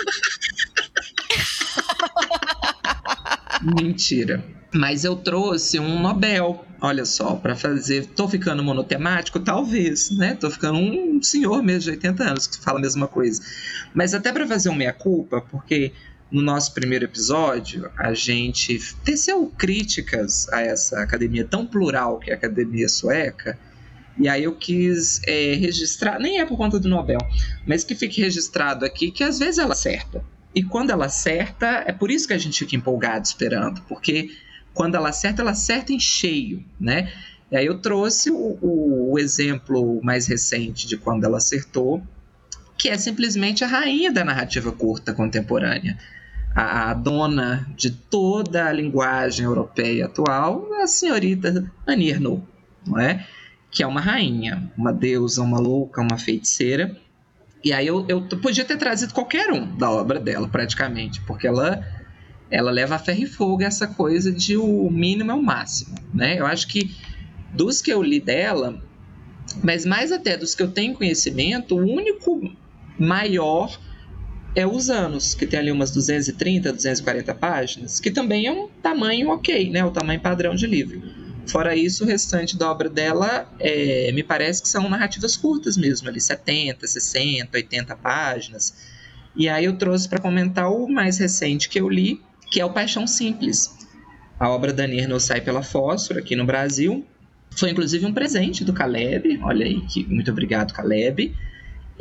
Mentira. 3.62 4.42
Mas 4.72 5.04
eu 5.04 5.16
trouxe 5.16 5.80
um 5.80 6.00
Nobel, 6.00 6.64
olha 6.80 7.04
só, 7.04 7.34
para 7.34 7.56
fazer. 7.56 8.06
Tô 8.06 8.28
ficando 8.28 8.62
monotemático? 8.62 9.40
Talvez, 9.40 10.10
né? 10.12 10.34
Tô 10.34 10.48
ficando 10.48 10.78
um 10.78 11.20
senhor 11.22 11.62
mesmo 11.62 11.82
de 11.82 11.90
80 11.90 12.22
anos 12.22 12.46
que 12.46 12.58
fala 12.58 12.78
a 12.78 12.82
mesma 12.82 13.08
coisa. 13.08 13.42
Mas 13.92 14.14
até 14.14 14.32
para 14.32 14.46
fazer 14.46 14.68
uma 14.68 14.78
meia-culpa, 14.78 15.40
porque 15.40 15.92
no 16.30 16.40
nosso 16.40 16.72
primeiro 16.72 17.04
episódio 17.04 17.90
a 17.98 18.14
gente 18.14 18.78
teceu 19.04 19.52
críticas 19.58 20.48
a 20.50 20.60
essa 20.60 21.00
academia 21.00 21.44
tão 21.44 21.66
plural 21.66 22.20
que 22.20 22.30
é 22.30 22.34
a 22.34 22.36
academia 22.36 22.88
sueca. 22.88 23.58
E 24.16 24.28
aí 24.28 24.44
eu 24.44 24.54
quis 24.54 25.20
é, 25.26 25.54
registrar, 25.54 26.20
nem 26.20 26.40
é 26.40 26.46
por 26.46 26.56
conta 26.56 26.78
do 26.78 26.88
Nobel, 26.88 27.20
mas 27.66 27.82
que 27.82 27.94
fique 27.94 28.20
registrado 28.20 28.84
aqui 28.84 29.10
que 29.10 29.24
às 29.24 29.38
vezes 29.38 29.58
ela 29.58 29.72
acerta 29.72 30.22
E 30.54 30.62
quando 30.62 30.90
ela 30.90 31.06
acerta, 31.06 31.84
é 31.86 31.92
por 31.92 32.10
isso 32.10 32.26
que 32.26 32.34
a 32.34 32.38
gente 32.38 32.58
fica 32.58 32.76
empolgado 32.76 33.24
esperando, 33.24 33.80
porque 33.82 34.30
quando 34.74 34.94
ela 34.94 35.10
acerta, 35.10 35.42
ela 35.42 35.52
acerta 35.52 35.92
em 35.92 36.00
cheio, 36.00 36.64
né? 36.78 37.12
E 37.50 37.56
aí 37.56 37.66
eu 37.66 37.78
trouxe 37.78 38.30
o, 38.30 38.58
o, 38.60 39.12
o 39.12 39.18
exemplo 39.18 40.00
mais 40.02 40.26
recente 40.26 40.86
de 40.86 40.96
quando 40.96 41.24
ela 41.24 41.38
acertou, 41.38 42.02
que 42.76 42.88
é 42.88 42.96
simplesmente 42.96 43.62
a 43.64 43.66
rainha 43.66 44.12
da 44.12 44.24
narrativa 44.24 44.72
curta 44.72 45.12
contemporânea. 45.12 45.98
A, 46.54 46.90
a, 46.90 46.94
dona 46.94 47.68
de 47.76 47.90
toda 47.90 48.66
a 48.66 48.72
linguagem 48.72 49.44
europeia 49.44 50.06
atual, 50.06 50.72
a 50.74 50.86
senhorita 50.86 51.70
Ernaux, 51.86 52.42
não 52.84 52.98
é? 52.98 53.24
que 53.70 53.82
é 53.82 53.86
uma 53.86 54.00
rainha, 54.00 54.70
uma 54.76 54.92
deusa, 54.92 55.42
uma 55.42 55.60
louca, 55.60 56.00
uma 56.00 56.18
feiticeira. 56.18 56.96
E 57.62 57.72
aí 57.72 57.86
eu, 57.86 58.06
eu 58.08 58.22
podia 58.22 58.64
ter 58.64 58.76
trazido 58.76 59.12
qualquer 59.12 59.52
um 59.52 59.76
da 59.76 59.90
obra 59.90 60.18
dela, 60.18 60.48
praticamente, 60.48 61.20
porque 61.22 61.46
ela 61.46 61.84
ela 62.50 62.72
leva 62.72 62.96
a 62.96 62.98
ferro 62.98 63.22
e 63.22 63.26
fogo 63.26 63.62
essa 63.62 63.86
coisa 63.86 64.32
de 64.32 64.56
o 64.56 64.90
mínimo 64.90 65.30
é 65.30 65.34
o 65.34 65.42
máximo, 65.42 65.94
né? 66.12 66.40
Eu 66.40 66.46
acho 66.46 66.66
que 66.66 66.90
dos 67.52 67.80
que 67.80 67.92
eu 67.92 68.02
li 68.02 68.18
dela, 68.18 68.82
mas 69.62 69.86
mais 69.86 70.10
até 70.10 70.36
dos 70.36 70.54
que 70.54 70.62
eu 70.62 70.70
tenho 70.70 70.94
conhecimento, 70.94 71.76
o 71.76 71.78
único 71.78 72.40
maior 72.98 73.78
é 74.54 74.66
os 74.66 74.90
anos, 74.90 75.32
que 75.32 75.46
tem 75.46 75.60
ali 75.60 75.70
umas 75.70 75.92
230, 75.92 76.72
240 76.72 77.34
páginas, 77.34 78.00
que 78.00 78.10
também 78.10 78.46
é 78.46 78.52
um 78.52 78.68
tamanho 78.82 79.30
ok, 79.30 79.70
né? 79.70 79.84
O 79.84 79.92
tamanho 79.92 80.20
padrão 80.20 80.54
de 80.54 80.66
livro. 80.66 81.00
Fora 81.46 81.74
isso, 81.74 82.04
o 82.04 82.06
restante 82.06 82.56
da 82.56 82.70
obra 82.70 82.88
dela 82.88 83.50
é, 83.58 84.12
me 84.12 84.22
parece 84.22 84.62
que 84.62 84.68
são 84.68 84.88
narrativas 84.88 85.36
curtas 85.36 85.76
mesmo, 85.76 86.08
ali 86.08 86.20
70, 86.20 86.86
60, 86.86 87.56
80 87.56 87.96
páginas. 87.96 88.74
E 89.34 89.48
aí 89.48 89.64
eu 89.64 89.76
trouxe 89.76 90.08
para 90.08 90.20
comentar 90.20 90.70
o 90.70 90.88
mais 90.88 91.18
recente 91.18 91.68
que 91.68 91.80
eu 91.80 91.88
li, 91.88 92.20
que 92.50 92.60
é 92.60 92.64
o 92.64 92.72
Paixão 92.72 93.06
Simples. 93.06 93.74
A 94.38 94.48
obra 94.48 94.72
da 94.72 94.86
Nirno 94.86 95.20
sai 95.20 95.40
pela 95.40 95.62
Fósforo 95.62 96.18
aqui 96.18 96.34
no 96.34 96.44
Brasil. 96.44 97.04
Foi 97.50 97.70
inclusive 97.70 98.06
um 98.06 98.12
presente 98.12 98.64
do 98.64 98.72
Caleb. 98.72 99.38
Olha 99.42 99.66
aí, 99.66 99.80
que 99.82 100.04
muito 100.06 100.30
obrigado, 100.30 100.72
Caleb. 100.72 101.34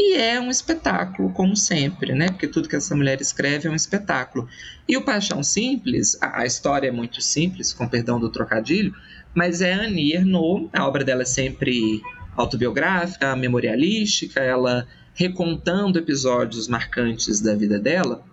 E 0.02 0.15
é 0.15 0.39
um 0.39 0.49
espetáculo, 0.49 1.30
como 1.34 1.58
sempre, 1.58 2.13
né? 2.13 2.30
Porque 2.30 2.47
tudo 2.47 2.69
que 2.69 2.75
essa 2.78 2.95
mulher 2.95 3.19
escreve 3.19 3.67
é 3.67 3.71
um 3.71 3.75
espetáculo. 3.75 4.47
E 4.88 4.95
o 4.95 5.04
Paixão 5.04 5.43
Simples, 5.43 6.17
a, 6.21 6.43
a 6.43 6.45
história 6.45 6.88
é 6.88 6.91
muito 6.91 7.21
simples, 7.21 7.73
com 7.73 7.86
perdão 7.86 8.17
do 8.17 8.30
trocadilho, 8.30 8.95
mas 9.34 9.62
é 9.62 9.74
Annie 9.74 10.13
Ernaux, 10.13 10.70
a 10.74 10.88
obra 10.88 11.04
dela 11.04 11.22
é 11.22 11.26
sempre 11.26 12.02
autobiográfica, 12.36 13.36
memorialística, 13.36 14.39
ela 14.39 14.88
recontando 15.13 16.00
episódios 16.00 16.68
marcantes 16.68 17.42
da 17.42 17.54
vida 17.54 17.78
dela. 17.78 18.24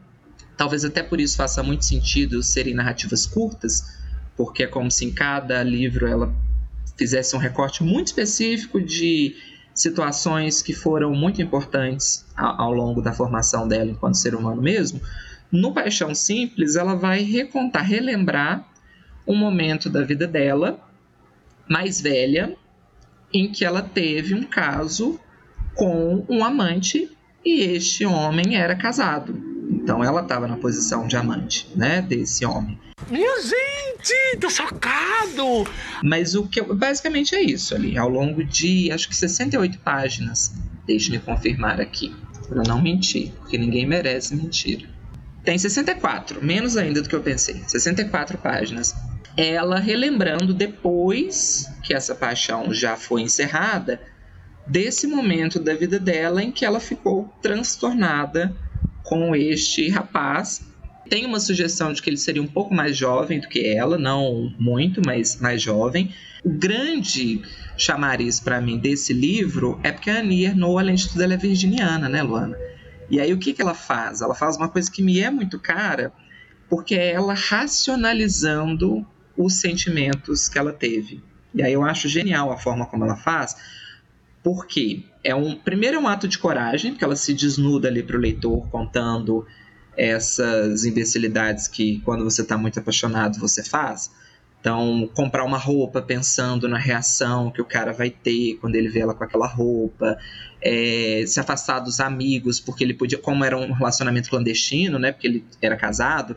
Talvez 0.56 0.84
até 0.84 1.02
por 1.02 1.20
isso 1.20 1.36
faça 1.36 1.62
muito 1.62 1.84
sentido 1.84 2.42
serem 2.42 2.74
narrativas 2.74 3.26
curtas, 3.26 3.98
porque 4.36 4.62
é 4.62 4.66
como 4.66 4.90
se 4.90 5.04
em 5.04 5.12
cada 5.12 5.62
livro 5.62 6.06
ela 6.06 6.32
fizesse 6.96 7.36
um 7.36 7.38
recorte 7.38 7.82
muito 7.82 8.06
específico 8.06 8.80
de 8.80 9.36
situações 9.74 10.62
que 10.62 10.72
foram 10.72 11.14
muito 11.14 11.42
importantes 11.42 12.24
ao, 12.34 12.72
longo 12.72 13.02
da 13.02 13.12
formação 13.12 13.68
dela 13.68 13.90
enquanto 13.90 14.16
ser 14.16 14.34
humano 14.34 14.62
mesmo, 14.62 15.00
no 15.52 15.72
Paixão 15.74 16.14
Simples 16.14 16.76
ela 16.76 16.94
vai 16.94 17.22
recontar, 17.22 17.84
relembrar 17.84 18.66
um 19.26 19.36
momento 19.36 19.90
da 19.90 20.02
vida 20.02 20.26
dela, 20.26 20.80
mais 21.68 22.00
velha, 22.00 22.56
em 23.32 23.50
que 23.50 23.64
ela 23.64 23.82
teve 23.82 24.34
um 24.34 24.42
caso 24.42 25.18
com 25.74 26.24
um 26.28 26.44
amante 26.44 27.10
e 27.44 27.60
este 27.60 28.04
homem 28.04 28.56
era 28.56 28.74
casado. 28.74 29.36
Então 29.70 30.02
ela 30.02 30.22
estava 30.22 30.48
na 30.48 30.56
posição 30.56 31.06
de 31.06 31.16
amante, 31.16 31.68
né, 31.76 32.02
desse 32.02 32.44
homem. 32.44 32.78
Minha 33.10 33.40
gente, 33.40 34.40
tá 34.40 34.48
chocado! 34.48 35.64
Mas 36.02 36.34
o 36.34 36.48
que 36.48 36.60
eu, 36.60 36.74
basicamente 36.74 37.34
é 37.34 37.42
isso 37.42 37.74
ali, 37.74 37.96
ao 37.96 38.08
longo 38.08 38.42
de 38.42 38.90
acho 38.90 39.08
que 39.08 39.14
68 39.14 39.78
páginas. 39.78 40.54
Deixe-me 40.86 41.18
confirmar 41.18 41.80
aqui, 41.80 42.14
para 42.48 42.62
não 42.62 42.80
mentir, 42.80 43.32
porque 43.38 43.58
ninguém 43.58 43.86
merece 43.86 44.34
mentira. 44.34 44.88
Tem 45.44 45.56
64, 45.56 46.44
menos 46.44 46.76
ainda 46.76 47.00
do 47.00 47.08
que 47.08 47.14
eu 47.14 47.22
pensei. 47.22 47.62
64 47.66 48.38
páginas. 48.38 48.94
Ela 49.36 49.78
relembrando 49.78 50.54
depois 50.54 51.70
que 51.82 51.94
essa 51.94 52.14
paixão 52.14 52.72
já 52.72 52.96
foi 52.96 53.22
encerrada, 53.22 54.00
desse 54.66 55.06
momento 55.06 55.60
da 55.60 55.74
vida 55.74 55.98
dela 55.98 56.42
em 56.42 56.50
que 56.50 56.64
ela 56.64 56.80
ficou 56.80 57.32
transtornada 57.40 58.54
com 59.04 59.34
este 59.36 59.88
rapaz. 59.88 60.66
Tem 61.08 61.24
uma 61.24 61.38
sugestão 61.38 61.92
de 61.92 62.02
que 62.02 62.10
ele 62.10 62.16
seria 62.16 62.42
um 62.42 62.48
pouco 62.48 62.74
mais 62.74 62.96
jovem 62.96 63.38
do 63.38 63.48
que 63.48 63.64
ela, 63.64 63.96
não 63.96 64.52
muito, 64.58 65.00
mas 65.06 65.40
mais 65.40 65.62
jovem. 65.62 66.12
O 66.44 66.50
grande 66.50 67.42
chamariz 67.76 68.40
para 68.40 68.60
mim 68.60 68.78
desse 68.78 69.12
livro 69.12 69.78
é 69.84 69.92
porque 69.92 70.10
a 70.10 70.18
Annie 70.18 70.46
Ernaux, 70.46 70.78
além 70.80 70.96
de 70.96 71.08
tudo, 71.08 71.22
ela 71.22 71.34
é 71.34 71.36
virginiana, 71.36 72.08
né, 72.08 72.22
Luana? 72.22 72.56
E 73.08 73.20
aí 73.20 73.32
o 73.32 73.38
que, 73.38 73.52
que 73.52 73.62
ela 73.62 73.74
faz? 73.74 74.20
Ela 74.20 74.34
faz 74.34 74.56
uma 74.56 74.68
coisa 74.68 74.90
que 74.90 75.02
me 75.02 75.20
é 75.20 75.30
muito 75.30 75.60
cara, 75.60 76.12
porque 76.68 76.96
é 76.96 77.12
ela 77.12 77.34
racionalizando 77.34 79.06
os 79.36 79.60
sentimentos 79.60 80.48
que 80.48 80.58
ela 80.58 80.72
teve. 80.72 81.22
E 81.54 81.62
aí 81.62 81.72
eu 81.72 81.82
acho 81.82 82.08
genial 82.08 82.52
a 82.52 82.56
forma 82.56 82.86
como 82.86 83.04
ela 83.04 83.16
faz, 83.16 83.56
porque 84.42 85.04
é 85.24 85.34
um 85.34 85.56
primeiro 85.56 85.96
é 85.96 86.00
um 86.00 86.06
ato 86.06 86.28
de 86.28 86.38
coragem, 86.38 86.94
que 86.94 87.02
ela 87.02 87.16
se 87.16 87.34
desnuda 87.34 87.88
ali 87.88 88.02
para 88.02 88.16
o 88.16 88.20
leitor 88.20 88.68
contando 88.68 89.46
essas 89.96 90.84
imbecilidades 90.84 91.66
que 91.66 92.00
quando 92.04 92.22
você 92.22 92.42
está 92.42 92.56
muito 92.58 92.78
apaixonado 92.78 93.38
você 93.38 93.64
faz. 93.64 94.10
Então, 94.60 95.08
comprar 95.14 95.44
uma 95.44 95.58
roupa 95.58 96.02
pensando 96.02 96.68
na 96.68 96.76
reação 96.76 97.52
que 97.52 97.62
o 97.62 97.64
cara 97.64 97.92
vai 97.92 98.10
ter 98.10 98.58
quando 98.60 98.74
ele 98.74 98.88
vê 98.88 98.98
ela 98.98 99.14
com 99.14 99.22
aquela 99.22 99.46
roupa, 99.46 100.18
é, 100.60 101.22
se 101.24 101.38
afastar 101.38 101.78
dos 101.78 102.00
amigos, 102.00 102.58
porque 102.58 102.82
ele 102.82 102.92
podia, 102.92 103.16
como 103.16 103.44
era 103.44 103.56
um 103.56 103.70
relacionamento 103.70 104.28
clandestino, 104.28 104.98
né? 104.98 105.12
Porque 105.12 105.28
ele 105.28 105.44
era 105.62 105.76
casado, 105.76 106.36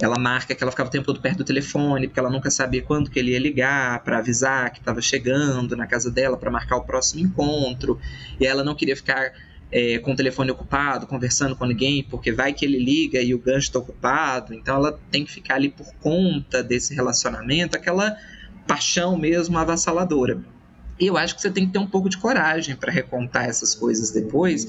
ela 0.00 0.18
marca 0.18 0.54
que 0.54 0.62
ela 0.62 0.70
ficava 0.70 0.88
o 0.88 0.92
tempo 0.92 1.04
todo 1.04 1.20
perto 1.20 1.38
do 1.38 1.44
telefone, 1.44 2.08
porque 2.08 2.18
ela 2.18 2.30
nunca 2.30 2.50
sabia 2.50 2.82
quando 2.82 3.10
que 3.10 3.18
ele 3.18 3.32
ia 3.32 3.38
ligar 3.38 4.02
para 4.02 4.18
avisar 4.18 4.70
que 4.70 4.78
estava 4.78 5.00
chegando 5.02 5.76
na 5.76 5.86
casa 5.86 6.10
dela 6.10 6.36
para 6.36 6.50
marcar 6.50 6.76
o 6.76 6.82
próximo 6.82 7.20
encontro. 7.20 8.00
E 8.40 8.46
ela 8.46 8.64
não 8.64 8.74
queria 8.74 8.96
ficar 8.96 9.32
é, 9.70 9.98
com 9.98 10.12
o 10.12 10.16
telefone 10.16 10.50
ocupado, 10.50 11.06
conversando 11.06 11.54
com 11.54 11.66
ninguém, 11.66 12.02
porque 12.02 12.32
vai 12.32 12.52
que 12.52 12.64
ele 12.64 12.78
liga 12.78 13.20
e 13.20 13.34
o 13.34 13.38
gancho 13.38 13.68
está 13.68 13.78
ocupado. 13.78 14.54
Então 14.54 14.76
ela 14.76 14.98
tem 15.10 15.24
que 15.24 15.30
ficar 15.30 15.56
ali 15.56 15.68
por 15.68 15.92
conta 16.00 16.62
desse 16.62 16.94
relacionamento, 16.94 17.76
aquela 17.76 18.16
paixão 18.66 19.16
mesmo 19.16 19.58
avassaladora. 19.58 20.40
Eu 21.00 21.16
acho 21.16 21.34
que 21.34 21.40
você 21.40 21.50
tem 21.50 21.66
que 21.66 21.72
ter 21.72 21.78
um 21.78 21.86
pouco 21.86 22.10
de 22.10 22.18
coragem 22.18 22.76
para 22.76 22.92
recontar 22.92 23.48
essas 23.48 23.74
coisas 23.74 24.10
depois, 24.10 24.68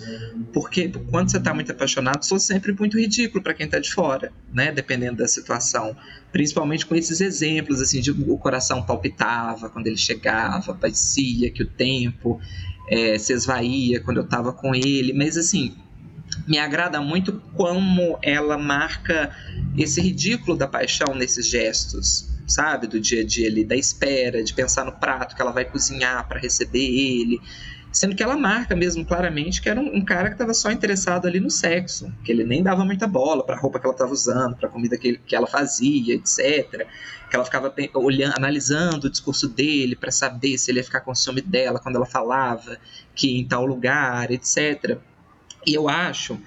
porque 0.54 0.88
quando 1.10 1.30
você 1.30 1.38
está 1.38 1.54
muito 1.54 1.74
apaixonado, 1.74 2.24
sou 2.24 2.40
sempre 2.40 2.72
muito 2.72 2.98
ridículo 2.98 3.44
para 3.44 3.54
quem 3.54 3.66
está 3.66 3.80
de 3.80 3.92
fora, 3.92 4.32
né? 4.54 4.72
Dependendo 4.72 5.18
da 5.18 5.28
situação. 5.28 5.94
Principalmente 6.32 6.86
com 6.86 6.96
esses 6.96 7.20
exemplos, 7.20 7.82
assim, 7.82 8.00
de 8.00 8.12
o 8.12 8.38
coração 8.38 8.82
palpitava 8.82 9.70
quando 9.70 9.88
ele 9.88 9.98
chegava, 9.98 10.74
parecia 10.74 11.52
que 11.52 11.64
o 11.64 11.68
tempo 11.68 12.40
é, 12.90 13.18
se 13.18 13.34
esvaía 13.34 14.00
quando 14.00 14.18
eu 14.18 14.24
estava 14.24 14.54
com 14.54 14.74
ele, 14.74 15.12
mas 15.12 15.36
assim, 15.36 15.76
me 16.48 16.58
agrada 16.58 17.02
muito 17.02 17.42
como 17.56 18.18
ela 18.22 18.58
marca 18.58 19.36
esse 19.78 20.00
ridículo 20.00 20.56
da 20.56 20.66
paixão 20.66 21.14
nesses 21.14 21.46
gestos 21.46 22.31
sabe? 22.52 22.88
Do 22.88 23.00
dia 23.00 23.22
a 23.22 23.26
dia 23.26 23.48
ali, 23.48 23.64
da 23.64 23.76
espera, 23.76 24.44
de 24.44 24.54
pensar 24.54 24.86
no 24.86 24.92
prato 24.92 25.36
que 25.36 25.42
ela 25.42 25.52
vai 25.52 25.66
cozinhar 25.66 26.28
para 26.28 26.40
receber 26.40 26.80
ele. 26.80 27.42
Sendo 27.92 28.16
que 28.16 28.24
ela 28.24 28.38
marca 28.38 28.74
mesmo 28.74 29.06
claramente 29.06 29.62
que 29.62 29.68
era 29.68 29.80
um, 29.80 29.98
um 29.98 30.06
cara 30.06 30.30
que 30.30 30.36
estava 30.36 30.54
só 30.54 30.72
interessado 30.72 31.28
ali 31.28 31.42
no 31.42 31.50
sexo, 31.50 32.12
que 32.24 32.32
ele 32.32 32.46
nem 32.46 32.64
dava 32.64 32.86
muita 32.86 33.06
bola 33.06 33.46
para 33.46 33.56
a 33.56 33.60
roupa 33.60 33.80
que 33.80 33.86
ela 33.86 33.94
estava 33.94 34.14
usando, 34.14 34.56
para 34.56 34.70
a 34.70 34.72
comida 34.72 34.98
que, 34.98 35.10
ele, 35.10 35.22
que 35.26 35.36
ela 35.36 35.46
fazia, 35.46 36.16
etc. 36.16 36.88
Que 37.30 37.36
ela 37.36 37.44
ficava 37.44 37.74
olhando, 37.96 38.34
analisando 38.38 39.08
o 39.08 39.10
discurso 39.10 39.50
dele 39.50 39.96
para 39.96 40.10
saber 40.10 40.58
se 40.58 40.72
ele 40.72 40.80
ia 40.80 40.84
ficar 40.86 41.02
com 41.02 41.14
ciúme 41.14 41.42
dela 41.42 41.80
quando 41.80 41.98
ela 41.98 42.06
falava 42.06 42.78
que 43.14 43.38
em 43.38 43.46
tal 43.46 43.66
lugar, 43.66 44.32
etc. 44.32 44.98
E 45.68 45.74
eu 45.74 45.90
acho 45.90 46.40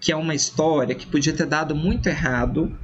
que 0.00 0.10
é 0.10 0.16
uma 0.16 0.34
história 0.34 0.94
que 0.94 1.06
podia 1.06 1.34
ter 1.34 1.46
dado 1.46 1.74
muito 1.74 2.08
errado 2.08 2.74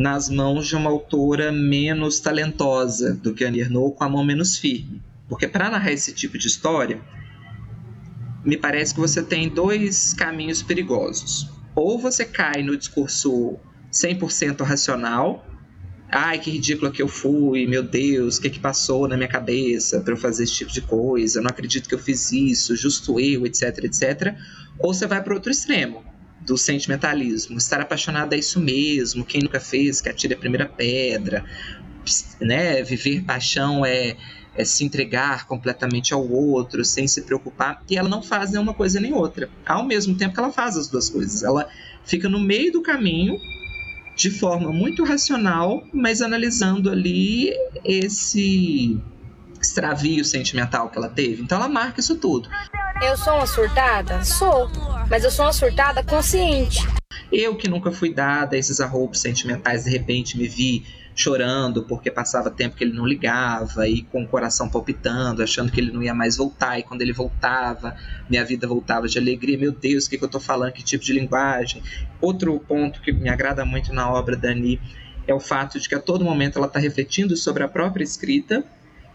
nas 0.00 0.30
mãos 0.30 0.66
de 0.66 0.74
uma 0.74 0.88
autora 0.88 1.52
menos 1.52 2.20
talentosa 2.20 3.12
do 3.12 3.34
que 3.34 3.44
a 3.44 3.48
Ernaux, 3.48 3.94
com 3.94 4.02
a 4.02 4.08
mão 4.08 4.24
menos 4.24 4.56
firme. 4.56 5.02
Porque 5.28 5.46
para 5.46 5.68
narrar 5.68 5.92
esse 5.92 6.14
tipo 6.14 6.38
de 6.38 6.46
história, 6.46 7.02
me 8.42 8.56
parece 8.56 8.94
que 8.94 9.00
você 9.00 9.22
tem 9.22 9.50
dois 9.50 10.14
caminhos 10.14 10.62
perigosos. 10.62 11.50
Ou 11.74 11.98
você 11.98 12.24
cai 12.24 12.62
no 12.62 12.78
discurso 12.78 13.58
100% 13.92 14.62
racional, 14.62 15.46
ai 16.10 16.38
que 16.38 16.50
ridícula 16.50 16.90
que 16.90 17.02
eu 17.02 17.08
fui, 17.08 17.66
meu 17.66 17.82
Deus, 17.82 18.38
o 18.38 18.40
que, 18.40 18.48
que 18.48 18.58
passou 18.58 19.06
na 19.06 19.18
minha 19.18 19.28
cabeça 19.28 20.00
para 20.00 20.14
eu 20.14 20.16
fazer 20.16 20.44
esse 20.44 20.54
tipo 20.54 20.72
de 20.72 20.80
coisa, 20.80 21.42
não 21.42 21.50
acredito 21.50 21.86
que 21.86 21.94
eu 21.94 21.98
fiz 21.98 22.32
isso, 22.32 22.74
justo 22.74 23.20
eu, 23.20 23.44
etc, 23.44 23.84
etc. 23.84 24.34
Ou 24.78 24.94
você 24.94 25.06
vai 25.06 25.22
para 25.22 25.34
outro 25.34 25.52
extremo, 25.52 26.02
do 26.40 26.56
sentimentalismo. 26.56 27.58
Estar 27.58 27.80
apaixonado 27.80 28.32
é 28.34 28.38
isso 28.38 28.60
mesmo, 28.60 29.24
quem 29.24 29.42
nunca 29.42 29.60
fez, 29.60 30.00
que 30.00 30.08
atire 30.08 30.34
a 30.34 30.36
primeira 30.36 30.66
pedra, 30.66 31.44
né? 32.40 32.82
Viver 32.82 33.22
paixão 33.24 33.84
é, 33.84 34.16
é 34.54 34.64
se 34.64 34.84
entregar 34.84 35.46
completamente 35.46 36.12
ao 36.14 36.26
outro, 36.28 36.84
sem 36.84 37.06
se 37.06 37.22
preocupar. 37.22 37.82
E 37.88 37.96
ela 37.96 38.08
não 38.08 38.22
faz 38.22 38.50
nenhuma 38.52 38.74
coisa 38.74 39.00
nem 39.00 39.12
outra. 39.12 39.48
Ao 39.66 39.84
mesmo 39.84 40.16
tempo 40.16 40.34
que 40.34 40.40
ela 40.40 40.52
faz 40.52 40.76
as 40.76 40.88
duas 40.88 41.10
coisas. 41.10 41.42
Ela 41.42 41.68
fica 42.04 42.28
no 42.28 42.40
meio 42.40 42.72
do 42.72 42.82
caminho, 42.82 43.38
de 44.16 44.30
forma 44.30 44.72
muito 44.72 45.04
racional, 45.04 45.84
mas 45.92 46.20
analisando 46.20 46.90
ali 46.90 47.52
esse 47.84 48.98
extravio 49.60 50.24
sentimental 50.24 50.88
que 50.88 50.98
ela 50.98 51.08
teve. 51.08 51.42
Então 51.42 51.58
ela 51.58 51.68
marca 51.68 52.00
isso 52.00 52.16
tudo. 52.16 52.48
Eu 53.02 53.16
sou 53.16 53.34
uma 53.34 53.46
surtada? 53.46 54.24
Sou. 54.24 54.70
Mas 55.08 55.24
eu 55.24 55.30
sou 55.30 55.44
uma 55.44 55.52
surtada 55.52 56.02
consciente. 56.02 56.86
Eu 57.32 57.56
que 57.56 57.68
nunca 57.68 57.92
fui 57.92 58.12
dada 58.12 58.56
a 58.56 58.58
esses 58.58 58.80
arroubos 58.80 59.20
sentimentais, 59.20 59.84
de 59.84 59.90
repente 59.90 60.36
me 60.36 60.48
vi 60.48 60.84
chorando 61.14 61.82
porque 61.84 62.10
passava 62.10 62.50
tempo 62.50 62.76
que 62.76 62.84
ele 62.84 62.92
não 62.92 63.06
ligava 63.06 63.86
e 63.88 64.02
com 64.02 64.22
o 64.22 64.28
coração 64.28 64.68
palpitando, 64.68 65.42
achando 65.42 65.70
que 65.70 65.80
ele 65.80 65.92
não 65.92 66.02
ia 66.02 66.14
mais 66.14 66.36
voltar. 66.36 66.78
E 66.78 66.82
quando 66.82 67.02
ele 67.02 67.12
voltava, 67.12 67.96
minha 68.28 68.44
vida 68.44 68.66
voltava 68.66 69.06
de 69.06 69.18
alegria. 69.18 69.58
Meu 69.58 69.72
Deus, 69.72 70.06
o 70.06 70.10
que, 70.10 70.18
que 70.18 70.24
eu 70.24 70.26
estou 70.26 70.40
falando? 70.40 70.72
Que 70.72 70.82
tipo 70.82 71.04
de 71.04 71.12
linguagem? 71.12 71.82
Outro 72.20 72.58
ponto 72.60 73.00
que 73.00 73.12
me 73.12 73.28
agrada 73.28 73.64
muito 73.64 73.92
na 73.92 74.10
obra 74.10 74.36
da 74.36 74.48
Dani 74.48 74.80
é 75.26 75.34
o 75.34 75.40
fato 75.40 75.78
de 75.78 75.88
que 75.88 75.94
a 75.94 76.00
todo 76.00 76.24
momento 76.24 76.58
ela 76.58 76.66
está 76.66 76.78
refletindo 76.78 77.36
sobre 77.36 77.62
a 77.62 77.68
própria 77.68 78.02
escrita 78.02 78.64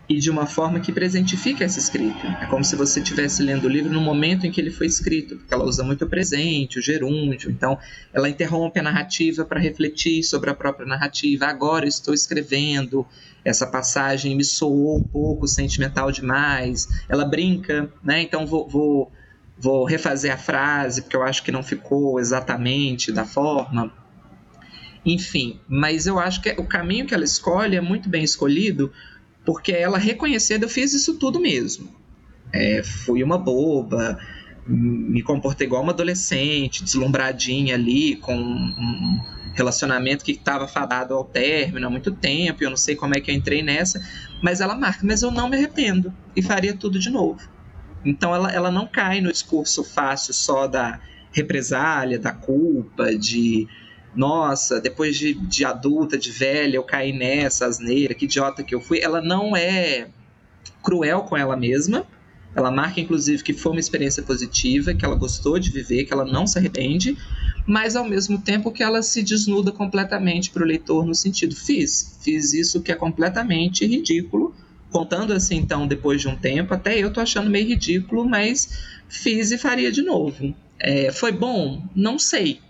e 0.07 0.19
de 0.19 0.29
uma 0.29 0.45
forma 0.45 0.79
que 0.79 0.91
presentifica 0.91 1.63
essa 1.63 1.79
escrita. 1.79 2.27
É 2.41 2.45
como 2.45 2.63
se 2.63 2.75
você 2.75 2.99
estivesse 2.99 3.41
lendo 3.41 3.65
o 3.65 3.69
livro 3.69 3.91
no 3.91 4.01
momento 4.01 4.45
em 4.45 4.51
que 4.51 4.61
ele 4.61 4.69
foi 4.69 4.87
escrito, 4.87 5.37
porque 5.37 5.53
ela 5.53 5.65
usa 5.65 5.83
muito 5.83 6.05
o 6.05 6.09
presente, 6.09 6.77
o 6.77 6.81
gerúndio, 6.81 7.49
então 7.49 7.77
ela 8.13 8.29
interrompe 8.29 8.79
a 8.79 8.83
narrativa 8.83 9.43
para 9.43 9.59
refletir 9.59 10.23
sobre 10.23 10.49
a 10.49 10.53
própria 10.53 10.85
narrativa. 10.85 11.45
Agora 11.45 11.87
estou 11.87 12.13
escrevendo, 12.13 13.05
essa 13.43 13.65
passagem 13.65 14.35
me 14.35 14.43
soou 14.43 14.97
um 14.97 15.03
pouco 15.03 15.47
sentimental 15.47 16.11
demais. 16.11 16.87
Ela 17.09 17.25
brinca, 17.25 17.91
né? 18.03 18.21
Então 18.21 18.45
vou, 18.45 18.67
vou, 18.67 19.11
vou 19.57 19.85
refazer 19.85 20.33
a 20.33 20.37
frase, 20.37 21.01
porque 21.01 21.15
eu 21.15 21.23
acho 21.23 21.43
que 21.43 21.51
não 21.51 21.63
ficou 21.63 22.19
exatamente 22.19 23.11
da 23.11 23.25
forma. 23.25 23.91
Enfim, 25.05 25.59
mas 25.67 26.07
eu 26.07 26.17
acho 26.17 26.41
que 26.41 26.49
o 26.57 26.65
caminho 26.65 27.05
que 27.05 27.13
ela 27.13 27.23
escolhe 27.23 27.75
é 27.75 27.81
muito 27.81 28.09
bem 28.09 28.23
escolhido 28.23 28.91
porque 29.45 29.71
ela 29.71 29.97
reconhecendo 29.97 30.63
eu 30.63 30.69
fiz 30.69 30.93
isso 30.93 31.17
tudo 31.17 31.39
mesmo. 31.39 31.89
É, 32.53 32.81
fui 32.83 33.23
uma 33.23 33.37
boba, 33.37 34.17
me 34.67 35.21
comportei 35.21 35.67
igual 35.67 35.83
uma 35.83 35.91
adolescente, 35.91 36.83
deslumbradinha 36.83 37.75
ali, 37.75 38.15
com 38.15 38.35
um 38.35 39.21
relacionamento 39.53 40.25
que 40.25 40.31
estava 40.31 40.67
fadado 40.67 41.13
ao 41.13 41.23
término 41.23 41.87
há 41.87 41.89
muito 41.89 42.11
tempo, 42.11 42.63
eu 42.63 42.69
não 42.69 42.77
sei 42.77 42.95
como 42.95 43.15
é 43.15 43.21
que 43.21 43.31
eu 43.31 43.35
entrei 43.35 43.61
nessa, 43.61 44.01
mas 44.41 44.59
ela 44.61 44.75
marca, 44.75 44.99
mas 45.03 45.21
eu 45.21 45.31
não 45.31 45.49
me 45.49 45.55
arrependo 45.55 46.13
e 46.35 46.41
faria 46.41 46.75
tudo 46.75 46.99
de 46.99 47.09
novo. 47.09 47.41
Então 48.03 48.33
ela, 48.33 48.51
ela 48.51 48.71
não 48.71 48.85
cai 48.85 49.21
no 49.21 49.31
discurso 49.31 49.83
fácil 49.83 50.33
só 50.33 50.67
da 50.67 50.99
represália, 51.31 52.19
da 52.19 52.31
culpa, 52.31 53.15
de 53.15 53.67
nossa, 54.15 54.79
depois 54.79 55.17
de, 55.17 55.33
de 55.33 55.65
adulta, 55.65 56.17
de 56.17 56.31
velha, 56.31 56.77
eu 56.77 56.83
caí 56.83 57.11
nessa 57.11 57.65
asneira, 57.65 58.13
que 58.13 58.25
idiota 58.25 58.63
que 58.63 58.73
eu 58.73 58.79
fui. 58.79 58.99
Ela 59.01 59.21
não 59.21 59.55
é 59.55 60.07
cruel 60.81 61.23
com 61.23 61.35
ela 61.35 61.57
mesma. 61.57 62.05
Ela 62.55 62.71
marca, 62.71 63.01
inclusive, 63.01 63.43
que 63.43 63.53
foi 63.53 63.73
uma 63.73 63.81
experiência 63.81 64.23
positiva, 64.23 64.93
que 64.93 65.03
ela 65.03 65.15
gostou 65.15 65.59
de 65.59 65.69
viver, 65.69 66.05
que 66.05 66.13
ela 66.13 66.23
não 66.23 66.47
se 66.47 66.57
arrepende, 66.57 67.17
mas 67.67 67.97
ao 67.97 68.05
mesmo 68.05 68.41
tempo 68.41 68.71
que 68.71 68.81
ela 68.81 69.03
se 69.03 69.21
desnuda 69.21 69.73
completamente 69.73 70.49
para 70.51 70.63
o 70.63 70.65
leitor 70.65 71.05
no 71.05 71.13
sentido: 71.13 71.53
fiz, 71.53 72.17
fiz 72.21 72.53
isso 72.53 72.81
que 72.81 72.93
é 72.93 72.95
completamente 72.95 73.85
ridículo. 73.85 74.55
Contando 74.89 75.33
assim, 75.33 75.57
então, 75.57 75.85
depois 75.85 76.21
de 76.21 76.29
um 76.29 76.37
tempo, 76.37 76.73
até 76.73 76.97
eu 76.97 77.11
tô 77.11 77.19
achando 77.19 77.49
meio 77.49 77.67
ridículo, 77.67 78.23
mas 78.23 78.79
fiz 79.09 79.51
e 79.51 79.57
faria 79.57 79.91
de 79.91 80.01
novo. 80.01 80.55
É, 80.79 81.11
foi 81.11 81.33
bom? 81.33 81.83
Não 81.93 82.17
sei 82.17 82.61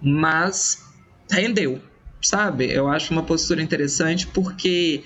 mas 0.00 0.84
rendeu, 1.30 1.80
sabe? 2.22 2.70
Eu 2.70 2.88
acho 2.88 3.12
uma 3.12 3.22
postura 3.22 3.62
interessante 3.62 4.26
porque 4.26 5.04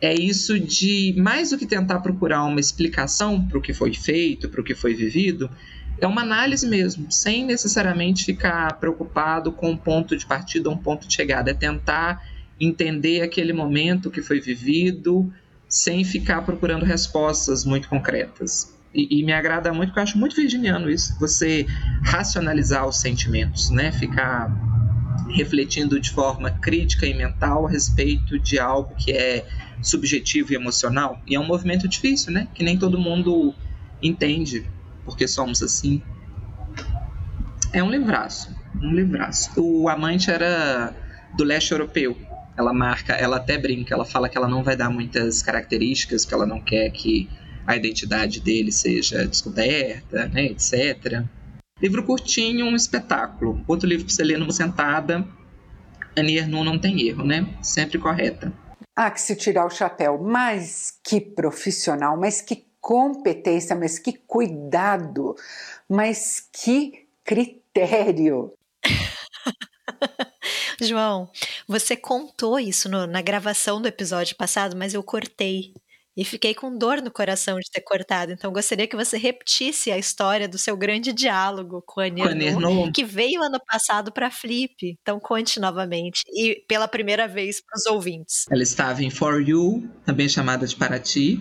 é 0.00 0.14
isso 0.14 0.58
de 0.58 1.14
mais 1.16 1.50
do 1.50 1.58
que 1.58 1.66
tentar 1.66 2.00
procurar 2.00 2.44
uma 2.44 2.60
explicação 2.60 3.46
para 3.46 3.58
o 3.58 3.62
que 3.62 3.72
foi 3.72 3.94
feito, 3.94 4.48
para 4.48 4.60
o 4.60 4.64
que 4.64 4.74
foi 4.74 4.94
vivido, 4.94 5.50
é 5.98 6.06
uma 6.06 6.22
análise 6.22 6.66
mesmo, 6.66 7.10
sem 7.10 7.44
necessariamente 7.44 8.24
ficar 8.24 8.78
preocupado 8.78 9.50
com 9.50 9.70
um 9.70 9.76
ponto 9.76 10.16
de 10.16 10.26
partida 10.26 10.68
ou 10.68 10.74
um 10.74 10.78
ponto 10.78 11.08
de 11.08 11.14
chegada, 11.14 11.50
é 11.50 11.54
tentar 11.54 12.22
entender 12.60 13.22
aquele 13.22 13.52
momento 13.52 14.10
que 14.10 14.20
foi 14.20 14.40
vivido 14.40 15.32
sem 15.68 16.04
ficar 16.04 16.42
procurando 16.42 16.84
respostas 16.84 17.64
muito 17.64 17.88
concretas. 17.88 18.75
E, 18.94 19.20
e, 19.20 19.24
me 19.24 19.32
agrada 19.32 19.72
muito, 19.72 19.88
porque 19.88 19.98
eu 19.98 20.02
acho 20.04 20.18
muito 20.18 20.36
virginiano 20.36 20.88
isso, 20.88 21.18
você 21.18 21.66
racionalizar 22.02 22.86
os 22.86 22.98
sentimentos, 22.98 23.68
né? 23.70 23.92
Ficar 23.92 24.50
refletindo 25.28 26.00
de 26.00 26.10
forma 26.10 26.50
crítica 26.50 27.06
e 27.06 27.14
mental 27.14 27.66
a 27.66 27.70
respeito 27.70 28.38
de 28.38 28.58
algo 28.58 28.94
que 28.94 29.12
é 29.12 29.46
subjetivo 29.82 30.52
e 30.52 30.56
emocional. 30.56 31.20
E 31.26 31.34
é 31.34 31.40
um 31.40 31.46
movimento 31.46 31.86
difícil, 31.86 32.32
né? 32.32 32.48
Que 32.54 32.64
nem 32.64 32.78
todo 32.78 32.98
mundo 32.98 33.54
entende, 34.02 34.68
porque 35.04 35.28
somos 35.28 35.62
assim. 35.62 36.02
É 37.72 37.82
um 37.82 37.90
livraço, 37.90 38.54
um 38.80 38.92
livraço. 38.92 39.50
O 39.60 39.88
amante 39.88 40.30
era 40.30 40.94
do 41.36 41.44
leste 41.44 41.72
europeu. 41.72 42.16
Ela 42.56 42.72
marca, 42.72 43.12
ela 43.12 43.36
até 43.36 43.58
brinca, 43.58 43.94
ela 43.94 44.04
fala 44.04 44.28
que 44.30 44.38
ela 44.38 44.48
não 44.48 44.62
vai 44.62 44.74
dar 44.74 44.88
muitas 44.88 45.42
características, 45.42 46.24
que 46.24 46.32
ela 46.32 46.46
não 46.46 46.60
quer 46.60 46.88
que 46.90 47.28
a 47.66 47.76
identidade 47.76 48.40
dele 48.40 48.70
seja 48.70 49.26
descoberta, 49.26 50.26
né, 50.28 50.46
etc. 50.46 51.24
Livro 51.80 52.04
curtinho, 52.04 52.66
um 52.66 52.76
espetáculo. 52.76 53.62
Outro 53.66 53.88
livro 53.88 54.06
para 54.06 54.14
você 54.14 54.24
ler 54.24 54.38
numa 54.38 54.52
sentada. 54.52 55.26
Annie 56.16 56.38
Ernaux 56.38 56.64
não 56.64 56.78
tem 56.78 57.06
erro, 57.06 57.24
né? 57.24 57.46
Sempre 57.60 57.98
correta. 57.98 58.52
Ah, 58.94 59.10
que 59.10 59.20
se 59.20 59.36
tirar 59.36 59.66
o 59.66 59.70
chapéu. 59.70 60.18
Mas 60.18 60.94
que 61.04 61.20
profissional, 61.20 62.16
mas 62.16 62.40
que 62.40 62.64
competência, 62.80 63.76
mas 63.76 63.98
que 63.98 64.12
cuidado, 64.12 65.34
mas 65.88 66.48
que 66.50 67.06
critério. 67.24 68.54
João, 70.80 71.28
você 71.66 71.96
contou 71.96 72.58
isso 72.60 72.88
no, 72.88 73.06
na 73.06 73.20
gravação 73.20 73.82
do 73.82 73.88
episódio 73.88 74.36
passado, 74.36 74.76
mas 74.76 74.94
eu 74.94 75.02
cortei. 75.02 75.74
E 76.16 76.24
fiquei 76.24 76.54
com 76.54 76.76
dor 76.76 77.02
no 77.02 77.10
coração 77.10 77.58
de 77.58 77.70
ter 77.70 77.82
cortado. 77.82 78.32
Então 78.32 78.52
gostaria 78.52 78.86
que 78.86 78.96
você 78.96 79.18
repetisse 79.18 79.90
a 79.90 79.98
história 79.98 80.48
do 80.48 80.58
seu 80.58 80.76
grande 80.76 81.12
diálogo 81.12 81.82
com 81.86 82.00
a 82.00 82.08
Nirno, 82.08 82.90
que 82.92 83.04
veio 83.04 83.42
ano 83.42 83.60
passado 83.66 84.10
para 84.10 84.30
Flip. 84.30 84.74
Então 85.00 85.20
conte 85.20 85.60
novamente 85.60 86.22
e 86.28 86.64
pela 86.66 86.88
primeira 86.88 87.28
vez 87.28 87.60
para 87.60 87.76
os 87.76 87.86
ouvintes. 87.86 88.44
Ela 88.50 88.62
estava 88.62 89.02
em 89.02 89.10
For 89.10 89.40
You, 89.46 89.88
também 90.04 90.28
chamada 90.28 90.66
de 90.66 90.74
Paraty, 90.74 91.40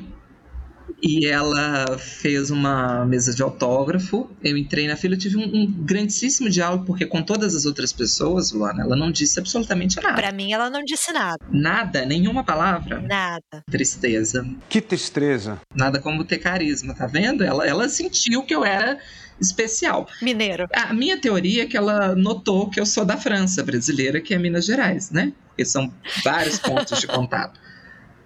e 1.02 1.28
ela 1.28 1.98
fez 1.98 2.50
uma 2.50 3.06
mesa 3.06 3.34
de 3.34 3.44
autógrafo. 3.44 4.30
Eu 4.44 4.58
entrei 4.58 4.88
na 4.88 4.96
fila, 4.96 5.16
tive 5.16 5.38
um, 5.38 5.44
um, 5.44 5.72
grandíssimo 5.72 6.50
diálogo, 6.50 6.86
porque 6.86 7.06
com 7.06 7.22
todas 7.22 7.56
as 7.56 7.66
outras 7.66 7.92
pessoas, 7.92 8.52
Luana, 8.52 8.84
ela 8.84 8.96
não 8.96 9.12
disse 9.12 9.40
absolutamente 9.40 9.98
nada. 10.02 10.16
Para 10.16 10.32
mim, 10.32 10.52
ela 10.52 10.70
não 10.70 10.84
disse 10.84 11.12
nada. 11.12 11.38
Nada, 11.52 12.06
nenhuma 12.06 12.44
palavra. 12.44 13.02
Nada. 13.02 13.64
Tristeza. 13.70 14.48
Que 14.70 14.82
tristeza. 14.82 15.60
Nada 15.76 16.00
como 16.00 16.24
ter 16.24 16.40
carisma, 16.40 16.94
tá 16.94 17.06
vendo? 17.06 17.44
Ela, 17.44 17.68
ela 17.68 17.90
sentiu 17.90 18.44
que 18.44 18.56
eu 18.56 18.64
era 18.64 18.98
especial. 19.40 20.08
Mineiro. 20.22 20.68
A 20.74 20.94
minha 20.94 21.20
teoria 21.20 21.64
é 21.64 21.66
que 21.66 21.76
ela 21.76 22.16
notou 22.16 22.70
que 22.70 22.80
eu 22.80 22.86
sou 22.86 23.04
da 23.04 23.18
França 23.18 23.64
brasileira, 23.64 24.22
que 24.22 24.34
é 24.34 24.38
Minas 24.38 24.66
Gerais, 24.66 25.12
né? 25.12 25.34
Porque 25.50 25.66
são 25.66 25.92
vários 26.24 26.58
pontos 26.58 27.00
de 27.00 27.08
contato 27.08 27.65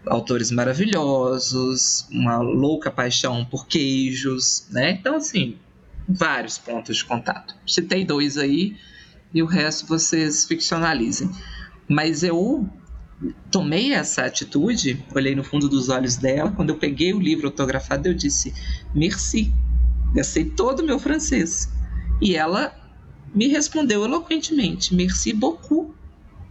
autores 0.05 0.51
maravilhosos, 0.51 2.07
uma 2.11 2.39
louca 2.39 2.89
paixão 2.89 3.45
por 3.45 3.67
queijos, 3.67 4.67
né? 4.71 4.91
Então, 4.91 5.15
assim, 5.15 5.57
vários 6.07 6.57
pontos 6.57 6.97
de 6.97 7.05
contato. 7.05 7.55
Citei 7.67 8.05
dois 8.05 8.37
aí 8.37 8.75
e 9.33 9.43
o 9.43 9.45
resto 9.45 9.85
vocês 9.85 10.45
ficcionalizem. 10.45 11.29
Mas 11.87 12.23
eu 12.23 12.67
tomei 13.51 13.93
essa 13.93 14.23
atitude, 14.23 15.03
olhei 15.13 15.35
no 15.35 15.43
fundo 15.43 15.67
dos 15.67 15.89
olhos 15.89 16.15
dela, 16.15 16.51
quando 16.51 16.69
eu 16.69 16.77
peguei 16.77 17.13
o 17.13 17.19
livro 17.19 17.47
autografado, 17.47 18.07
eu 18.07 18.13
disse 18.13 18.53
merci. 18.93 19.53
Gastei 20.13 20.45
todo 20.45 20.79
o 20.79 20.85
meu 20.85 20.97
francês. 20.97 21.71
E 22.21 22.35
ela 22.35 22.73
me 23.33 23.47
respondeu 23.47 24.03
eloquentemente, 24.03 24.95
merci 24.95 25.33
beaucoup. 25.33 25.93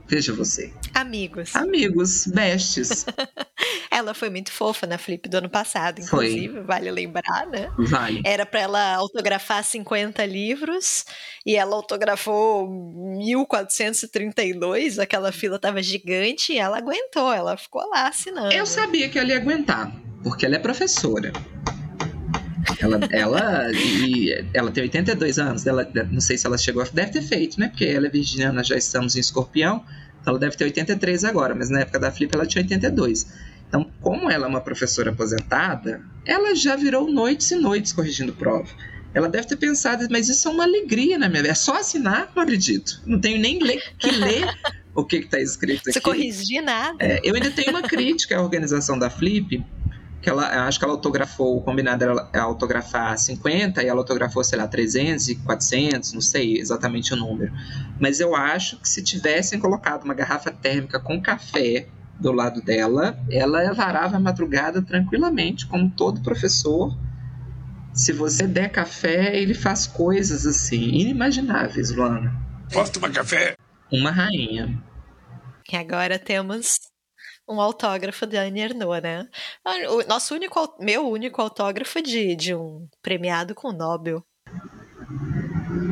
Veja 0.08 0.32
você. 0.32 0.72
Amigos. 0.94 1.54
Amigos, 1.54 2.26
bestes. 2.26 3.04
Ela 3.90 4.14
foi 4.14 4.30
muito 4.30 4.50
fofa 4.50 4.86
na 4.86 4.96
Flip 4.96 5.28
do 5.28 5.36
ano 5.36 5.50
passado, 5.50 6.00
inclusive, 6.00 6.54
foi. 6.54 6.62
vale 6.62 6.90
lembrar, 6.90 7.46
né? 7.46 7.70
Vale. 7.78 8.22
Era 8.24 8.46
para 8.46 8.60
ela 8.60 8.94
autografar 8.94 9.62
50 9.64 10.24
livros 10.24 11.04
e 11.44 11.56
ela 11.56 11.74
autografou 11.74 12.68
1432, 13.18 14.98
aquela 14.98 15.32
fila 15.32 15.58
tava 15.58 15.82
gigante 15.82 16.52
e 16.52 16.58
ela 16.58 16.78
aguentou, 16.78 17.32
ela 17.32 17.56
ficou 17.56 17.86
lá 17.90 18.08
assinando. 18.08 18.52
Eu 18.52 18.66
sabia 18.66 19.08
que 19.08 19.18
ela 19.18 19.30
ia 19.30 19.36
aguentar, 19.36 19.92
porque 20.22 20.46
ela 20.46 20.56
é 20.56 20.60
professora. 20.60 21.32
Ela, 22.80 23.00
ela, 23.10 23.72
e, 23.72 24.44
ela 24.52 24.70
tem 24.70 24.84
82 24.84 25.38
anos, 25.38 25.66
ela, 25.66 25.88
não 26.10 26.20
sei 26.20 26.36
se 26.36 26.46
ela 26.46 26.58
chegou, 26.58 26.84
deve 26.92 27.12
ter 27.12 27.22
feito, 27.22 27.58
né? 27.58 27.68
Porque 27.68 27.84
ela 27.84 28.06
é 28.06 28.10
virginiana, 28.10 28.64
já 28.64 28.76
estamos 28.76 29.16
em 29.16 29.20
escorpião, 29.20 29.84
então 30.20 30.32
ela 30.32 30.38
deve 30.38 30.56
ter 30.56 30.64
83 30.64 31.24
agora, 31.24 31.54
mas 31.54 31.70
na 31.70 31.80
época 31.80 31.98
da 31.98 32.10
Flip 32.10 32.34
ela 32.34 32.46
tinha 32.46 32.62
82. 32.62 33.26
Então, 33.68 33.90
como 34.00 34.30
ela 34.30 34.46
é 34.46 34.48
uma 34.48 34.60
professora 34.60 35.10
aposentada, 35.10 36.02
ela 36.24 36.54
já 36.54 36.74
virou 36.74 37.10
noites 37.10 37.50
e 37.50 37.56
noites 37.56 37.92
corrigindo 37.92 38.32
prova. 38.32 38.68
Ela 39.14 39.28
deve 39.28 39.46
ter 39.46 39.56
pensado, 39.56 40.06
mas 40.10 40.28
isso 40.28 40.48
é 40.48 40.50
uma 40.50 40.64
alegria 40.64 41.18
na 41.18 41.28
minha 41.28 41.42
vida. 41.42 41.52
É 41.52 41.54
só 41.54 41.76
assinar, 41.76 42.30
não 42.34 42.42
acredito. 42.42 43.00
Não 43.06 43.20
tenho 43.20 43.38
nem 43.38 43.58
ler, 43.62 43.82
que 43.98 44.10
ler 44.10 44.46
o 44.94 45.04
que 45.04 45.16
está 45.16 45.40
escrito 45.40 45.80
aqui. 45.80 45.92
Você 45.92 46.00
corrigir 46.00 46.62
nada. 46.62 46.96
É, 46.98 47.20
eu 47.22 47.34
ainda 47.34 47.50
tenho 47.50 47.70
uma 47.70 47.82
crítica 47.82 48.36
à 48.36 48.42
organização 48.42 48.98
da 48.98 49.08
Flip, 49.08 49.64
que 50.20 50.28
ela, 50.28 50.66
acho 50.66 50.78
que 50.78 50.84
ela 50.84 50.94
autografou, 50.94 51.56
o 51.56 51.60
combinado 51.60 52.04
era 52.04 52.42
autografar 52.42 53.16
50 53.16 53.82
e 53.82 53.86
ela 53.86 54.00
autografou, 54.00 54.42
sei 54.42 54.58
lá, 54.58 54.66
300 54.66 55.28
e 55.28 55.36
400, 55.36 56.12
não 56.12 56.20
sei 56.20 56.58
exatamente 56.58 57.14
o 57.14 57.16
número. 57.16 57.52
Mas 58.00 58.18
eu 58.18 58.34
acho 58.34 58.80
que 58.80 58.88
se 58.88 59.02
tivessem 59.02 59.60
colocado 59.60 60.04
uma 60.04 60.14
garrafa 60.14 60.50
térmica 60.50 60.98
com 60.98 61.20
café 61.20 61.86
do 62.18 62.32
lado 62.32 62.60
dela, 62.60 63.16
ela 63.30 63.72
varava 63.72 64.16
a 64.16 64.20
madrugada 64.20 64.82
tranquilamente, 64.82 65.66
como 65.66 65.88
todo 65.90 66.20
professor. 66.20 66.96
Se 67.92 68.12
você 68.12 68.46
der 68.46 68.70
café, 68.70 69.36
ele 69.36 69.54
faz 69.54 69.86
coisas 69.86 70.44
assim, 70.44 70.82
inimagináveis, 70.82 71.90
Luana. 71.94 72.34
Posso 72.72 72.92
tomar 72.92 73.12
café? 73.12 73.54
Uma 73.90 74.10
rainha. 74.10 74.82
E 75.70 75.76
agora 75.76 76.18
temos 76.18 76.78
um 77.48 77.60
autógrafo 77.60 78.26
da 78.26 78.42
Anne 78.42 78.60
Ernaux, 78.60 79.02
né? 79.02 79.26
O 79.90 80.06
nosso 80.06 80.34
único, 80.34 80.76
meu 80.78 81.08
único 81.08 81.40
autógrafo 81.40 82.02
de, 82.02 82.36
de 82.36 82.54
um 82.54 82.86
premiado 83.02 83.54
com 83.54 83.72
Nobel. 83.72 84.22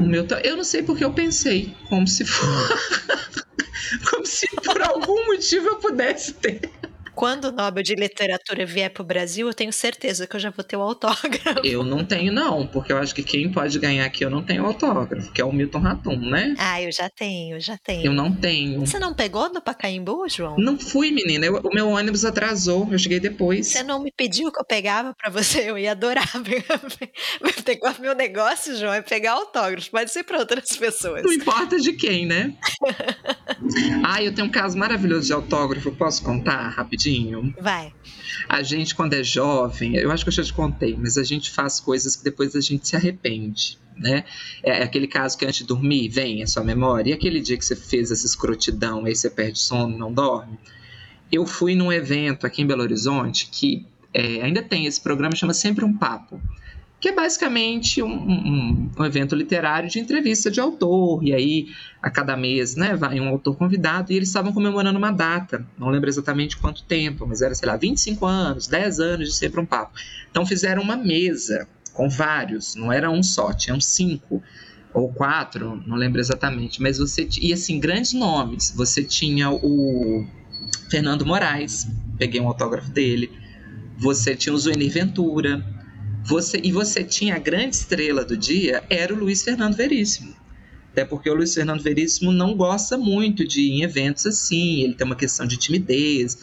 Meu, 0.07 0.27
eu 0.45 0.57
não 0.57 0.65
sei 0.65 0.83
porque 0.83 1.05
eu 1.05 1.13
pensei 1.13 1.75
como 1.89 2.07
se 2.07 2.25
for, 2.25 2.47
como 4.11 4.27
se 4.27 4.47
por 4.63 4.83
algum 4.83 5.27
motivo 5.27 5.69
eu 5.69 5.77
pudesse 5.77 6.35
ter. 6.35 6.71
Quando 7.17 7.47
o 7.47 7.51
Nobel 7.51 7.83
de 7.83 7.95
Literatura 7.95 8.67
vier 8.67 8.91
para 8.91 9.03
o 9.03 9.07
Brasil, 9.07 9.47
eu 9.47 9.55
tenho 9.55 9.73
certeza 9.73 10.27
que 10.27 10.37
eu 10.37 10.41
já 10.41 10.51
vou 10.51 10.63
ter 10.63 10.77
o 10.77 10.83
autógrafo. 10.83 11.65
Eu 11.65 11.83
não 11.83 12.05
tenho, 12.05 12.31
não, 12.31 12.67
porque 12.67 12.93
eu 12.93 12.99
acho 12.99 13.15
que 13.15 13.23
quem 13.23 13.51
pode 13.51 13.79
ganhar 13.79 14.05
aqui 14.05 14.23
eu 14.23 14.29
não 14.29 14.43
tenho 14.43 14.67
autógrafo, 14.67 15.33
que 15.33 15.41
é 15.41 15.45
o 15.45 15.51
Milton 15.51 15.79
Ratum, 15.79 16.17
né? 16.17 16.55
Ah, 16.59 16.83
eu 16.83 16.93
já 16.93 17.09
tenho, 17.09 17.59
já 17.59 17.79
tenho. 17.79 18.05
Eu 18.05 18.13
não 18.13 18.31
tenho. 18.31 18.81
Você 18.81 18.99
não 18.99 19.15
pegou 19.15 19.51
no 19.51 19.63
Pacaembu, 19.63 20.29
João? 20.29 20.57
Não 20.59 20.79
fui, 20.79 21.11
menina. 21.11 21.47
Eu, 21.47 21.57
o 21.65 21.75
meu 21.75 21.89
ônibus 21.89 22.27
atrasou, 22.27 22.87
eu 22.93 22.99
cheguei 22.99 23.19
depois. 23.19 23.69
Você 23.69 23.83
não 23.83 24.03
me 24.03 24.13
pediu 24.13 24.53
que 24.53 24.61
eu 24.61 24.65
pegava 24.67 25.15
para 25.15 25.31
você, 25.31 25.71
eu 25.71 25.79
ia 25.79 25.93
adorar 25.93 26.31
meu 27.99 28.15
negócio, 28.15 28.77
João, 28.77 28.93
é 28.93 29.01
pegar 29.01 29.33
autógrafo. 29.33 29.91
Pode 29.91 30.11
ser 30.11 30.23
para 30.23 30.39
outras 30.39 30.77
pessoas. 30.77 31.23
Não 31.23 31.33
importa 31.33 31.81
de 31.81 31.95
quem, 31.95 32.27
né? 32.27 32.53
ah, 34.05 34.23
eu 34.23 34.35
tenho 34.35 34.49
um 34.49 34.51
caso 34.51 34.77
maravilhoso 34.77 35.27
de 35.27 35.33
autógrafo, 35.33 35.91
posso 35.93 36.23
contar 36.23 36.69
rapidinho? 36.69 37.06
Rapidinho? 37.07 37.55
Vai. 37.61 37.93
A 38.49 38.63
gente, 38.63 38.95
quando 38.95 39.15
é 39.15 39.23
jovem, 39.23 39.97
eu 39.97 40.11
acho 40.11 40.25
que 40.25 40.29
eu 40.29 40.33
já 40.33 40.43
te 40.43 40.53
contei, 40.53 40.97
mas 40.97 41.17
a 41.17 41.23
gente 41.23 41.51
faz 41.51 41.81
coisas 41.81 42.17
que 42.17 42.25
depois 42.25 42.55
a 42.57 42.61
gente 42.61 42.87
se 42.89 42.97
arrepende. 42.97 43.79
Né? 43.97 44.25
É 44.63 44.83
aquele 44.83 45.07
caso 45.07 45.39
que 45.39 45.45
antes 45.45 45.61
de 45.61 45.65
dormir 45.65 46.09
vem 46.09 46.43
a 46.43 46.47
sua 46.47 46.63
memória, 46.63 47.11
e 47.11 47.13
aquele 47.13 47.41
dia 47.41 47.57
que 47.57 47.65
você 47.65 47.77
fez 47.77 48.11
essa 48.11 48.27
escrotidão, 48.27 49.05
aí 49.05 49.15
você 49.15 49.31
perde 49.31 49.59
sono, 49.59 49.97
não 49.97 50.13
dorme. 50.13 50.59
Eu 51.33 51.47
fui 51.47 51.75
num 51.75 51.93
evento 51.93 52.47
aqui 52.47 52.63
em 52.63 52.67
Belo 52.67 52.83
Horizonte 52.83 53.49
que 53.51 53.87
é, 54.13 54.43
ainda 54.43 54.63
tem 54.63 54.87
esse 54.87 55.01
programa, 55.01 55.35
chama 55.35 55.55
Sempre 55.55 55.85
um 55.85 55.97
Papo 55.97 56.41
que 57.07 57.11
é 57.11 57.15
basicamente 57.15 58.03
um, 58.03 58.09
um, 58.09 58.91
um, 58.99 59.05
evento 59.05 59.37
literário 59.37 59.89
de 59.89 60.01
entrevista 60.01 60.51
de 60.51 60.59
autor, 60.59 61.23
e 61.23 61.33
aí 61.33 61.69
a 62.03 62.11
cada 62.11 62.37
mês 62.37 62.75
né, 62.75 62.97
vai 62.97 63.21
um 63.21 63.29
autor 63.29 63.57
convidado, 63.57 64.11
e 64.11 64.17
eles 64.17 64.29
estavam 64.29 64.53
comemorando 64.53 64.99
uma 64.99 65.13
data, 65.13 65.65
não 65.79 65.89
lembro 65.89 66.09
exatamente 66.09 66.57
quanto 66.57 66.83
tempo, 66.83 67.25
mas 67.25 67.43
era, 67.43 67.55
sei 67.55 67.69
lá, 67.69 67.77
25 67.77 68.27
anos, 68.27 68.67
10 68.67 68.99
anos 68.99 69.29
de 69.29 69.35
sempre 69.37 69.61
um 69.61 69.65
papo. 69.65 69.93
Então 70.29 70.45
fizeram 70.45 70.83
uma 70.83 70.97
mesa 70.97 71.69
com 71.93 72.09
vários, 72.09 72.75
não 72.75 72.93
era 72.93 73.09
um 73.09 73.23
só, 73.23 73.53
tinham 73.53 73.81
cinco 73.81 74.43
ou 74.93 75.09
quatro, 75.13 75.81
não 75.87 75.95
lembro 75.95 76.21
exatamente, 76.21 76.83
mas 76.83 76.99
você, 76.99 77.29
e 77.41 77.53
assim, 77.53 77.79
grandes 77.79 78.15
nomes, 78.15 78.75
você 78.77 79.05
tinha 79.05 79.49
o 79.49 80.27
Fernando 80.91 81.25
Moraes, 81.25 81.87
peguei 82.19 82.41
um 82.41 82.49
autógrafo 82.49 82.91
dele, 82.91 83.31
você 83.97 84.35
tinha 84.35 84.53
o 84.53 84.59
Zuenir 84.59 84.91
Ventura, 84.91 85.65
você, 86.27 86.61
e 86.63 86.73
você 86.73 87.05
tinha 87.05 87.37
a 87.37 87.39
grande 87.39 87.77
estrela 87.77 88.25
do 88.25 88.37
dia, 88.37 88.83
era 88.91 89.15
o 89.15 89.17
Luiz 89.17 89.43
Fernando 89.43 89.77
Veríssimo. 89.77 90.35
Até 90.91 91.05
porque 91.05 91.31
o 91.31 91.35
Luiz 91.35 91.55
Fernando 91.55 91.83
Veríssimo 91.83 92.33
não 92.33 92.57
gosta 92.57 92.99
muito 92.99 93.47
de 93.47 93.61
ir 93.61 93.73
em 93.73 93.83
eventos 93.83 94.27
assim, 94.27 94.83
ele 94.83 94.95
tem 94.95 95.07
uma 95.07 95.15
questão 95.15 95.47
de 95.47 95.57
timidez, 95.57 96.39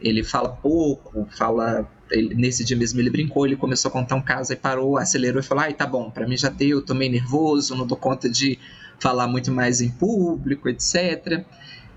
ele 0.00 0.22
fala 0.22 0.50
pouco, 0.50 1.26
fala. 1.36 1.88
Ele, 2.10 2.34
nesse 2.34 2.62
dia 2.62 2.76
mesmo 2.76 3.00
ele 3.00 3.08
brincou, 3.08 3.46
ele 3.46 3.56
começou 3.56 3.88
a 3.88 3.92
contar 3.92 4.16
um 4.16 4.20
caso, 4.20 4.52
aí 4.52 4.58
parou, 4.58 4.98
acelerou 4.98 5.40
e 5.40 5.42
falou: 5.42 5.64
ai, 5.64 5.72
tá 5.72 5.86
bom, 5.86 6.10
para 6.10 6.26
mim 6.26 6.36
já 6.36 6.50
deu, 6.50 6.82
tô 6.82 6.94
meio 6.94 7.12
nervoso, 7.12 7.74
não 7.74 7.86
dou 7.86 7.96
conta 7.96 8.28
de 8.28 8.58
falar 9.00 9.26
muito 9.28 9.50
mais 9.50 9.80
em 9.80 9.90
público, 9.90 10.68
etc. 10.68 11.44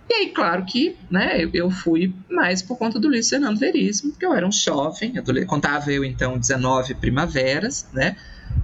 E 0.10 0.14
aí, 0.14 0.30
claro 0.30 0.66
que 0.66 0.96
né, 1.10 1.50
eu 1.52 1.70
fui 1.72 2.14
mais 2.30 2.62
por 2.62 2.78
conta 2.78 3.00
do 3.00 3.08
Luiz 3.08 3.28
Fernando 3.28 3.58
Veríssimo, 3.58 4.12
porque 4.12 4.26
eu 4.26 4.34
era 4.34 4.48
um 4.48 4.52
jovem, 4.52 5.14
contava 5.48 5.92
eu 5.92 6.04
então 6.04 6.38
19 6.38 6.94
primaveras, 6.96 7.88
né? 7.92 8.16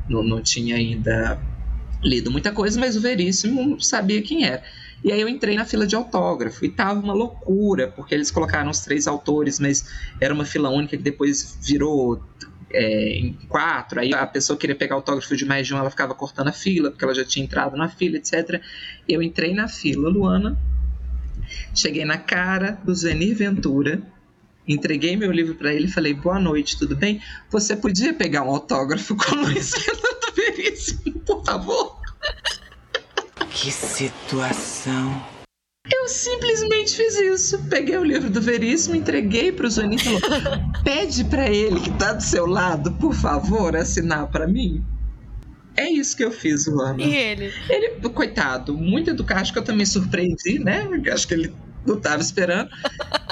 Não, 0.07 0.23
não 0.23 0.41
tinha 0.41 0.75
ainda 0.75 1.39
lido 2.03 2.31
muita 2.31 2.51
coisa, 2.51 2.79
mas 2.79 2.95
o 2.95 3.01
Veríssimo 3.01 3.81
sabia 3.81 4.21
quem 4.21 4.45
era. 4.45 4.63
E 5.03 5.11
aí 5.11 5.19
eu 5.19 5.27
entrei 5.27 5.55
na 5.55 5.65
fila 5.65 5.87
de 5.87 5.95
autógrafo 5.95 6.63
e 6.63 6.69
tava 6.69 6.99
uma 6.99 7.13
loucura, 7.13 7.87
porque 7.87 8.13
eles 8.13 8.29
colocaram 8.29 8.69
os 8.69 8.79
três 8.79 9.07
autores, 9.07 9.59
mas 9.59 9.83
era 10.19 10.33
uma 10.33 10.45
fila 10.45 10.69
única 10.69 10.95
que 10.95 11.01
depois 11.01 11.57
virou 11.59 12.23
é, 12.69 13.17
em 13.17 13.33
quatro, 13.49 13.99
aí 13.99 14.13
a 14.13 14.27
pessoa 14.27 14.57
queria 14.57 14.75
pegar 14.75 14.95
autógrafo 14.95 15.35
de 15.35 15.43
mais 15.43 15.65
de 15.65 15.73
um, 15.73 15.77
ela 15.77 15.89
ficava 15.89 16.13
cortando 16.13 16.49
a 16.49 16.53
fila, 16.53 16.91
porque 16.91 17.03
ela 17.03 17.15
já 17.15 17.25
tinha 17.25 17.43
entrado 17.43 17.75
na 17.75 17.89
fila, 17.89 18.17
etc. 18.17 18.61
Eu 19.09 19.23
entrei 19.23 19.55
na 19.55 19.67
fila, 19.67 20.07
Luana, 20.07 20.57
Cheguei 21.73 22.05
na 22.05 22.17
cara 22.17 22.79
do 22.83 22.93
Zenir 22.93 23.35
Ventura, 23.35 24.01
entreguei 24.67 25.15
meu 25.15 25.31
livro 25.31 25.55
para 25.55 25.73
ele 25.73 25.85
e 25.85 25.91
falei: 25.91 26.13
Boa 26.13 26.39
noite, 26.39 26.77
tudo 26.77 26.95
bem? 26.95 27.21
Você 27.49 27.75
podia 27.75 28.13
pegar 28.13 28.43
um 28.43 28.49
autógrafo 28.49 29.15
com 29.15 29.35
o 29.35 29.41
Luiz 29.41 29.71
Fernando 29.75 30.35
Veríssimo, 30.35 31.19
por 31.19 31.43
favor? 31.43 32.01
Que 33.49 33.71
situação. 33.71 35.23
Eu 35.91 36.07
simplesmente 36.07 36.95
fiz 36.95 37.19
isso. 37.19 37.63
Peguei 37.69 37.97
o 37.97 38.03
livro 38.03 38.29
do 38.29 38.41
Veríssimo, 38.41 38.95
entreguei 38.95 39.51
para 39.51 39.67
o 39.67 39.69
Zenir 39.69 39.99
e 39.99 40.03
falou: 40.03 40.21
Pede 40.83 41.23
para 41.25 41.49
ele 41.49 41.79
que 41.79 41.89
está 41.89 42.13
do 42.13 42.23
seu 42.23 42.45
lado, 42.45 42.91
por 42.93 43.13
favor, 43.13 43.75
assinar 43.75 44.27
para 44.27 44.47
mim. 44.47 44.83
É 45.75 45.89
isso 45.89 46.15
que 46.17 46.23
eu 46.23 46.31
fiz, 46.31 46.67
Luana. 46.67 47.01
E 47.01 47.15
ele? 47.15 47.53
Ele, 47.69 48.09
coitado, 48.09 48.77
muito 48.77 49.09
educado. 49.09 49.41
Acho 49.41 49.53
que 49.53 49.59
eu 49.59 49.63
também 49.63 49.85
surpreendi, 49.85 50.59
né? 50.59 50.87
Acho 51.11 51.27
que 51.27 51.33
ele 51.33 51.53
não 51.85 51.97
estava 51.97 52.21
esperando. 52.21 52.69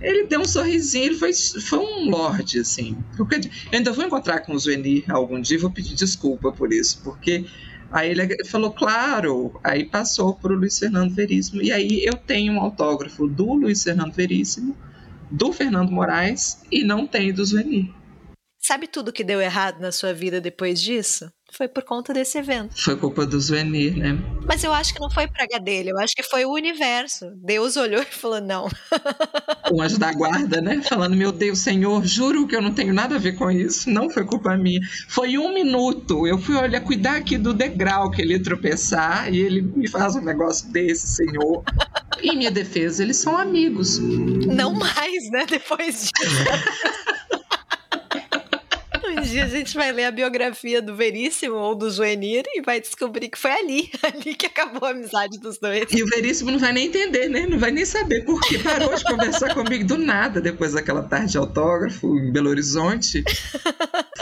ele 0.00 0.26
deu 0.26 0.40
um 0.40 0.44
sorrisinho, 0.44 1.06
ele 1.06 1.16
foi, 1.16 1.32
foi 1.32 1.78
um 1.78 2.08
lorde, 2.10 2.60
assim. 2.60 2.96
Eu 3.18 3.26
ainda 3.72 3.92
vou 3.92 4.04
encontrar 4.04 4.40
com 4.40 4.54
o 4.54 4.58
Zueni 4.58 5.04
algum 5.08 5.40
dia 5.40 5.56
e 5.56 5.60
vou 5.60 5.70
pedir 5.70 5.94
desculpa 5.94 6.50
por 6.52 6.72
isso, 6.72 7.00
porque 7.02 7.44
aí 7.90 8.10
ele 8.10 8.44
falou, 8.44 8.72
claro, 8.72 9.60
aí 9.62 9.84
passou 9.84 10.34
para 10.34 10.52
o 10.52 10.56
Luiz 10.56 10.78
Fernando 10.78 11.12
Veríssimo, 11.12 11.60
e 11.62 11.70
aí 11.70 12.04
eu 12.04 12.14
tenho 12.14 12.54
um 12.54 12.60
autógrafo 12.60 13.26
do 13.28 13.52
Luiz 13.54 13.82
Fernando 13.82 14.12
Veríssimo, 14.12 14.76
do 15.30 15.52
Fernando 15.52 15.90
Moraes, 15.90 16.62
e 16.70 16.82
não 16.82 17.06
tem 17.06 17.32
do 17.32 17.44
Zueni. 17.44 17.94
Sabe 18.58 18.86
tudo 18.86 19.12
que 19.12 19.24
deu 19.24 19.40
errado 19.40 19.80
na 19.80 19.90
sua 19.90 20.12
vida 20.12 20.40
depois 20.40 20.80
disso? 20.80 21.30
Foi 21.52 21.68
por 21.68 21.82
conta 21.82 22.12
desse 22.12 22.38
evento. 22.38 22.80
Foi 22.82 22.96
culpa 22.96 23.26
do 23.26 23.40
Zuenir, 23.40 23.96
né? 23.96 24.18
Mas 24.46 24.64
eu 24.64 24.72
acho 24.72 24.94
que 24.94 25.00
não 25.00 25.10
foi 25.10 25.26
praga 25.26 25.58
dele, 25.58 25.90
eu 25.90 25.98
acho 25.98 26.14
que 26.14 26.22
foi 26.22 26.44
o 26.44 26.52
universo. 26.52 27.30
Deus 27.36 27.76
olhou 27.76 28.00
e 28.02 28.06
falou: 28.06 28.40
não. 28.40 28.68
O 29.72 29.80
anjo 29.80 29.98
da 29.98 30.12
guarda, 30.12 30.60
né? 30.60 30.82
Falando: 30.82 31.14
Meu 31.14 31.30
Deus, 31.30 31.60
Senhor, 31.60 32.04
juro 32.04 32.46
que 32.46 32.56
eu 32.56 32.62
não 32.62 32.74
tenho 32.74 32.92
nada 32.92 33.14
a 33.14 33.18
ver 33.18 33.36
com 33.36 33.48
isso. 33.50 33.88
Não 33.88 34.10
foi 34.10 34.24
culpa 34.24 34.56
minha. 34.56 34.80
Foi 35.08 35.38
um 35.38 35.54
minuto. 35.54 36.26
Eu 36.26 36.38
fui 36.38 36.56
olhar, 36.56 36.80
cuidar 36.80 37.16
aqui 37.16 37.38
do 37.38 37.54
degrau 37.54 38.10
que 38.10 38.20
ele 38.20 38.32
ia 38.32 38.42
tropeçar 38.42 39.32
e 39.32 39.38
ele 39.38 39.62
me 39.62 39.88
faz 39.88 40.16
um 40.16 40.22
negócio 40.22 40.68
desse, 40.72 41.06
Senhor. 41.06 41.62
Em 42.20 42.36
minha 42.36 42.50
defesa, 42.50 43.02
eles 43.02 43.16
são 43.16 43.36
amigos. 43.36 43.98
Não 43.98 44.72
mais, 44.72 45.30
né? 45.30 45.46
Depois 45.48 46.10
disso. 46.10 46.44
Dia 49.30 49.44
a 49.44 49.48
gente 49.48 49.76
vai 49.76 49.92
ler 49.92 50.06
a 50.06 50.10
biografia 50.10 50.82
do 50.82 50.96
Veríssimo 50.96 51.54
ou 51.54 51.76
do 51.76 51.88
Joenir 51.88 52.42
e 52.48 52.60
vai 52.62 52.80
descobrir 52.80 53.28
que 53.28 53.38
foi 53.38 53.52
ali, 53.52 53.88
ali 54.02 54.34
que 54.34 54.46
acabou 54.46 54.88
a 54.88 54.90
amizade 54.90 55.38
dos 55.38 55.56
dois. 55.56 55.86
E 55.92 56.02
o 56.02 56.06
Veríssimo 56.06 56.50
não 56.50 56.58
vai 56.58 56.72
nem 56.72 56.88
entender, 56.88 57.28
né? 57.28 57.46
Não 57.46 57.56
vai 57.56 57.70
nem 57.70 57.84
saber 57.84 58.24
por 58.24 58.40
que 58.40 58.58
parou 58.58 58.92
de 58.92 59.04
conversar 59.04 59.54
comigo 59.54 59.84
do 59.84 59.96
nada 59.96 60.40
depois 60.40 60.72
daquela 60.72 61.04
tarde 61.04 61.30
de 61.32 61.38
autógrafo 61.38 62.18
em 62.18 62.32
Belo 62.32 62.50
Horizonte. 62.50 63.22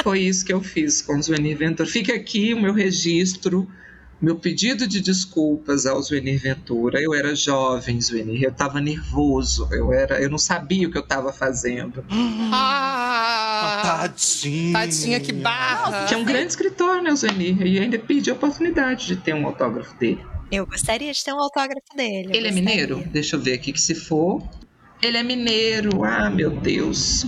Foi 0.03 0.21
isso 0.21 0.45
que 0.45 0.53
eu 0.53 0.61
fiz 0.61 1.01
com 1.01 1.19
o 1.19 1.23
Joenir 1.23 1.57
Ventura. 1.57 1.89
Fica 1.89 2.15
aqui 2.15 2.53
o 2.53 2.61
meu 2.61 2.75
registro 2.75 3.67
meu 4.21 4.37
pedido 4.37 4.87
de 4.87 5.01
desculpas 5.01 5.87
ao 5.87 6.03
Zuenir 6.03 6.41
Ventura. 6.41 7.01
Eu 7.01 7.15
era 7.15 7.35
jovem, 7.35 8.01
Zuenir, 8.01 8.43
eu 8.43 8.51
estava 8.51 8.81
nervoso, 8.81 9.69
eu 9.71 9.93
era, 9.93 10.21
eu 10.21 10.29
não 10.29 10.39
sabia 10.39 10.89
o 10.89 10.91
que 10.91 10.99
eu 10.99 11.03
estava 11.03 11.33
fazendo. 11.33 12.05
Ah, 12.53 13.81
tadinha. 13.83 14.73
Tadinha, 14.73 15.21
que 15.21 15.33
barra. 15.33 16.07
Que 16.07 16.15
é 16.15 16.17
um 16.17 16.25
grande 16.25 16.49
escritor, 16.49 17.01
né, 17.01 17.13
o 17.13 17.17
Zuenir? 17.17 17.61
E 17.63 17.79
ainda 17.79 17.99
pedi 17.99 18.31
a 18.31 18.35
oportunidade 18.35 19.07
de 19.07 19.17
ter 19.17 19.35
um 19.35 19.47
autógrafo 19.47 19.97
dele. 19.99 20.21
Eu 20.51 20.67
gostaria 20.67 21.13
de 21.13 21.25
ter 21.25 21.33
um 21.33 21.41
autógrafo 21.41 21.95
dele. 21.95 22.31
Ele 22.35 22.49
é 22.49 22.51
mineiro? 22.51 23.05
Deixa 23.07 23.37
eu 23.37 23.41
ver 23.41 23.53
aqui 23.53 23.73
que 23.73 23.81
se 23.81 23.95
for. 23.95 24.43
Ele 25.03 25.17
é 25.17 25.23
mineiro. 25.23 26.03
Ah, 26.05 26.31
meu 26.31 26.51
Deus. 26.51 27.27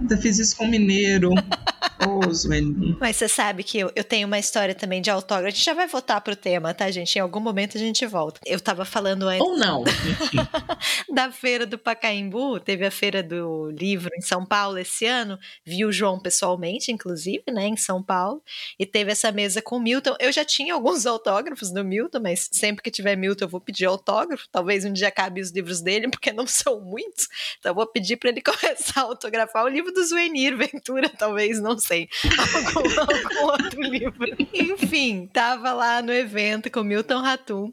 Ainda 0.00 0.16
fiz 0.16 0.38
isso 0.38 0.56
com 0.56 0.66
mineiro. 0.66 1.30
Oh, 2.10 2.96
Mas 2.98 3.16
você 3.16 3.28
sabe 3.28 3.62
que 3.62 3.78
eu, 3.78 3.92
eu 3.94 4.02
tenho 4.02 4.26
uma 4.26 4.38
história 4.38 4.74
também 4.74 5.02
de 5.02 5.10
autógrafo. 5.10 5.48
A 5.48 5.50
gente 5.50 5.64
já 5.64 5.74
vai 5.74 5.86
voltar 5.86 6.20
pro 6.22 6.34
tema, 6.34 6.72
tá, 6.72 6.90
gente? 6.90 7.16
Em 7.16 7.20
algum 7.20 7.40
momento 7.40 7.76
a 7.76 7.80
gente 7.80 8.06
volta. 8.06 8.40
Eu 8.46 8.58
tava 8.58 8.84
falando 8.86 9.28
antes. 9.28 9.46
Ou 9.46 9.56
não. 9.58 9.84
da 11.12 11.30
feira 11.30 11.66
do 11.66 11.76
Pacaembu. 11.76 12.60
Teve 12.60 12.86
a 12.86 12.90
feira 12.90 13.22
do 13.22 13.70
livro 13.70 14.10
em 14.16 14.22
São 14.22 14.44
Paulo 14.46 14.78
esse 14.78 15.04
ano. 15.04 15.38
Vi 15.64 15.84
o 15.84 15.92
João 15.92 16.18
pessoalmente, 16.18 16.90
inclusive, 16.90 17.44
né, 17.52 17.66
em 17.66 17.76
São 17.76 18.02
Paulo. 18.02 18.42
E 18.78 18.86
teve 18.86 19.12
essa 19.12 19.30
mesa 19.30 19.60
com 19.60 19.76
o 19.76 19.80
Milton. 19.80 20.16
Eu 20.18 20.32
já 20.32 20.44
tinha 20.44 20.74
alguns 20.74 21.04
autógrafos 21.04 21.70
do 21.70 21.84
Milton, 21.84 22.20
mas 22.20 22.48
sempre 22.50 22.82
que 22.82 22.90
tiver 22.90 23.16
Milton 23.16 23.44
eu 23.44 23.48
vou 23.48 23.60
pedir 23.60 23.84
autógrafo. 23.84 24.46
Talvez 24.50 24.84
um 24.84 24.92
dia 24.92 25.08
acabe 25.08 25.40
os 25.40 25.50
livros 25.50 25.80
dele, 25.80 26.08
porque 26.10 26.32
não 26.32 26.46
são 26.46 26.80
muitos. 26.80 27.28
Então 27.58 27.72
eu 27.72 27.74
vou 27.74 27.86
pedir 27.86 28.16
para 28.16 28.30
ele 28.30 28.40
começar 28.42 29.00
a 29.00 29.04
autografar 29.04 29.64
o 29.64 29.68
livro 29.68 29.92
do 29.92 30.04
Zuenir 30.04 30.56
Ventura, 30.56 31.08
talvez, 31.08 31.60
não 31.60 31.78
sei. 31.78 31.97
Algum, 32.64 33.00
algum 33.00 33.46
outro 33.46 33.82
livro. 33.82 34.26
Enfim, 34.52 35.28
tava 35.32 35.72
lá 35.72 36.02
no 36.02 36.12
evento 36.12 36.70
com 36.70 36.82
Milton 36.82 37.20
Ratum. 37.20 37.72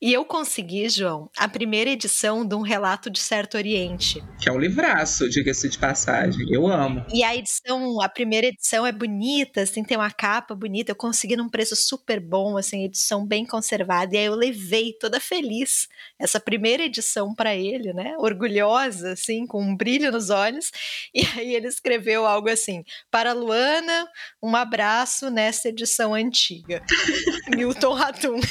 E 0.00 0.12
eu 0.12 0.24
consegui, 0.24 0.88
João, 0.88 1.30
a 1.36 1.48
primeira 1.48 1.90
edição 1.90 2.46
de 2.46 2.54
um 2.54 2.60
relato 2.60 3.10
de 3.10 3.18
Certo 3.18 3.56
Oriente. 3.56 4.22
Que 4.40 4.48
é 4.48 4.52
um 4.52 4.58
livraço, 4.58 5.28
diga-se 5.28 5.68
de 5.68 5.78
passagem. 5.78 6.46
Eu 6.50 6.66
amo. 6.66 7.04
E 7.12 7.24
a 7.24 7.34
edição, 7.34 8.00
a 8.00 8.08
primeira 8.08 8.48
edição 8.48 8.86
é 8.86 8.92
bonita, 8.92 9.62
assim, 9.62 9.82
tem 9.82 9.96
uma 9.96 10.10
capa 10.10 10.54
bonita. 10.54 10.92
Eu 10.92 10.96
consegui 10.96 11.36
num 11.36 11.48
preço 11.48 11.74
super 11.74 12.20
bom, 12.20 12.56
assim, 12.56 12.84
edição 12.84 13.26
bem 13.26 13.46
conservada. 13.46 14.14
E 14.14 14.18
aí 14.18 14.26
eu 14.26 14.34
levei 14.34 14.92
toda 14.92 15.18
feliz 15.18 15.88
essa 16.18 16.38
primeira 16.38 16.84
edição 16.84 17.34
para 17.34 17.54
ele, 17.54 17.92
né? 17.92 18.14
Orgulhosa, 18.18 19.12
assim, 19.12 19.46
com 19.46 19.62
um 19.62 19.76
brilho 19.76 20.12
nos 20.12 20.30
olhos. 20.30 20.70
E 21.14 21.20
aí 21.36 21.54
ele 21.54 21.68
escreveu 21.68 22.26
algo 22.26 22.48
assim: 22.48 22.84
para 23.10 23.32
Luana, 23.56 24.06
um 24.42 24.54
abraço 24.54 25.30
nessa 25.30 25.70
edição 25.70 26.12
antiga. 26.12 26.82
Milton 27.48 27.94
Ratum. 27.94 28.38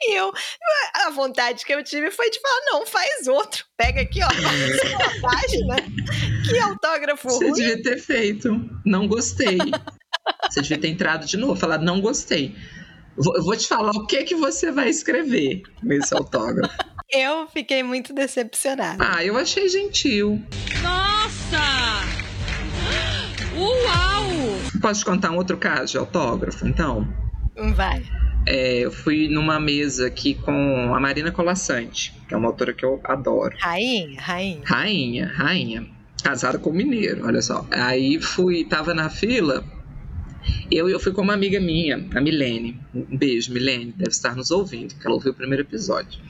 E 0.00 0.14
eu, 0.16 0.32
a 1.04 1.10
vontade 1.10 1.66
que 1.66 1.74
eu 1.74 1.84
tive 1.84 2.10
foi 2.10 2.30
de 2.30 2.40
falar: 2.40 2.60
não, 2.70 2.86
faz 2.86 3.26
outro. 3.26 3.66
Pega 3.76 4.00
aqui, 4.00 4.20
ó, 4.24 4.30
faz 4.30 4.92
uma 4.94 5.20
página. 5.30 5.76
Que 6.48 6.58
autógrafo 6.58 7.28
Você 7.28 7.44
ruim. 7.44 7.52
devia 7.52 7.82
ter 7.82 7.98
feito. 7.98 8.48
Não 8.86 9.06
gostei. 9.06 9.58
Você 10.48 10.62
devia 10.62 10.78
ter 10.78 10.88
entrado 10.88 11.26
de 11.26 11.36
novo, 11.36 11.56
falado: 11.60 11.84
não 11.84 12.00
gostei. 12.00 12.56
Eu 13.18 13.42
vou 13.44 13.54
te 13.56 13.66
falar 13.68 13.90
o 13.90 14.06
que 14.06 14.24
que 14.24 14.34
você 14.36 14.72
vai 14.72 14.88
escrever 14.88 15.60
nesse 15.82 16.14
autógrafo. 16.14 16.74
Eu 17.10 17.46
fiquei 17.48 17.82
muito 17.82 18.14
decepcionada. 18.14 19.04
Ah, 19.06 19.22
eu 19.22 19.36
achei 19.36 19.68
gentil. 19.68 20.40
Nossa! 20.82 21.17
Uau! 23.58 24.80
Posso 24.80 25.00
te 25.00 25.06
contar 25.06 25.30
um 25.30 25.36
outro 25.36 25.56
caso 25.56 25.92
de 25.92 25.98
autógrafo, 25.98 26.66
então? 26.66 27.06
Vai. 27.74 28.02
É, 28.46 28.78
eu 28.78 28.92
fui 28.92 29.28
numa 29.28 29.58
mesa 29.58 30.06
aqui 30.06 30.34
com 30.34 30.94
a 30.94 31.00
Marina 31.00 31.30
Colassante, 31.30 32.14
que 32.26 32.34
é 32.34 32.36
uma 32.36 32.48
autora 32.48 32.72
que 32.72 32.84
eu 32.84 33.00
adoro. 33.04 33.54
Rainha, 33.58 34.20
rainha. 34.20 34.62
Rainha, 34.64 35.32
rainha. 35.34 35.86
Casada 36.22 36.58
com 36.58 36.72
mineiro, 36.72 37.26
olha 37.26 37.42
só. 37.42 37.66
Aí 37.70 38.20
fui, 38.20 38.64
tava 38.64 38.94
na 38.94 39.08
fila, 39.08 39.64
eu, 40.70 40.88
eu 40.88 41.00
fui 41.00 41.12
com 41.12 41.22
uma 41.22 41.34
amiga 41.34 41.60
minha, 41.60 42.06
a 42.14 42.20
Milene. 42.20 42.78
Um 42.94 43.16
beijo, 43.16 43.52
Milene, 43.52 43.92
deve 43.96 44.10
estar 44.10 44.36
nos 44.36 44.50
ouvindo, 44.50 44.94
que 44.94 45.06
ela 45.06 45.14
ouviu 45.14 45.32
o 45.32 45.34
primeiro 45.34 45.62
episódio. 45.62 46.20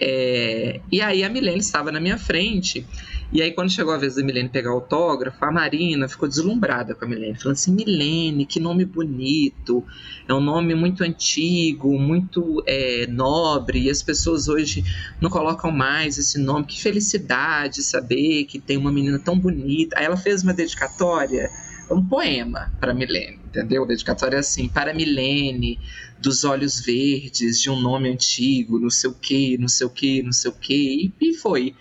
É, 0.00 0.80
e 0.90 1.00
aí 1.00 1.22
a 1.24 1.28
Milene 1.28 1.58
estava 1.58 1.90
na 1.90 2.00
minha 2.00 2.18
frente. 2.18 2.86
E 3.32 3.40
aí, 3.40 3.50
quando 3.50 3.70
chegou 3.70 3.94
a 3.94 3.96
vez 3.96 4.16
da 4.16 4.22
Milene 4.22 4.50
pegar 4.50 4.72
autógrafo, 4.72 5.42
a 5.42 5.50
Marina 5.50 6.06
ficou 6.06 6.28
deslumbrada 6.28 6.94
com 6.94 7.06
a 7.06 7.08
Milene, 7.08 7.34
falando 7.34 7.56
assim: 7.56 7.72
Milene, 7.72 8.44
que 8.44 8.60
nome 8.60 8.84
bonito, 8.84 9.82
é 10.28 10.34
um 10.34 10.40
nome 10.40 10.74
muito 10.74 11.02
antigo, 11.02 11.98
muito 11.98 12.62
é, 12.66 13.06
nobre, 13.06 13.84
e 13.84 13.90
as 13.90 14.02
pessoas 14.02 14.48
hoje 14.48 14.84
não 15.18 15.30
colocam 15.30 15.70
mais 15.72 16.18
esse 16.18 16.38
nome. 16.38 16.66
Que 16.66 16.78
felicidade 16.78 17.82
saber 17.82 18.44
que 18.44 18.60
tem 18.60 18.76
uma 18.76 18.92
menina 18.92 19.18
tão 19.18 19.38
bonita. 19.38 19.98
Aí 19.98 20.04
ela 20.04 20.18
fez 20.18 20.42
uma 20.42 20.52
dedicatória, 20.52 21.48
um 21.90 22.04
poema 22.04 22.70
para 22.78 22.92
Milene, 22.92 23.40
entendeu? 23.46 23.84
A 23.84 23.86
dedicatória 23.86 24.36
é 24.36 24.40
assim: 24.40 24.68
para 24.68 24.92
Milene, 24.92 25.80
dos 26.22 26.44
olhos 26.44 26.80
verdes, 26.80 27.60
de 27.60 27.68
um 27.68 27.80
nome 27.80 28.08
antigo, 28.08 28.78
não 28.78 28.88
sei 28.88 29.10
o 29.10 29.14
que, 29.14 29.58
não 29.58 29.68
sei 29.68 29.86
o 29.86 29.90
que, 29.90 30.22
não 30.22 30.32
sei 30.32 30.50
o 30.50 30.54
que, 30.54 31.12
e 31.20 31.34
foi. 31.34 31.74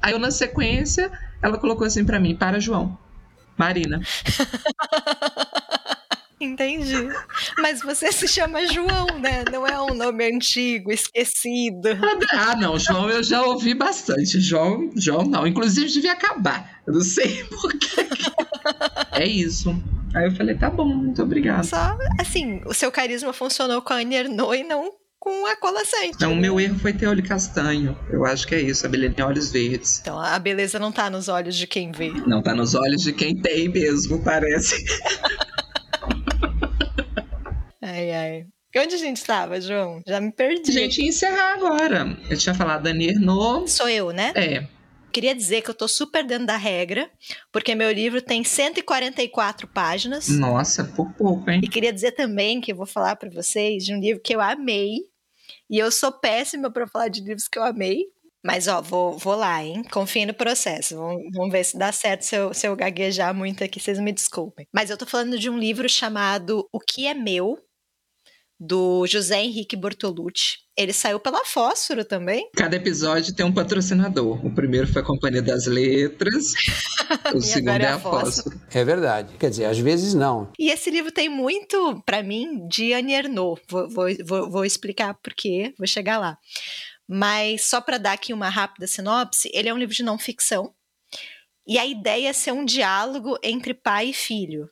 Aí 0.00 0.12
eu, 0.12 0.18
na 0.18 0.30
sequência, 0.30 1.10
ela 1.42 1.58
colocou 1.58 1.86
assim 1.86 2.04
para 2.04 2.20
mim: 2.20 2.36
para 2.36 2.60
João, 2.60 2.96
Marina. 3.58 4.00
Entendi. 6.40 7.08
Mas 7.58 7.82
você 7.82 8.10
se 8.10 8.26
chama 8.26 8.66
João, 8.66 9.18
né? 9.20 9.44
Não 9.52 9.66
é 9.66 9.80
um 9.80 9.94
nome 9.94 10.24
antigo, 10.24 10.90
esquecido. 10.90 11.90
Ah, 12.32 12.56
não, 12.56 12.78
João 12.78 13.10
eu 13.10 13.22
já 13.22 13.42
ouvi 13.42 13.74
bastante. 13.74 14.40
João, 14.40 14.90
João 14.96 15.24
não. 15.24 15.46
Inclusive 15.46 15.90
devia 15.90 16.12
acabar. 16.12 16.80
Eu 16.86 16.94
não 16.94 17.02
sei 17.02 17.44
porquê. 17.50 18.06
É 19.12 19.26
isso. 19.26 19.70
Aí 20.14 20.26
eu 20.26 20.32
falei, 20.32 20.56
tá 20.56 20.70
bom, 20.70 20.86
muito 20.86 21.22
obrigado. 21.22 21.64
Só, 21.64 21.96
assim, 22.18 22.62
o 22.64 22.72
seu 22.72 22.90
carisma 22.90 23.32
funcionou 23.32 23.82
com 23.82 23.92
a 23.92 24.02
Ernaux 24.02 24.58
e 24.58 24.64
não 24.64 24.92
com 25.20 25.46
a 25.46 25.54
Cola 25.54 25.84
Sante. 25.84 26.18
Não, 26.18 26.32
o 26.32 26.36
meu 26.36 26.58
erro 26.58 26.78
foi 26.78 26.94
ter 26.94 27.06
olho 27.06 27.22
castanho. 27.22 27.96
Eu 28.10 28.24
acho 28.24 28.46
que 28.48 28.54
é 28.54 28.60
isso, 28.60 28.86
a 28.86 28.88
beleza 28.88 29.14
tem 29.14 29.24
olhos 29.24 29.52
verdes. 29.52 30.00
Então, 30.00 30.18
a 30.18 30.38
beleza 30.38 30.78
não 30.78 30.90
tá 30.90 31.10
nos 31.10 31.28
olhos 31.28 31.54
de 31.54 31.66
quem 31.66 31.92
vê. 31.92 32.10
Não 32.26 32.42
tá 32.42 32.54
nos 32.54 32.74
olhos 32.74 33.02
de 33.02 33.12
quem 33.12 33.36
tem 33.36 33.68
mesmo, 33.68 34.24
parece. 34.24 34.82
ai, 37.82 38.10
ai. 38.12 38.46
Onde 38.76 38.94
a 38.94 38.98
gente 38.98 39.16
estava, 39.16 39.60
João? 39.60 40.00
Já 40.06 40.20
me 40.20 40.32
perdi. 40.32 40.70
A 40.70 40.74
gente 40.74 41.02
ia 41.02 41.08
encerrar 41.08 41.54
agora. 41.54 42.16
Eu 42.30 42.38
tinha 42.38 42.54
falado 42.54 42.84
da 42.84 42.90
Annie 42.90 43.10
Ernaux. 43.10 43.72
Sou 43.72 43.88
eu, 43.88 44.12
né? 44.12 44.32
É. 44.36 44.68
Queria 45.12 45.34
dizer 45.34 45.62
que 45.62 45.70
eu 45.70 45.74
tô 45.74 45.88
super 45.88 46.24
dentro 46.24 46.46
da 46.46 46.56
regra, 46.56 47.10
porque 47.50 47.74
meu 47.74 47.90
livro 47.90 48.22
tem 48.22 48.44
144 48.44 49.66
páginas. 49.66 50.28
Nossa, 50.28 50.84
por 50.84 51.12
pouco, 51.14 51.50
hein? 51.50 51.60
E 51.64 51.68
queria 51.68 51.92
dizer 51.92 52.12
também 52.12 52.60
que 52.60 52.70
eu 52.70 52.76
vou 52.76 52.86
falar 52.86 53.16
para 53.16 53.28
vocês 53.28 53.84
de 53.84 53.92
um 53.92 53.98
livro 53.98 54.22
que 54.22 54.34
eu 54.34 54.40
amei. 54.40 54.98
E 55.68 55.78
eu 55.78 55.90
sou 55.90 56.12
péssima 56.12 56.70
para 56.70 56.86
falar 56.86 57.08
de 57.08 57.20
livros 57.20 57.48
que 57.48 57.58
eu 57.58 57.64
amei. 57.64 58.04
Mas, 58.42 58.68
ó, 58.68 58.80
vou, 58.80 59.18
vou 59.18 59.34
lá, 59.34 59.62
hein? 59.62 59.82
Confiem 59.90 60.26
no 60.26 60.32
processo. 60.32 60.96
Vamos, 60.96 61.22
vamos 61.34 61.52
ver 61.52 61.64
se 61.64 61.76
dá 61.76 61.92
certo 61.92 62.22
se 62.22 62.36
eu, 62.36 62.54
se 62.54 62.66
eu 62.66 62.74
gaguejar 62.74 63.34
muito 63.34 63.62
aqui, 63.62 63.78
vocês 63.78 63.98
me 63.98 64.12
desculpem. 64.12 64.66
Mas 64.72 64.90
eu 64.90 64.96
tô 64.96 65.04
falando 65.04 65.38
de 65.38 65.50
um 65.50 65.58
livro 65.58 65.88
chamado 65.88 66.66
O 66.72 66.78
Que 66.78 67.06
É 67.06 67.14
Meu, 67.14 67.58
do 68.60 69.06
José 69.06 69.42
Henrique 69.42 69.74
Bortolucci. 69.74 70.58
Ele 70.76 70.92
saiu 70.92 71.18
pela 71.18 71.44
Fósforo 71.46 72.04
também. 72.04 72.50
Cada 72.54 72.76
episódio 72.76 73.34
tem 73.34 73.44
um 73.44 73.52
patrocinador. 73.52 74.44
O 74.44 74.54
primeiro 74.54 74.86
foi 74.86 75.00
a 75.00 75.04
Companhia 75.04 75.40
das 75.40 75.66
Letras, 75.66 76.52
o 77.34 77.40
segundo 77.40 77.80
é 77.80 77.88
a 77.88 77.98
Fósforo. 77.98 78.60
É 78.70 78.84
verdade. 78.84 79.34
Quer 79.38 79.48
dizer, 79.48 79.64
às 79.64 79.78
vezes 79.78 80.12
não. 80.12 80.52
E 80.58 80.70
esse 80.70 80.90
livro 80.90 81.10
tem 81.10 81.28
muito, 81.28 82.02
para 82.04 82.22
mim, 82.22 82.68
de 82.68 82.92
Annie 82.92 83.14
Ernaux. 83.14 83.60
Vou, 83.68 83.88
vou, 83.88 84.06
vou, 84.24 84.50
vou 84.50 84.64
explicar 84.64 85.14
por 85.14 85.32
quê, 85.32 85.72
vou 85.78 85.86
chegar 85.86 86.18
lá. 86.18 86.36
Mas 87.08 87.62
só 87.62 87.80
para 87.80 87.98
dar 87.98 88.12
aqui 88.12 88.32
uma 88.32 88.48
rápida 88.48 88.86
sinopse, 88.86 89.50
ele 89.54 89.68
é 89.68 89.74
um 89.74 89.78
livro 89.78 89.94
de 89.94 90.02
não 90.02 90.18
ficção. 90.18 90.72
E 91.66 91.78
a 91.78 91.86
ideia 91.86 92.28
é 92.28 92.32
ser 92.32 92.52
um 92.52 92.64
diálogo 92.64 93.38
entre 93.42 93.72
pai 93.72 94.10
e 94.10 94.14
filho. 94.14 94.68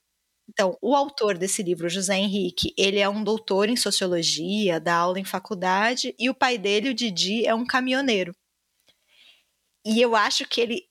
Então, 0.49 0.76
o 0.80 0.94
autor 0.94 1.36
desse 1.36 1.62
livro, 1.62 1.88
José 1.88 2.16
Henrique, 2.16 2.72
ele 2.76 2.99
é 2.99 3.09
um 3.09 3.22
doutor 3.22 3.68
em 3.68 3.76
sociologia, 3.76 4.80
dá 4.80 4.94
aula 4.96 5.20
em 5.20 5.24
faculdade, 5.24 6.14
e 6.18 6.30
o 6.30 6.34
pai 6.34 6.57
dele, 6.57 6.90
o 6.90 6.94
Didi, 6.94 7.46
é 7.46 7.55
um 7.55 7.66
caminhoneiro. 7.66 8.34
E 9.86 10.01
eu 10.01 10.16
acho 10.16 10.46
que 10.46 10.61
ele 10.61 10.82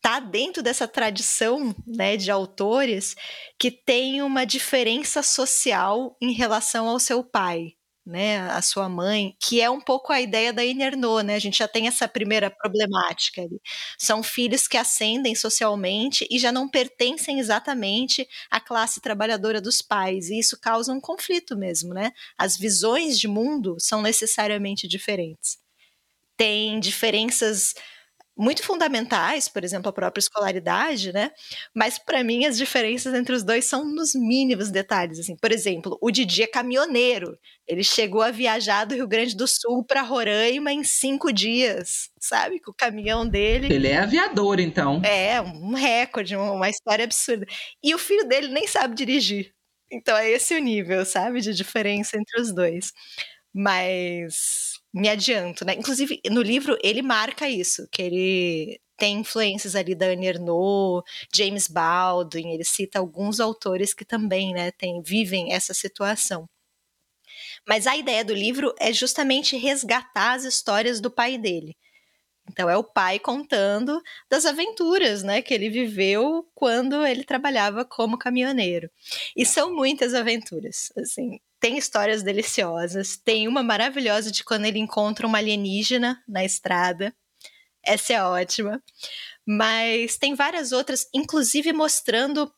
tá 0.00 0.20
dentro 0.20 0.62
dessa 0.62 0.88
tradição, 0.88 1.74
né, 1.86 2.16
de 2.16 2.30
autores 2.30 3.14
que 3.58 3.70
tem 3.70 4.22
uma 4.22 4.44
diferença 4.44 5.22
social 5.22 6.16
em 6.20 6.32
relação 6.32 6.88
ao 6.88 6.98
seu 6.98 7.22
pai 7.22 7.74
né, 8.04 8.40
a 8.50 8.60
sua 8.62 8.88
mãe, 8.88 9.36
que 9.40 9.60
é 9.60 9.70
um 9.70 9.80
pouco 9.80 10.12
a 10.12 10.20
ideia 10.20 10.52
da 10.52 10.64
Inerno, 10.64 11.20
né? 11.20 11.34
A 11.36 11.38
gente 11.38 11.58
já 11.58 11.68
tem 11.68 11.86
essa 11.86 12.08
primeira 12.08 12.50
problemática 12.50 13.42
ali. 13.42 13.60
São 13.98 14.22
filhos 14.22 14.66
que 14.66 14.76
ascendem 14.76 15.34
socialmente 15.34 16.26
e 16.30 16.38
já 16.38 16.50
não 16.50 16.68
pertencem 16.68 17.38
exatamente 17.38 18.26
à 18.50 18.60
classe 18.60 19.00
trabalhadora 19.00 19.60
dos 19.60 19.80
pais, 19.82 20.30
e 20.30 20.38
isso 20.38 20.58
causa 20.60 20.92
um 20.92 21.00
conflito 21.00 21.56
mesmo, 21.56 21.94
né? 21.94 22.12
As 22.36 22.56
visões 22.56 23.18
de 23.18 23.28
mundo 23.28 23.76
são 23.78 24.02
necessariamente 24.02 24.88
diferentes. 24.88 25.58
Tem 26.36 26.80
diferenças 26.80 27.74
muito 28.36 28.62
fundamentais, 28.62 29.48
por 29.48 29.62
exemplo, 29.62 29.88
a 29.88 29.92
própria 29.92 30.20
escolaridade, 30.20 31.12
né? 31.12 31.30
Mas 31.74 31.98
para 31.98 32.24
mim 32.24 32.46
as 32.46 32.56
diferenças 32.56 33.14
entre 33.14 33.34
os 33.34 33.42
dois 33.42 33.64
são 33.66 33.84
nos 33.84 34.14
mínimos 34.14 34.70
detalhes, 34.70 35.18
assim. 35.18 35.36
Por 35.36 35.52
exemplo, 35.52 35.98
o 36.00 36.10
Didi 36.10 36.42
é 36.42 36.46
caminhoneiro. 36.46 37.38
Ele 37.66 37.84
chegou 37.84 38.22
a 38.22 38.30
viajar 38.30 38.84
do 38.84 38.94
Rio 38.94 39.06
Grande 39.06 39.36
do 39.36 39.46
Sul 39.46 39.84
para 39.84 40.02
Roraima 40.02 40.72
em 40.72 40.82
cinco 40.82 41.32
dias, 41.32 42.10
sabe? 42.18 42.60
Com 42.60 42.70
o 42.70 42.74
caminhão 42.74 43.28
dele. 43.28 43.72
Ele 43.72 43.88
é 43.88 43.98
aviador, 43.98 44.60
então. 44.60 45.02
É, 45.04 45.40
um 45.40 45.74
recorde, 45.74 46.34
uma 46.34 46.70
história 46.70 47.04
absurda. 47.04 47.46
E 47.82 47.94
o 47.94 47.98
filho 47.98 48.26
dele 48.26 48.48
nem 48.48 48.66
sabe 48.66 48.94
dirigir. 48.94 49.52
Então 49.92 50.16
é 50.16 50.30
esse 50.30 50.54
o 50.54 50.58
nível, 50.58 51.04
sabe, 51.04 51.40
de 51.42 51.52
diferença 51.52 52.16
entre 52.16 52.40
os 52.40 52.52
dois. 52.52 52.92
Mas 53.54 54.71
me 54.92 55.08
adianto, 55.08 55.64
né? 55.64 55.74
Inclusive, 55.74 56.20
no 56.30 56.42
livro 56.42 56.76
ele 56.82 57.02
marca 57.02 57.48
isso, 57.48 57.88
que 57.90 58.02
ele 58.02 58.80
tem 58.96 59.18
influências 59.20 59.74
ali 59.74 59.94
da 59.94 60.06
Annie 60.06 60.28
Ernaux, 60.28 61.02
James 61.34 61.66
Baldwin, 61.66 62.52
ele 62.52 62.64
cita 62.64 62.98
alguns 62.98 63.40
autores 63.40 63.94
que 63.94 64.04
também, 64.04 64.52
né, 64.52 64.70
tem, 64.70 65.02
vivem 65.02 65.52
essa 65.52 65.74
situação. 65.74 66.48
Mas 67.66 67.86
a 67.86 67.96
ideia 67.96 68.24
do 68.24 68.34
livro 68.34 68.74
é 68.78 68.92
justamente 68.92 69.56
resgatar 69.56 70.34
as 70.34 70.44
histórias 70.44 71.00
do 71.00 71.10
pai 71.10 71.38
dele. 71.38 71.76
Então 72.50 72.68
é 72.70 72.76
o 72.76 72.84
pai 72.84 73.18
contando 73.18 74.00
das 74.30 74.46
aventuras, 74.46 75.22
né, 75.22 75.42
que 75.42 75.54
ele 75.54 75.70
viveu 75.70 76.46
quando 76.54 77.06
ele 77.06 77.24
trabalhava 77.24 77.84
como 77.84 78.18
caminhoneiro. 78.18 78.90
E 79.36 79.46
são 79.46 79.74
muitas 79.74 80.14
aventuras, 80.14 80.92
assim 80.98 81.40
tem 81.62 81.78
histórias 81.78 82.24
deliciosas. 82.24 83.16
Tem 83.16 83.46
uma 83.46 83.62
maravilhosa 83.62 84.32
de 84.32 84.42
quando 84.42 84.64
ele 84.64 84.80
encontra 84.80 85.24
uma 85.24 85.38
alienígena 85.38 86.20
na 86.26 86.44
estrada. 86.44 87.14
Essa 87.86 88.14
é 88.14 88.22
ótima. 88.22 88.82
Mas 89.46 90.18
tem 90.18 90.34
várias 90.34 90.72
outras, 90.72 91.06
inclusive 91.14 91.72
mostrando 91.72 92.52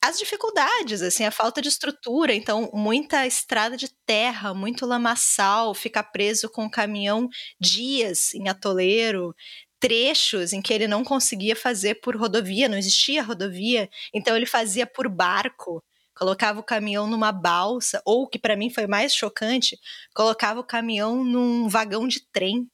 as 0.00 0.16
dificuldades, 0.16 1.02
assim, 1.02 1.24
a 1.24 1.32
falta 1.32 1.60
de 1.60 1.68
estrutura. 1.68 2.32
Então, 2.32 2.70
muita 2.72 3.26
estrada 3.26 3.76
de 3.76 3.88
terra, 4.06 4.54
muito 4.54 4.86
lamaçal, 4.86 5.74
ficar 5.74 6.04
preso 6.04 6.48
com 6.48 6.66
o 6.66 6.70
caminhão 6.70 7.28
dias 7.60 8.32
em 8.32 8.48
atoleiro 8.48 9.34
trechos 9.78 10.54
em 10.54 10.62
que 10.62 10.72
ele 10.72 10.88
não 10.88 11.04
conseguia 11.04 11.54
fazer 11.54 11.96
por 11.96 12.16
rodovia, 12.16 12.68
não 12.68 12.78
existia 12.78 13.22
rodovia, 13.22 13.90
então 14.14 14.34
ele 14.34 14.46
fazia 14.46 14.86
por 14.86 15.06
barco 15.06 15.84
colocava 16.16 16.58
o 16.58 16.64
caminhão 16.64 17.06
numa 17.06 17.30
balsa, 17.30 18.02
ou 18.04 18.26
que 18.26 18.38
para 18.38 18.56
mim 18.56 18.70
foi 18.70 18.86
mais 18.86 19.14
chocante, 19.14 19.78
colocava 20.14 20.58
o 20.58 20.64
caminhão 20.64 21.22
num 21.22 21.68
vagão 21.68 22.08
de 22.08 22.20
trem. 22.20 22.68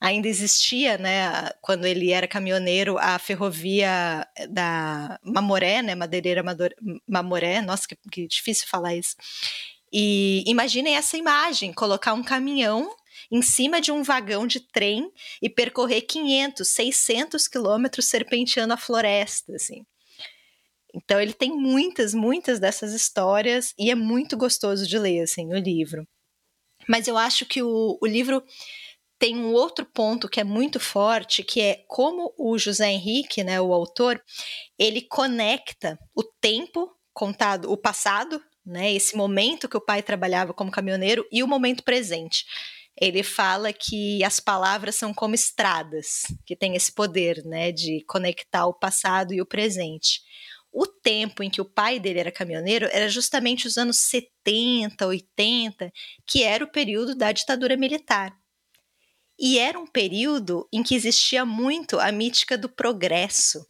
Ainda 0.00 0.28
existia, 0.28 0.98
né, 0.98 1.50
quando 1.60 1.84
ele 1.84 2.10
era 2.10 2.26
caminhoneiro, 2.26 2.98
a 2.98 3.18
ferrovia 3.18 4.26
da 4.48 5.18
Mamoré, 5.22 5.82
né, 5.82 5.94
Madeireira 5.94 6.42
Mamoré, 7.06 7.60
nossa, 7.60 7.86
que, 7.86 7.96
que 8.10 8.26
difícil 8.26 8.66
falar 8.66 8.94
isso. 8.94 9.14
E 9.92 10.42
imaginem 10.46 10.96
essa 10.96 11.16
imagem, 11.16 11.72
colocar 11.72 12.14
um 12.14 12.22
caminhão 12.22 12.94
em 13.30 13.42
cima 13.42 13.80
de 13.80 13.92
um 13.92 14.02
vagão 14.02 14.46
de 14.46 14.60
trem 14.60 15.12
e 15.40 15.48
percorrer 15.48 16.02
500, 16.02 16.66
600 16.66 17.46
quilômetros 17.46 18.06
serpenteando 18.06 18.72
a 18.72 18.76
floresta, 18.76 19.54
assim. 19.54 19.84
Então 20.94 21.20
ele 21.20 21.32
tem 21.32 21.50
muitas, 21.50 22.14
muitas 22.14 22.58
dessas 22.58 22.92
histórias 22.92 23.72
e 23.78 23.90
é 23.90 23.94
muito 23.94 24.36
gostoso 24.36 24.86
de 24.86 24.98
ler, 24.98 25.22
assim, 25.22 25.52
o 25.52 25.58
livro. 25.58 26.06
Mas 26.88 27.06
eu 27.06 27.16
acho 27.16 27.46
que 27.46 27.62
o, 27.62 27.98
o 28.00 28.06
livro 28.06 28.42
tem 29.20 29.36
um 29.36 29.52
outro 29.52 29.84
ponto 29.84 30.28
que 30.28 30.40
é 30.40 30.44
muito 30.44 30.80
forte, 30.80 31.44
que 31.44 31.60
é 31.60 31.84
como 31.86 32.32
o 32.38 32.56
José 32.58 32.90
Henrique, 32.90 33.44
né, 33.44 33.60
o 33.60 33.74
autor, 33.74 34.20
ele 34.78 35.02
conecta 35.02 35.98
o 36.14 36.24
tempo 36.24 36.90
contado, 37.12 37.70
o 37.70 37.76
passado, 37.76 38.42
né, 38.64 38.90
esse 38.92 39.14
momento 39.14 39.68
que 39.68 39.76
o 39.76 39.84
pai 39.84 40.02
trabalhava 40.02 40.54
como 40.54 40.70
caminhoneiro 40.70 41.26
e 41.30 41.42
o 41.42 41.46
momento 41.46 41.84
presente. 41.84 42.46
Ele 42.98 43.22
fala 43.22 43.74
que 43.74 44.24
as 44.24 44.40
palavras 44.40 44.94
são 44.94 45.12
como 45.12 45.34
estradas, 45.34 46.22
que 46.46 46.56
tem 46.56 46.74
esse 46.74 46.90
poder, 46.90 47.44
né, 47.44 47.70
de 47.70 48.02
conectar 48.06 48.66
o 48.66 48.74
passado 48.74 49.34
e 49.34 49.40
o 49.42 49.46
presente. 49.46 50.22
O 50.72 50.86
tempo 50.86 51.42
em 51.42 51.50
que 51.50 51.60
o 51.60 51.64
pai 51.64 51.98
dele 51.98 52.20
era 52.20 52.32
caminhoneiro 52.32 52.88
era 52.92 53.08
justamente 53.08 53.66
os 53.66 53.76
anos 53.76 53.98
70, 53.98 55.06
80, 55.06 55.92
que 56.26 56.42
era 56.42 56.64
o 56.64 56.70
período 56.70 57.14
da 57.14 57.32
ditadura 57.32 57.76
militar. 57.76 58.32
E 59.38 59.58
era 59.58 59.78
um 59.78 59.86
período 59.86 60.68
em 60.72 60.82
que 60.82 60.94
existia 60.94 61.44
muito 61.44 61.98
a 61.98 62.12
mítica 62.12 62.58
do 62.58 62.68
progresso, 62.68 63.66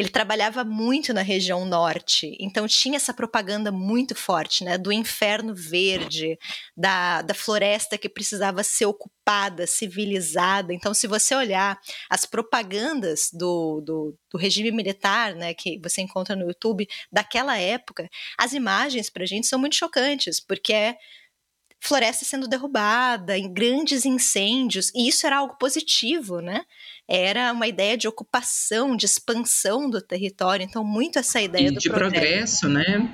ele 0.00 0.08
trabalhava 0.08 0.64
muito 0.64 1.12
na 1.12 1.20
região 1.20 1.66
norte, 1.66 2.34
então 2.40 2.66
tinha 2.66 2.96
essa 2.96 3.12
propaganda 3.12 3.70
muito 3.70 4.14
forte, 4.14 4.64
né, 4.64 4.78
do 4.78 4.90
inferno 4.90 5.54
verde, 5.54 6.38
da, 6.74 7.20
da 7.20 7.34
floresta 7.34 7.98
que 7.98 8.08
precisava 8.08 8.64
ser 8.64 8.86
ocupada, 8.86 9.66
civilizada. 9.66 10.72
Então, 10.72 10.94
se 10.94 11.06
você 11.06 11.34
olhar 11.34 11.78
as 12.08 12.24
propagandas 12.24 13.28
do, 13.30 13.82
do, 13.82 14.18
do 14.30 14.38
regime 14.38 14.72
militar, 14.72 15.34
né, 15.34 15.52
que 15.52 15.78
você 15.82 16.00
encontra 16.00 16.34
no 16.34 16.46
YouTube 16.46 16.88
daquela 17.12 17.58
época, 17.58 18.08
as 18.38 18.54
imagens 18.54 19.10
para 19.10 19.24
a 19.24 19.26
gente 19.26 19.46
são 19.46 19.58
muito 19.58 19.76
chocantes, 19.76 20.40
porque 20.40 20.72
é 20.72 20.96
floresta 21.78 22.24
sendo 22.24 22.46
derrubada, 22.46 23.36
em 23.36 23.52
grandes 23.52 24.04
incêndios, 24.04 24.90
e 24.94 25.08
isso 25.08 25.26
era 25.26 25.38
algo 25.38 25.56
positivo, 25.58 26.40
né? 26.40 26.64
Era 27.12 27.52
uma 27.52 27.66
ideia 27.66 27.96
de 27.98 28.06
ocupação, 28.06 28.96
de 28.96 29.04
expansão 29.04 29.90
do 29.90 30.00
território, 30.00 30.64
então 30.64 30.84
muito 30.84 31.18
essa 31.18 31.40
ideia 31.40 31.66
e 31.66 31.70
do 31.72 31.80
de 31.80 31.90
progresso, 31.90 32.68
progresso 32.68 32.68
né? 32.68 33.10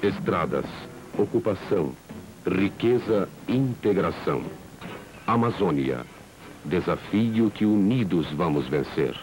Estradas, 0.00 0.66
ocupação, 1.18 1.92
riqueza, 2.46 3.28
integração. 3.48 4.44
Amazônia, 5.26 6.06
desafio 6.64 7.50
que 7.50 7.66
unidos 7.66 8.28
vamos 8.34 8.68
vencer 8.68 9.16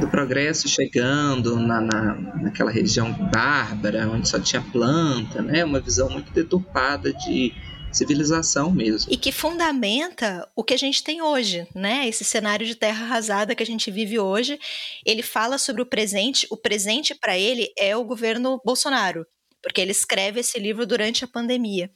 do 0.00 0.06
progresso 0.06 0.68
chegando 0.68 1.58
na, 1.58 1.80
na, 1.80 2.14
naquela 2.40 2.70
região 2.70 3.12
bárbara, 3.12 4.08
onde 4.08 4.28
só 4.28 4.38
tinha 4.38 4.62
planta, 4.62 5.42
né? 5.42 5.64
Uma 5.64 5.80
visão 5.80 6.08
muito 6.08 6.32
deturpada 6.32 7.12
de 7.12 7.52
civilização 7.92 8.70
mesmo. 8.70 9.12
E 9.12 9.16
que 9.16 9.32
fundamenta 9.32 10.48
o 10.54 10.62
que 10.62 10.74
a 10.74 10.78
gente 10.78 11.02
tem 11.02 11.22
hoje, 11.22 11.66
né? 11.74 12.08
Esse 12.08 12.24
cenário 12.24 12.66
de 12.66 12.74
terra 12.74 13.04
arrasada 13.04 13.54
que 13.54 13.62
a 13.62 13.66
gente 13.66 13.90
vive 13.90 14.18
hoje. 14.18 14.58
Ele 15.04 15.22
fala 15.22 15.58
sobre 15.58 15.82
o 15.82 15.86
presente. 15.86 16.46
O 16.50 16.56
presente 16.56 17.14
para 17.14 17.38
ele 17.38 17.72
é 17.76 17.96
o 17.96 18.04
governo 18.04 18.60
Bolsonaro, 18.64 19.26
porque 19.62 19.80
ele 19.80 19.92
escreve 19.92 20.40
esse 20.40 20.58
livro 20.58 20.86
durante 20.86 21.24
a 21.24 21.28
pandemia. 21.28 21.90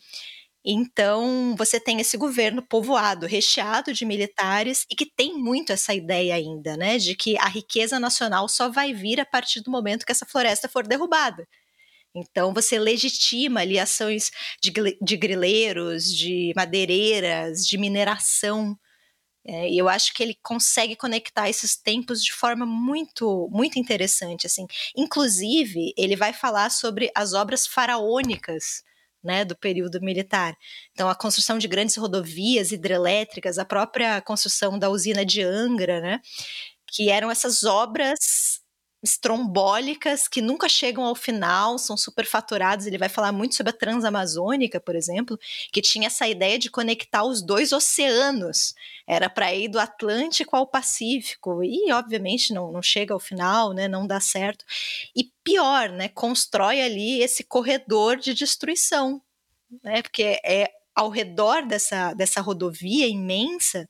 Então, 0.64 1.56
você 1.58 1.80
tem 1.80 2.00
esse 2.00 2.16
governo 2.16 2.62
povoado, 2.62 3.26
recheado 3.26 3.92
de 3.92 4.04
militares 4.04 4.86
e 4.88 4.94
que 4.94 5.04
tem 5.04 5.36
muito 5.36 5.72
essa 5.72 5.92
ideia 5.92 6.36
ainda, 6.36 6.76
né, 6.76 6.98
de 6.98 7.16
que 7.16 7.36
a 7.38 7.48
riqueza 7.48 7.98
nacional 7.98 8.48
só 8.48 8.68
vai 8.68 8.94
vir 8.94 9.20
a 9.20 9.26
partir 9.26 9.60
do 9.60 9.72
momento 9.72 10.06
que 10.06 10.12
essa 10.12 10.24
floresta 10.24 10.68
for 10.68 10.86
derrubada. 10.86 11.48
Então, 12.14 12.52
você 12.52 12.78
legitima 12.78 13.60
ali 13.60 13.78
ações 13.78 14.30
de, 14.60 14.70
de 15.00 15.16
grileiros, 15.16 16.04
de 16.04 16.52
madeireiras, 16.54 17.66
de 17.66 17.78
mineração. 17.78 18.78
É, 19.46 19.72
eu 19.72 19.88
acho 19.88 20.14
que 20.14 20.22
ele 20.22 20.38
consegue 20.42 20.94
conectar 20.94 21.48
esses 21.48 21.76
tempos 21.76 22.22
de 22.22 22.32
forma 22.32 22.66
muito, 22.66 23.48
muito 23.50 23.78
interessante. 23.78 24.46
Assim. 24.46 24.66
Inclusive, 24.96 25.94
ele 25.96 26.16
vai 26.16 26.32
falar 26.32 26.70
sobre 26.70 27.10
as 27.14 27.32
obras 27.32 27.66
faraônicas 27.66 28.82
né, 29.22 29.44
do 29.44 29.56
período 29.56 30.00
militar. 30.00 30.56
Então, 30.92 31.08
a 31.08 31.14
construção 31.14 31.58
de 31.58 31.68
grandes 31.68 31.96
rodovias 31.96 32.72
hidrelétricas, 32.72 33.58
a 33.58 33.64
própria 33.64 34.20
construção 34.20 34.78
da 34.78 34.90
usina 34.90 35.24
de 35.24 35.42
Angra, 35.42 36.00
né, 36.00 36.20
que 36.88 37.08
eram 37.08 37.30
essas 37.30 37.62
obras 37.64 38.61
estrombólicas 39.02 40.28
que 40.28 40.40
nunca 40.40 40.68
chegam 40.68 41.04
ao 41.04 41.14
final, 41.14 41.76
são 41.76 41.96
superfaturados. 41.96 42.86
Ele 42.86 42.98
vai 42.98 43.08
falar 43.08 43.32
muito 43.32 43.56
sobre 43.56 43.70
a 43.70 43.76
Transamazônica, 43.76 44.80
por 44.80 44.94
exemplo, 44.94 45.38
que 45.72 45.82
tinha 45.82 46.06
essa 46.06 46.28
ideia 46.28 46.58
de 46.58 46.70
conectar 46.70 47.24
os 47.24 47.42
dois 47.42 47.72
oceanos. 47.72 48.74
Era 49.06 49.28
para 49.28 49.52
ir 49.52 49.68
do 49.68 49.80
Atlântico 49.80 50.54
ao 50.54 50.66
Pacífico 50.66 51.64
e, 51.64 51.90
obviamente, 51.92 52.54
não, 52.54 52.70
não 52.70 52.82
chega 52.82 53.12
ao 53.12 53.18
final, 53.18 53.72
né? 53.72 53.88
Não 53.88 54.06
dá 54.06 54.20
certo. 54.20 54.64
E 55.16 55.24
pior, 55.42 55.88
né? 55.88 56.08
Constrói 56.08 56.80
ali 56.80 57.20
esse 57.20 57.42
corredor 57.42 58.16
de 58.16 58.32
destruição, 58.32 59.20
né? 59.82 60.00
Porque 60.02 60.38
é 60.44 60.70
ao 60.94 61.08
redor 61.08 61.66
dessa, 61.66 62.12
dessa 62.14 62.40
rodovia 62.40 63.08
imensa 63.08 63.88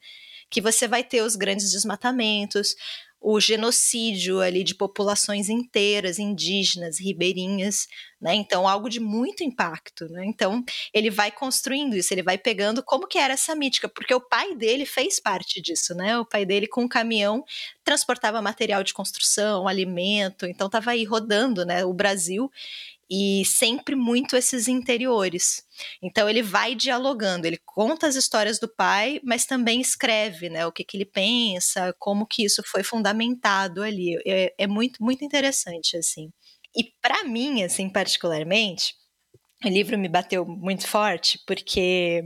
que 0.49 0.61
você 0.61 0.87
vai 0.87 1.03
ter 1.03 1.23
os 1.23 1.35
grandes 1.35 1.73
desmatamentos, 1.73 2.77
o 3.23 3.39
genocídio 3.39 4.41
ali 4.41 4.65
de 4.65 4.75
populações 4.75 5.49
inteiras, 5.49 6.19
indígenas, 6.19 6.99
ribeirinhas, 6.99 7.87
né? 8.21 8.35
Então, 8.35 8.67
algo 8.69 8.89
de 8.89 8.99
muito 8.99 9.45
impacto, 9.45 10.09
né? 10.09 10.25
Então, 10.27 10.65
ele 10.93 11.09
vai 11.09 11.31
construindo 11.31 11.95
isso, 11.95 12.13
ele 12.13 12.23
vai 12.23 12.37
pegando 12.37 12.83
como 12.83 13.07
que 13.07 13.19
era 13.19 13.35
essa 13.35 13.55
mítica, 13.55 13.89
porque 13.89 14.15
o 14.15 14.21
pai 14.21 14.55
dele 14.57 14.85
fez 14.85 15.21
parte 15.21 15.61
disso, 15.63 15.95
né? 15.95 16.19
O 16.19 16.27
pai 16.27 16.45
dele 16.45 16.67
com 16.67 16.83
um 16.83 16.89
caminhão 16.89 17.45
transportava 17.85 18.43
material 18.43 18.83
de 18.83 18.93
construção, 18.93 19.69
alimento, 19.69 20.47
então 20.47 20.67
estava 20.67 20.91
aí 20.91 21.05
rodando, 21.05 21.65
né, 21.65 21.85
o 21.85 21.93
Brasil 21.93 22.51
e 23.13 23.45
sempre 23.45 23.95
muito 23.95 24.35
esses 24.37 24.69
interiores. 24.69 25.63
Então 26.03 26.31
ele 26.31 26.43
vai 26.43 26.75
dialogando, 26.75 27.47
ele 27.47 27.59
conta 27.63 28.07
as 28.07 28.17
histórias 28.17 28.59
do 28.59 28.67
pai, 28.67 29.21
mas 29.23 29.45
também 29.45 29.83
escreve, 29.83 30.49
né, 30.49 30.67
o 30.67 30.73
que, 30.73 30.83
que 30.83 30.97
ele 30.97 31.05
pensa, 31.05 31.95
como 31.99 32.27
que 32.27 32.43
isso 32.43 32.63
foi 32.65 32.83
fundamentado 32.83 33.83
ali. 33.83 34.17
É, 34.27 34.55
é 34.57 34.67
muito 34.67 35.03
muito 35.03 35.23
interessante 35.25 35.95
assim. 35.97 36.31
E 36.75 36.85
para 37.03 37.25
mim, 37.25 37.63
assim 37.63 37.91
particularmente, 37.91 38.95
o 39.65 39.69
livro 39.69 39.99
me 39.99 40.09
bateu 40.09 40.45
muito 40.45 40.87
forte 40.87 41.41
porque 41.47 42.25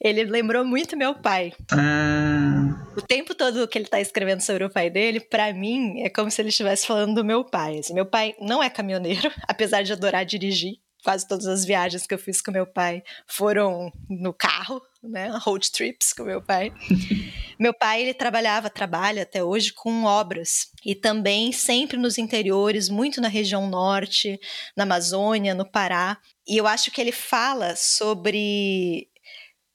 ele 0.00 0.24
lembrou 0.24 0.64
muito 0.64 0.96
meu 0.96 1.14
pai. 1.14 1.52
Ah. 1.72 2.86
O 2.96 3.02
tempo 3.02 3.34
todo 3.34 3.66
que 3.68 3.76
ele 3.76 3.84
está 3.86 4.00
escrevendo 4.00 4.40
sobre 4.40 4.64
o 4.64 4.70
pai 4.70 4.88
dele, 4.88 5.20
para 5.20 5.52
mim, 5.52 6.00
é 6.00 6.08
como 6.08 6.30
se 6.30 6.40
ele 6.40 6.48
estivesse 6.48 6.86
falando 6.86 7.14
do 7.14 7.24
meu 7.24 7.44
pai. 7.44 7.78
Assim, 7.78 7.94
meu 7.94 8.06
pai 8.06 8.34
não 8.40 8.62
é 8.62 8.70
caminhoneiro, 8.70 9.30
apesar 9.46 9.82
de 9.82 9.92
adorar 9.92 10.24
dirigir. 10.24 10.74
Quase 11.04 11.28
todas 11.28 11.46
as 11.46 11.64
viagens 11.64 12.04
que 12.04 12.12
eu 12.12 12.18
fiz 12.18 12.42
com 12.42 12.50
meu 12.50 12.66
pai 12.66 13.00
foram 13.28 13.92
no 14.10 14.32
carro, 14.32 14.82
né? 15.00 15.30
Road 15.40 15.70
trips 15.70 16.12
com 16.12 16.24
meu 16.24 16.42
pai. 16.42 16.72
meu 17.60 17.72
pai, 17.72 18.02
ele 18.02 18.12
trabalhava, 18.12 18.68
trabalha 18.68 19.22
até 19.22 19.44
hoje 19.44 19.72
com 19.72 20.02
obras. 20.02 20.72
E 20.84 20.96
também 20.96 21.52
sempre 21.52 21.96
nos 21.96 22.18
interiores, 22.18 22.88
muito 22.88 23.20
na 23.20 23.28
região 23.28 23.68
norte, 23.68 24.40
na 24.76 24.82
Amazônia, 24.82 25.54
no 25.54 25.64
Pará. 25.70 26.18
E 26.46 26.56
eu 26.56 26.66
acho 26.66 26.90
que 26.90 27.00
ele 27.00 27.12
fala 27.12 27.74
sobre 27.74 29.08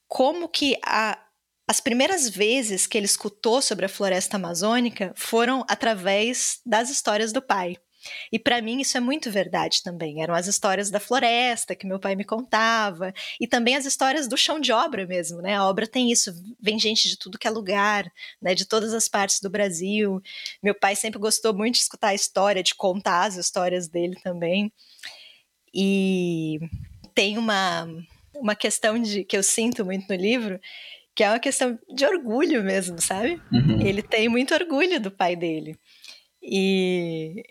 como 0.08 0.48
que 0.48 0.78
a, 0.84 1.18
as 1.68 1.80
primeiras 1.80 2.28
vezes 2.28 2.86
que 2.86 2.96
ele 2.96 3.06
escutou 3.06 3.60
sobre 3.62 3.86
a 3.86 3.88
floresta 3.88 4.36
amazônica 4.36 5.12
foram 5.16 5.64
através 5.68 6.60
das 6.64 6.90
histórias 6.90 7.32
do 7.32 7.42
pai. 7.42 7.76
E 8.32 8.38
para 8.38 8.60
mim 8.60 8.80
isso 8.80 8.96
é 8.96 9.00
muito 9.00 9.30
verdade 9.30 9.82
também. 9.82 10.22
Eram 10.22 10.34
as 10.34 10.46
histórias 10.46 10.90
da 10.90 10.98
floresta 10.98 11.74
que 11.74 11.86
meu 11.86 12.00
pai 12.00 12.16
me 12.16 12.24
contava 12.24 13.12
e 13.40 13.46
também 13.46 13.76
as 13.76 13.86
histórias 13.86 14.26
do 14.26 14.36
chão 14.36 14.60
de 14.60 14.72
obra 14.72 15.06
mesmo, 15.06 15.40
né? 15.40 15.54
A 15.54 15.68
obra 15.68 15.86
tem 15.86 16.10
isso, 16.10 16.32
vem 16.60 16.78
gente 16.78 17.08
de 17.08 17.16
tudo 17.16 17.38
que 17.38 17.46
é 17.46 17.50
lugar, 17.50 18.10
né? 18.40 18.54
De 18.54 18.64
todas 18.66 18.92
as 18.92 19.08
partes 19.08 19.40
do 19.40 19.50
Brasil. 19.50 20.20
Meu 20.62 20.74
pai 20.74 20.96
sempre 20.96 21.20
gostou 21.20 21.54
muito 21.54 21.74
de 21.74 21.82
escutar 21.82 22.08
a 22.08 22.14
história, 22.14 22.62
de 22.62 22.74
contar 22.74 23.24
as 23.24 23.36
histórias 23.36 23.88
dele 23.88 24.16
também. 24.22 24.72
E 25.74 26.60
tem 27.14 27.38
uma, 27.38 27.88
uma 28.34 28.54
questão 28.54 29.00
de 29.00 29.24
que 29.24 29.36
eu 29.36 29.42
sinto 29.42 29.84
muito 29.84 30.06
no 30.08 30.14
livro, 30.14 30.60
que 31.14 31.22
é 31.22 31.28
uma 31.28 31.38
questão 31.38 31.78
de 31.94 32.04
orgulho 32.04 32.62
mesmo, 32.62 33.00
sabe? 33.00 33.40
Uhum. 33.52 33.80
Ele 33.86 34.02
tem 34.02 34.28
muito 34.28 34.54
orgulho 34.54 35.00
do 35.00 35.10
pai 35.10 35.36
dele. 35.36 35.76
E 36.42 37.44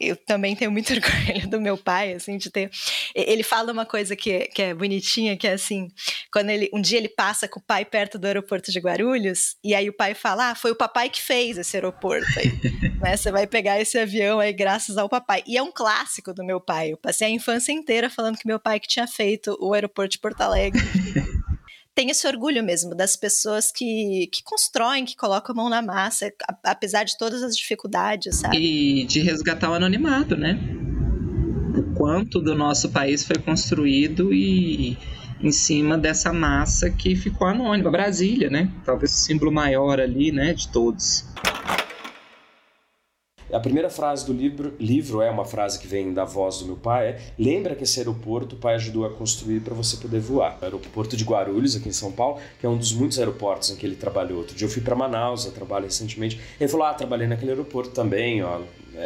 eu 0.00 0.16
também 0.16 0.54
tenho 0.54 0.70
muito 0.70 0.92
orgulho 0.94 1.48
do 1.48 1.60
meu 1.60 1.76
pai, 1.76 2.12
assim, 2.12 2.36
de 2.36 2.50
ter. 2.50 2.70
Ele 3.14 3.42
fala 3.42 3.72
uma 3.72 3.86
coisa 3.86 4.14
que, 4.14 4.46
que 4.48 4.62
é 4.62 4.74
bonitinha, 4.74 5.36
que 5.36 5.46
é 5.46 5.52
assim: 5.52 5.88
quando 6.32 6.50
ele 6.50 6.68
um 6.72 6.80
dia 6.80 6.98
ele 6.98 7.08
passa 7.08 7.48
com 7.48 7.60
o 7.60 7.62
pai 7.62 7.84
perto 7.84 8.18
do 8.18 8.26
aeroporto 8.26 8.70
de 8.70 8.78
Guarulhos, 8.78 9.56
e 9.62 9.74
aí 9.74 9.88
o 9.88 9.96
pai 9.96 10.14
fala: 10.14 10.50
Ah, 10.50 10.54
foi 10.54 10.70
o 10.70 10.76
papai 10.76 11.08
que 11.08 11.22
fez 11.22 11.58
esse 11.58 11.76
aeroporto 11.76 12.26
aí. 12.38 12.52
né? 13.00 13.16
Você 13.16 13.30
vai 13.30 13.46
pegar 13.46 13.80
esse 13.80 13.98
avião 13.98 14.40
aí 14.40 14.52
graças 14.52 14.98
ao 14.98 15.08
papai. 15.08 15.42
E 15.46 15.56
é 15.56 15.62
um 15.62 15.72
clássico 15.72 16.32
do 16.32 16.44
meu 16.44 16.60
pai. 16.60 16.92
Eu 16.92 16.96
passei 16.96 17.26
a 17.28 17.30
infância 17.30 17.72
inteira 17.72 18.10
falando 18.10 18.36
que 18.36 18.46
meu 18.46 18.58
pai 18.58 18.80
que 18.80 18.88
tinha 18.88 19.06
feito 19.06 19.56
o 19.60 19.72
aeroporto 19.72 20.12
de 20.12 20.18
Porto 20.18 20.40
Alegre. 20.40 20.82
tem 21.96 22.10
esse 22.10 22.26
orgulho 22.28 22.62
mesmo 22.62 22.94
das 22.94 23.16
pessoas 23.16 23.72
que, 23.72 24.28
que 24.30 24.44
constroem, 24.44 25.06
que 25.06 25.16
colocam 25.16 25.54
a 25.54 25.56
mão 25.56 25.70
na 25.70 25.80
massa, 25.80 26.30
apesar 26.62 27.04
de 27.04 27.16
todas 27.16 27.42
as 27.42 27.56
dificuldades, 27.56 28.36
sabe? 28.36 28.58
E 28.58 29.06
de 29.06 29.20
resgatar 29.20 29.70
o 29.70 29.74
anonimato, 29.74 30.36
né? 30.36 30.60
O 31.74 31.94
quanto 31.94 32.38
do 32.38 32.54
nosso 32.54 32.90
país 32.90 33.24
foi 33.24 33.36
construído 33.38 34.32
e 34.34 34.98
em 35.42 35.50
cima 35.50 35.96
dessa 35.96 36.34
massa 36.34 36.90
que 36.90 37.16
ficou 37.16 37.46
anônima, 37.46 37.90
Brasília, 37.90 38.50
né? 38.50 38.70
Talvez 38.84 39.12
o 39.12 39.16
símbolo 39.16 39.50
maior 39.50 39.98
ali, 39.98 40.30
né, 40.30 40.52
de 40.52 40.68
todos. 40.68 41.24
A 43.52 43.60
primeira 43.60 43.88
frase 43.88 44.26
do 44.26 44.32
livro, 44.32 44.74
livro 44.80 45.22
é 45.22 45.30
uma 45.30 45.44
frase 45.44 45.78
que 45.78 45.86
vem 45.86 46.12
da 46.12 46.24
voz 46.24 46.58
do 46.58 46.66
meu 46.66 46.76
pai, 46.76 47.08
é 47.08 47.20
lembra 47.38 47.76
que 47.76 47.84
esse 47.84 48.00
aeroporto 48.00 48.56
o 48.56 48.58
pai 48.58 48.74
ajudou 48.74 49.04
a 49.06 49.10
construir 49.10 49.60
para 49.60 49.72
você 49.72 49.96
poder 49.98 50.18
voar. 50.18 50.58
O 50.60 50.64
aeroporto 50.64 51.16
de 51.16 51.24
Guarulhos, 51.24 51.76
aqui 51.76 51.88
em 51.88 51.92
São 51.92 52.10
Paulo, 52.10 52.40
que 52.58 52.66
é 52.66 52.68
um 52.68 52.76
dos 52.76 52.92
muitos 52.92 53.18
aeroportos 53.18 53.70
em 53.70 53.76
que 53.76 53.86
ele 53.86 53.94
trabalhou. 53.94 54.38
Outro 54.38 54.56
dia 54.56 54.66
eu 54.66 54.70
fui 54.70 54.82
para 54.82 54.96
Manaus, 54.96 55.44
eu 55.46 55.52
trabalho 55.52 55.84
recentemente. 55.84 56.40
Ele 56.60 56.68
falou, 56.68 56.86
ah, 56.86 56.94
trabalhei 56.94 57.28
naquele 57.28 57.52
aeroporto 57.52 57.90
também, 57.90 58.42
ó. 58.42 58.60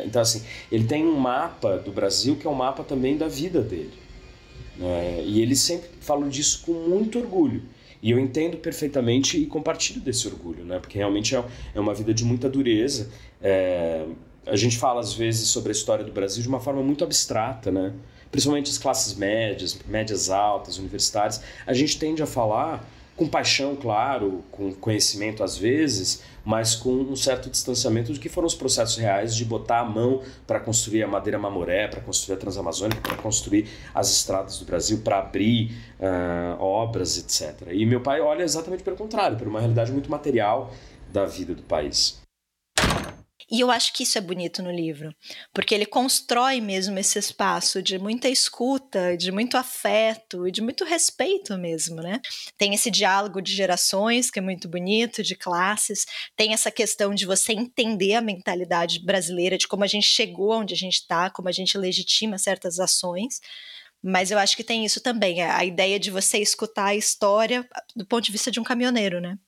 Então, 0.04 0.22
assim, 0.22 0.42
ele 0.70 0.84
tem 0.84 1.04
um 1.04 1.16
mapa 1.16 1.76
do 1.76 1.90
Brasil 1.90 2.36
que 2.36 2.46
é 2.46 2.50
um 2.50 2.54
mapa 2.54 2.82
também 2.82 3.18
da 3.18 3.28
vida 3.28 3.60
dele. 3.60 3.92
É, 4.80 5.22
e 5.26 5.42
ele 5.42 5.54
sempre 5.54 5.90
falou 6.00 6.28
disso 6.28 6.62
com 6.64 6.72
muito 6.72 7.18
orgulho. 7.18 7.62
E 8.02 8.10
eu 8.10 8.18
entendo 8.18 8.56
perfeitamente 8.56 9.36
e 9.36 9.44
compartilho 9.44 10.00
desse 10.00 10.26
orgulho, 10.26 10.64
né? 10.64 10.78
Porque 10.78 10.96
realmente 10.96 11.36
é, 11.36 11.44
é 11.74 11.80
uma 11.80 11.92
vida 11.92 12.14
de 12.14 12.24
muita 12.24 12.48
dureza. 12.48 13.10
É, 13.42 14.06
a 14.46 14.56
gente 14.56 14.78
fala 14.78 15.00
às 15.00 15.12
vezes 15.12 15.48
sobre 15.48 15.70
a 15.70 15.72
história 15.72 16.04
do 16.04 16.12
Brasil 16.12 16.42
de 16.42 16.48
uma 16.48 16.60
forma 16.60 16.82
muito 16.82 17.04
abstrata, 17.04 17.70
né? 17.70 17.92
Principalmente 18.30 18.70
as 18.70 18.78
classes 18.78 19.14
médias, 19.14 19.78
médias 19.86 20.30
altas, 20.30 20.78
universitárias, 20.78 21.42
a 21.66 21.74
gente 21.74 21.98
tende 21.98 22.22
a 22.22 22.26
falar 22.26 22.84
com 23.16 23.28
paixão, 23.28 23.76
claro, 23.76 24.42
com 24.50 24.72
conhecimento 24.72 25.44
às 25.44 25.54
vezes, 25.54 26.22
mas 26.42 26.74
com 26.74 26.90
um 26.90 27.14
certo 27.14 27.50
distanciamento 27.50 28.14
do 28.14 28.18
que 28.18 28.30
foram 28.30 28.46
os 28.46 28.54
processos 28.54 28.96
reais 28.96 29.36
de 29.36 29.44
botar 29.44 29.80
a 29.80 29.84
mão 29.84 30.22
para 30.46 30.58
construir 30.58 31.02
a 31.02 31.06
madeira 31.06 31.38
mamoré, 31.38 31.86
para 31.86 32.00
construir 32.00 32.36
a 32.36 32.38
Transamazônica, 32.38 33.00
para 33.02 33.16
construir 33.16 33.68
as 33.94 34.10
estradas 34.10 34.58
do 34.58 34.64
Brasil, 34.64 35.02
para 35.04 35.18
abrir 35.18 35.76
uh, 36.00 36.62
obras, 36.62 37.18
etc. 37.18 37.68
E 37.70 37.84
meu 37.84 38.00
pai 38.00 38.22
olha 38.22 38.42
exatamente 38.42 38.82
pelo 38.82 38.96
contrário, 38.96 39.36
por 39.36 39.46
uma 39.46 39.60
realidade 39.60 39.92
muito 39.92 40.10
material 40.10 40.72
da 41.12 41.26
vida 41.26 41.54
do 41.54 41.62
país. 41.62 42.19
E 43.52 43.58
eu 43.60 43.70
acho 43.70 43.92
que 43.92 44.04
isso 44.04 44.16
é 44.16 44.20
bonito 44.20 44.62
no 44.62 44.70
livro, 44.70 45.12
porque 45.52 45.74
ele 45.74 45.84
constrói 45.84 46.60
mesmo 46.60 46.96
esse 47.00 47.18
espaço 47.18 47.82
de 47.82 47.98
muita 47.98 48.28
escuta, 48.28 49.16
de 49.16 49.32
muito 49.32 49.56
afeto 49.56 50.46
e 50.46 50.52
de 50.52 50.62
muito 50.62 50.84
respeito 50.84 51.58
mesmo, 51.58 51.96
né? 51.96 52.20
Tem 52.56 52.74
esse 52.74 52.92
diálogo 52.92 53.40
de 53.42 53.52
gerações 53.52 54.30
que 54.30 54.38
é 54.38 54.42
muito 54.42 54.68
bonito, 54.68 55.20
de 55.22 55.34
classes, 55.34 56.06
tem 56.36 56.52
essa 56.52 56.70
questão 56.70 57.12
de 57.12 57.26
você 57.26 57.52
entender 57.52 58.14
a 58.14 58.20
mentalidade 58.20 59.04
brasileira, 59.04 59.58
de 59.58 59.66
como 59.66 59.82
a 59.82 59.88
gente 59.88 60.06
chegou 60.06 60.52
onde 60.52 60.74
a 60.74 60.76
gente 60.76 61.00
está, 61.00 61.28
como 61.28 61.48
a 61.48 61.52
gente 61.52 61.76
legitima 61.76 62.38
certas 62.38 62.78
ações 62.78 63.40
Mas 64.02 64.30
eu 64.30 64.38
acho 64.38 64.56
que 64.56 64.64
tem 64.64 64.84
isso 64.84 65.00
também, 65.00 65.42
a 65.42 65.64
ideia 65.64 65.98
de 66.00 66.10
você 66.10 66.38
escutar 66.38 66.86
a 66.86 66.96
história 66.96 67.68
do 67.96 68.06
ponto 68.06 68.24
de 68.24 68.32
vista 68.32 68.50
de 68.50 68.60
um 68.60 68.64
caminhoneiro, 68.64 69.20
né? 69.20 69.38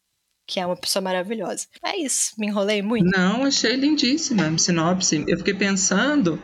Que 0.46 0.60
é 0.60 0.66
uma 0.66 0.76
pessoa 0.76 1.02
maravilhosa. 1.02 1.66
É 1.84 1.96
isso, 1.96 2.32
me 2.38 2.46
enrolei 2.46 2.82
muito. 2.82 3.10
Não, 3.16 3.44
achei 3.44 3.76
lindíssima 3.76 4.46
a 4.46 4.58
sinopse. 4.58 5.24
Eu 5.26 5.38
fiquei 5.38 5.54
pensando 5.54 6.40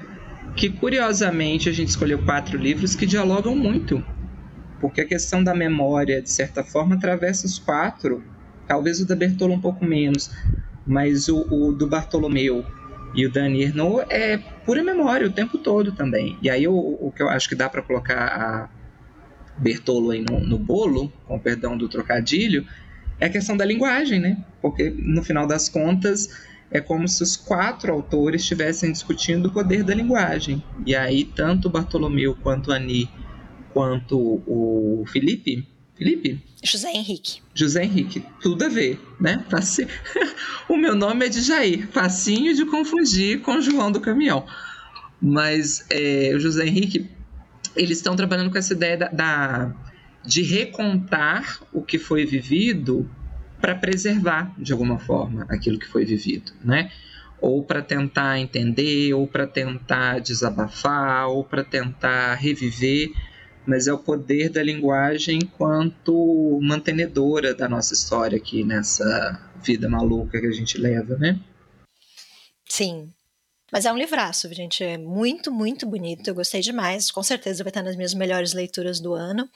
que, 0.57 0.71
curiosamente, 0.71 1.69
a 1.69 1.73
gente 1.73 1.89
escolheu 1.89 2.23
quatro 2.25 2.57
livros 2.57 2.95
que 2.95 3.07
dialogam 3.07 3.55
muito. 3.55 4.05
Porque 4.81 5.01
a 5.01 5.07
questão 5.07 5.43
da 5.43 5.55
memória, 5.55 6.23
de 6.23 6.31
certa 6.31 6.63
forma, 6.63 6.95
atravessa 6.95 7.47
os 7.47 7.59
quatro. 7.59 8.23
Talvez 8.67 9.01
o 9.01 9.07
da 9.07 9.17
Bertolo 9.17 9.55
um 9.55 9.61
pouco 9.61 9.85
menos, 9.85 10.31
mas 10.87 11.29
o, 11.29 11.41
o 11.51 11.73
do 11.73 11.87
Bartolomeu 11.87 12.65
e 13.15 13.27
o 13.27 13.33
Dani 13.33 13.63
Ernaud 13.63 14.05
é 14.11 14.37
pura 14.37 14.83
memória 14.83 15.27
o 15.27 15.33
tempo 15.33 15.59
todo 15.59 15.93
também. 15.93 16.39
E 16.43 16.51
aí 16.51 16.69
o, 16.69 16.75
o 16.75 17.13
que 17.15 17.23
eu 17.23 17.29
acho 17.29 17.49
que 17.49 17.55
dá 17.55 17.69
para 17.69 17.83
colocar 17.83 18.27
a 18.27 18.69
Bertolo 19.59 20.11
aí 20.11 20.25
no, 20.29 20.41
no 20.41 20.59
bolo, 20.59 21.13
com 21.27 21.39
perdão 21.39 21.77
do 21.77 21.89
trocadilho, 21.89 22.67
é 23.21 23.27
a 23.27 23.31
questão 23.31 23.57
da 23.57 23.65
linguagem, 23.65 24.21
né? 24.21 24.39
Porque 24.61 24.91
no 24.91 25.23
final 25.23 25.47
das 25.47 25.69
contas 25.69 26.29
é 26.71 26.81
como 26.81 27.09
se 27.09 27.23
os 27.23 27.37
quatro 27.37 27.93
autores 27.93 28.43
estivessem 28.43 28.93
discutindo 28.93 29.47
o 29.47 29.53
poder 29.53 29.83
da 29.83 29.95
linguagem. 29.95 30.63
E 30.87 30.95
aí 30.95 31.25
tanto 31.25 31.71
Bartolomeu 31.71 32.37
quanto 32.37 32.73
Ani 32.73 33.09
quanto 33.73 34.19
o 34.47 35.05
Felipe, 35.07 35.67
Felipe? 35.97 36.43
José 36.63 36.91
Henrique. 36.93 37.41
José 37.55 37.85
Henrique, 37.85 38.25
tudo 38.41 38.65
a 38.65 38.69
ver, 38.69 39.01
né? 39.21 39.45
O 40.69 40.77
meu 40.77 40.95
nome 40.95 41.27
é 41.27 41.29
de 41.29 41.41
Jair, 41.41 41.89
facinho 41.89 42.55
de 42.55 42.65
confundir 42.67 43.41
com 43.41 43.61
João 43.61 43.91
do 43.91 44.01
Caminhão. 44.01 44.45
Mas 45.21 45.85
é, 45.91 46.33
o 46.35 46.39
José 46.39 46.67
Henrique, 46.67 47.09
eles 47.75 47.99
estão 47.99 48.15
trabalhando 48.15 48.51
com 48.51 48.59
essa 48.59 48.75
ideia 48.75 48.97
da, 48.97 49.09
da 49.09 49.75
de 50.29 50.43
recontar 50.43 51.63
o 51.73 51.81
que 51.81 51.99
foi 51.99 52.27
vivido 52.27 53.11
para 53.59 53.75
preservar 53.75 54.55
de 54.59 54.73
alguma 54.73 54.99
forma 54.99 55.47
aquilo 55.49 55.79
que 55.79 55.89
foi 55.89 56.05
vivido, 56.05 56.53
né? 56.63 56.91
Ou 57.41 57.63
para 57.63 57.81
tentar 57.81 58.39
entender, 58.39 59.15
ou 59.15 59.27
para 59.27 59.47
tentar 59.47 60.21
desabafar, 60.21 61.29
ou 61.29 61.43
para 61.43 61.65
tentar 61.65 62.35
reviver 62.35 63.11
mas 63.69 63.87
é 63.87 63.93
o 63.93 63.99
poder 63.99 64.49
da 64.49 64.63
linguagem 64.63 65.41
enquanto 65.43 66.59
mantenedora 66.63 67.55
da 67.55 67.69
nossa 67.69 67.93
história 67.93 68.39
aqui 68.39 68.65
nessa 68.65 69.39
vida 69.63 69.87
maluca 69.91 70.41
que 70.41 70.47
a 70.47 70.53
gente 70.53 70.79
leva, 70.79 71.19
né? 71.19 71.39
Sim. 72.67 73.13
Mas 73.71 73.85
é 73.85 73.93
um 73.93 73.99
livraço, 73.99 74.53
gente. 74.55 74.83
É 74.83 74.97
muito, 74.97 75.53
muito 75.53 75.87
bonito. 75.87 76.29
Eu 76.29 76.35
gostei 76.35 76.63
demais. 76.63 77.11
Com 77.11 77.23
certeza 77.23 77.63
vai 77.63 77.71
estar 77.71 77.83
nas 77.83 77.95
minhas 77.95 78.15
melhores 78.15 78.55
leituras 78.55 79.01
do 79.01 79.13
ano. 79.13 79.47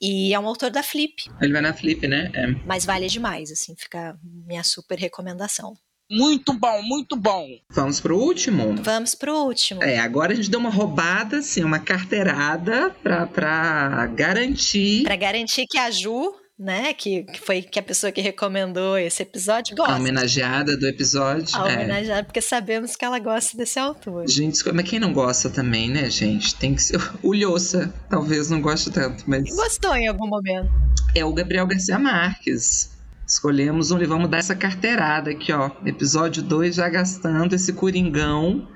E 0.00 0.32
é 0.32 0.38
um 0.38 0.46
autor 0.46 0.70
da 0.70 0.82
Flip. 0.82 1.14
Ele 1.40 1.52
vai 1.52 1.62
na 1.62 1.72
Flip, 1.72 2.06
né? 2.06 2.30
É. 2.34 2.46
Mas 2.66 2.84
vale 2.84 3.08
demais, 3.08 3.50
assim, 3.50 3.74
fica 3.76 4.16
minha 4.22 4.62
super 4.62 4.98
recomendação. 4.98 5.74
Muito 6.10 6.54
bom, 6.54 6.82
muito 6.82 7.16
bom. 7.16 7.46
Vamos 7.70 8.00
pro 8.00 8.16
último? 8.18 8.76
Vamos 8.82 9.14
pro 9.14 9.44
último. 9.44 9.82
É, 9.82 9.98
agora 9.98 10.32
a 10.32 10.34
gente 10.34 10.50
deu 10.50 10.58
uma 10.58 10.70
roubada, 10.70 11.38
assim, 11.38 11.62
uma 11.62 11.78
carteirada 11.78 12.90
pra, 13.02 13.26
pra 13.26 14.06
garantir. 14.06 15.02
Pra 15.02 15.16
garantir 15.16 15.66
que 15.68 15.76
a 15.76 15.90
Ju 15.90 16.34
né, 16.58 16.92
que, 16.92 17.22
que 17.22 17.40
foi 17.40 17.62
que 17.62 17.78
a 17.78 17.82
pessoa 17.82 18.10
que 18.10 18.20
recomendou 18.20 18.98
esse 18.98 19.22
episódio 19.22 19.76
gosta. 19.76 19.92
A 19.92 19.96
homenageada 19.96 20.76
do 20.76 20.88
episódio. 20.88 21.56
A 21.56 21.64
homenageada, 21.64 22.20
é. 22.20 22.22
porque 22.24 22.40
sabemos 22.40 22.96
que 22.96 23.04
ela 23.04 23.18
gosta 23.20 23.56
desse 23.56 23.78
autor. 23.78 24.28
Gente, 24.28 24.60
mas 24.72 24.88
quem 24.88 24.98
não 24.98 25.12
gosta 25.12 25.48
também, 25.48 25.88
né, 25.88 26.10
gente? 26.10 26.56
Tem 26.56 26.74
que 26.74 26.82
ser. 26.82 27.00
O 27.22 27.32
Lhosa, 27.32 27.94
talvez 28.10 28.50
não 28.50 28.60
goste 28.60 28.90
tanto, 28.90 29.22
mas. 29.26 29.44
Gostou 29.54 29.94
em 29.94 30.08
algum 30.08 30.26
momento. 30.26 30.68
É 31.14 31.24
o 31.24 31.32
Gabriel 31.32 31.66
Garcia 31.66 31.98
Marques. 31.98 32.90
Escolhemos 33.24 33.90
um 33.90 33.98
livro, 33.98 34.14
vamos 34.14 34.30
dar 34.30 34.38
essa 34.38 34.56
carteirada 34.56 35.30
aqui, 35.30 35.52
ó. 35.52 35.70
Episódio 35.84 36.42
2, 36.42 36.74
já 36.74 36.88
gastando 36.88 37.54
esse 37.54 37.72
coringão, 37.74 38.66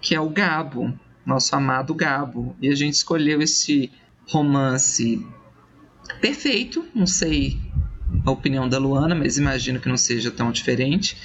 que 0.00 0.14
é 0.14 0.20
o 0.20 0.30
Gabo, 0.30 0.92
nosso 1.24 1.54
amado 1.54 1.94
Gabo. 1.94 2.56
E 2.60 2.68
a 2.68 2.74
gente 2.74 2.94
escolheu 2.94 3.40
esse 3.40 3.92
romance 4.26 5.24
perfeito, 6.20 6.86
não 6.94 7.06
sei 7.06 7.58
a 8.24 8.30
opinião 8.30 8.68
da 8.68 8.78
Luana, 8.78 9.14
mas 9.14 9.38
imagino 9.38 9.80
que 9.80 9.88
não 9.88 9.96
seja 9.96 10.30
tão 10.30 10.52
diferente, 10.52 11.16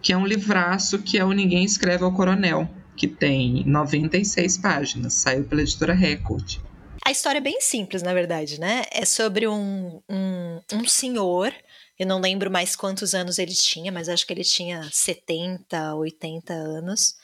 que 0.00 0.12
é 0.12 0.16
um 0.16 0.26
livraço 0.26 1.00
que 1.00 1.18
é 1.18 1.24
o 1.24 1.32
Ninguém 1.32 1.64
Escreve 1.64 2.04
ao 2.04 2.12
Coronel, 2.12 2.68
que 2.96 3.08
tem 3.08 3.64
96 3.66 4.58
páginas, 4.58 5.14
saiu 5.14 5.44
pela 5.44 5.62
editora 5.62 5.94
Record. 5.94 6.58
A 7.04 7.10
história 7.10 7.38
é 7.38 7.42
bem 7.42 7.60
simples, 7.60 8.02
na 8.02 8.12
verdade, 8.12 8.60
né? 8.60 8.82
É 8.92 9.04
sobre 9.04 9.48
um, 9.48 10.00
um, 10.08 10.60
um 10.72 10.84
senhor 10.86 11.52
eu 11.98 12.06
não 12.06 12.20
lembro 12.20 12.50
mais 12.50 12.76
quantos 12.76 13.12
anos 13.12 13.38
ele 13.38 13.52
tinha, 13.52 13.90
mas 13.90 14.08
acho 14.08 14.24
que 14.24 14.32
ele 14.32 14.44
tinha 14.44 14.88
70, 14.92 15.96
80 15.96 16.54
anos. 16.54 17.16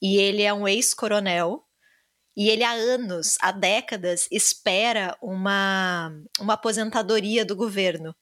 E 0.00 0.16
ele 0.16 0.42
é 0.42 0.52
um 0.52 0.66
ex-coronel. 0.66 1.62
E 2.36 2.48
ele 2.48 2.64
há 2.64 2.72
anos, 2.72 3.36
há 3.40 3.52
décadas, 3.52 4.26
espera 4.30 5.16
uma, 5.20 6.10
uma 6.40 6.54
aposentadoria 6.54 7.44
do 7.44 7.54
governo. 7.54 8.14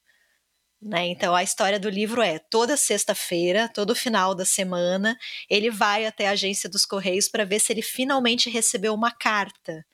Né? 0.83 1.09
Então 1.09 1.35
a 1.35 1.43
história 1.43 1.79
do 1.79 1.91
livro 1.91 2.23
é 2.23 2.39
toda 2.39 2.77
sexta-feira, 2.77 3.69
todo 3.69 3.95
final 3.95 4.35
da 4.35 4.45
semana, 4.45 5.17
ele 5.49 5.71
vai 5.71 6.07
até 6.07 6.27
a 6.27 6.33
agência 6.33 6.71
dos 6.71 6.87
Correios 6.87 7.29
para 7.29 7.45
ver 7.45 7.61
se 7.61 7.73
ele 7.73 7.83
finalmente 7.83 8.49
recebeu 8.49 8.95
uma 8.95 9.11
carta 9.11 9.85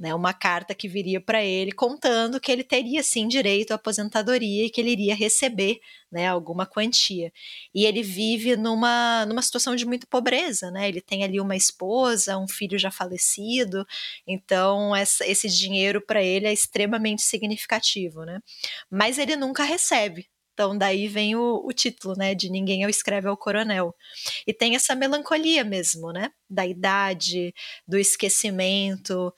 né, 0.00 0.14
uma 0.14 0.32
carta 0.32 0.74
que 0.74 0.88
viria 0.88 1.20
para 1.20 1.44
ele 1.44 1.72
contando 1.72 2.40
que 2.40 2.50
ele 2.50 2.64
teria 2.64 3.02
sim 3.02 3.28
direito 3.28 3.72
à 3.72 3.74
aposentadoria 3.74 4.64
e 4.64 4.70
que 4.70 4.80
ele 4.80 4.92
iria 4.92 5.14
receber 5.14 5.78
né, 6.10 6.26
alguma 6.26 6.64
quantia. 6.64 7.30
E 7.74 7.84
ele 7.84 8.02
vive 8.02 8.56
numa, 8.56 9.26
numa 9.26 9.42
situação 9.42 9.76
de 9.76 9.84
muita 9.84 10.06
pobreza, 10.06 10.70
né? 10.70 10.88
Ele 10.88 11.02
tem 11.02 11.22
ali 11.22 11.38
uma 11.38 11.54
esposa, 11.54 12.38
um 12.38 12.48
filho 12.48 12.78
já 12.78 12.90
falecido, 12.90 13.86
então 14.26 14.96
essa, 14.96 15.26
esse 15.26 15.48
dinheiro 15.48 16.00
para 16.04 16.22
ele 16.22 16.46
é 16.46 16.52
extremamente 16.52 17.20
significativo, 17.22 18.24
né? 18.24 18.40
Mas 18.90 19.18
ele 19.18 19.36
nunca 19.36 19.64
recebe, 19.64 20.26
então, 20.54 20.76
daí 20.76 21.08
vem 21.08 21.34
o, 21.36 21.62
o, 21.64 21.72
título, 21.72 22.14
né? 22.16 22.34
De 22.34 22.50
Ninguém 22.50 22.82
eu 22.82 22.90
escreve 22.90 23.26
ao 23.28 23.36
Coronel. 23.36 23.94
E 24.46 24.52
tem 24.52 24.74
essa 24.74 24.94
melancolia 24.94 25.64
mesmo, 25.64 26.12
né? 26.12 26.30
Da 26.50 26.66
idade, 26.66 27.54
do 27.88 27.96
esquecimento, 27.96 29.32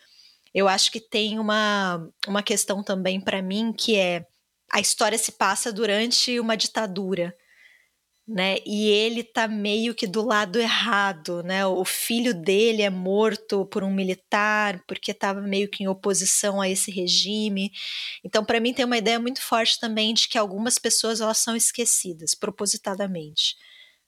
eu 0.55 0.69
acho 0.69 0.91
que 0.91 1.01
tem 1.01 1.39
uma, 1.39 2.09
uma 2.27 2.43
questão 2.43 2.83
também 2.83 3.21
para 3.21 3.43
mim 3.43 3.73
que 3.73 3.97
é 3.97 4.27
a 4.71 4.81
história 4.81 5.19
se 5.19 5.33
passa 5.33 5.73
durante 5.73 6.41
uma 6.41 6.57
ditadura, 6.57 7.37
né? 8.27 8.57
E 8.65 8.89
ele 8.89 9.23
tá 9.23 9.47
meio 9.49 9.95
que 9.95 10.07
do 10.07 10.23
lado 10.25 10.59
errado, 10.59 11.43
né? 11.43 11.67
O 11.67 11.85
filho 11.85 12.33
dele 12.33 12.83
é 12.83 12.89
morto 12.89 13.67
por 13.67 13.85
um 13.85 13.93
militar 13.93 14.83
porque 14.87 15.11
estava 15.11 15.41
meio 15.43 15.69
que 15.69 15.85
em 15.85 15.89
oposição 15.89 16.61
a 16.61 16.69
esse 16.69 16.91
regime. 16.91 17.71
Então, 18.25 18.45
para 18.45 18.61
mim 18.61 18.73
tem 18.73 18.85
uma 18.85 18.97
ideia 18.99 19.19
muito 19.19 19.43
forte 19.43 19.79
também 19.79 20.15
de 20.15 20.29
que 20.29 20.39
algumas 20.39 20.79
pessoas 20.79 21.21
elas 21.21 21.39
são 21.39 21.55
esquecidas 21.57 22.35
propositadamente. 22.35 23.57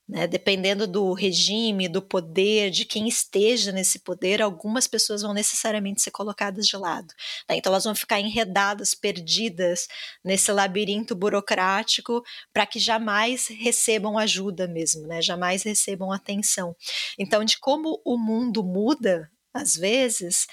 Né? 0.07 0.27
Dependendo 0.27 0.87
do 0.87 1.15
regime, 1.15 1.89
do 1.89 2.03
poder, 2.03 2.71
de 2.71 2.85
quem 2.85 3.09
esteja 3.09 3.73
nesse 3.73 3.99
poder, 3.99 4.43
algumas 4.43 4.87
pessoas 4.87 5.23
vão 5.23 5.33
necessariamente 5.33 6.03
ser 6.03 6.11
colocadas 6.11 6.67
de 6.67 6.77
lado. 6.77 7.13
Né? 7.49 7.57
Então, 7.57 7.73
elas 7.73 7.85
vão 7.85 7.95
ficar 7.95 8.21
enredadas, 8.21 8.95
perdidas 8.95 9.89
nesse 10.23 10.53
labirinto 10.53 11.15
burocrático 11.15 12.23
para 12.53 12.67
que 12.67 12.79
jamais 12.79 13.49
recebam 13.49 14.19
ajuda 14.19 14.69
mesmo, 14.69 15.07
né? 15.07 15.23
jamais 15.23 15.63
recebam 15.63 16.13
atenção. 16.13 16.77
Então, 17.19 17.43
de 17.43 17.59
como 17.59 18.01
o 18.05 18.19
mundo 18.19 18.63
muda, 18.63 19.31
às 19.55 19.75
vezes, 19.75 20.47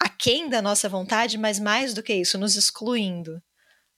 aquém 0.00 0.48
da 0.48 0.62
nossa 0.62 0.88
vontade, 0.88 1.36
mas 1.36 1.58
mais 1.58 1.92
do 1.92 2.02
que 2.04 2.14
isso, 2.14 2.38
nos 2.38 2.54
excluindo 2.54 3.42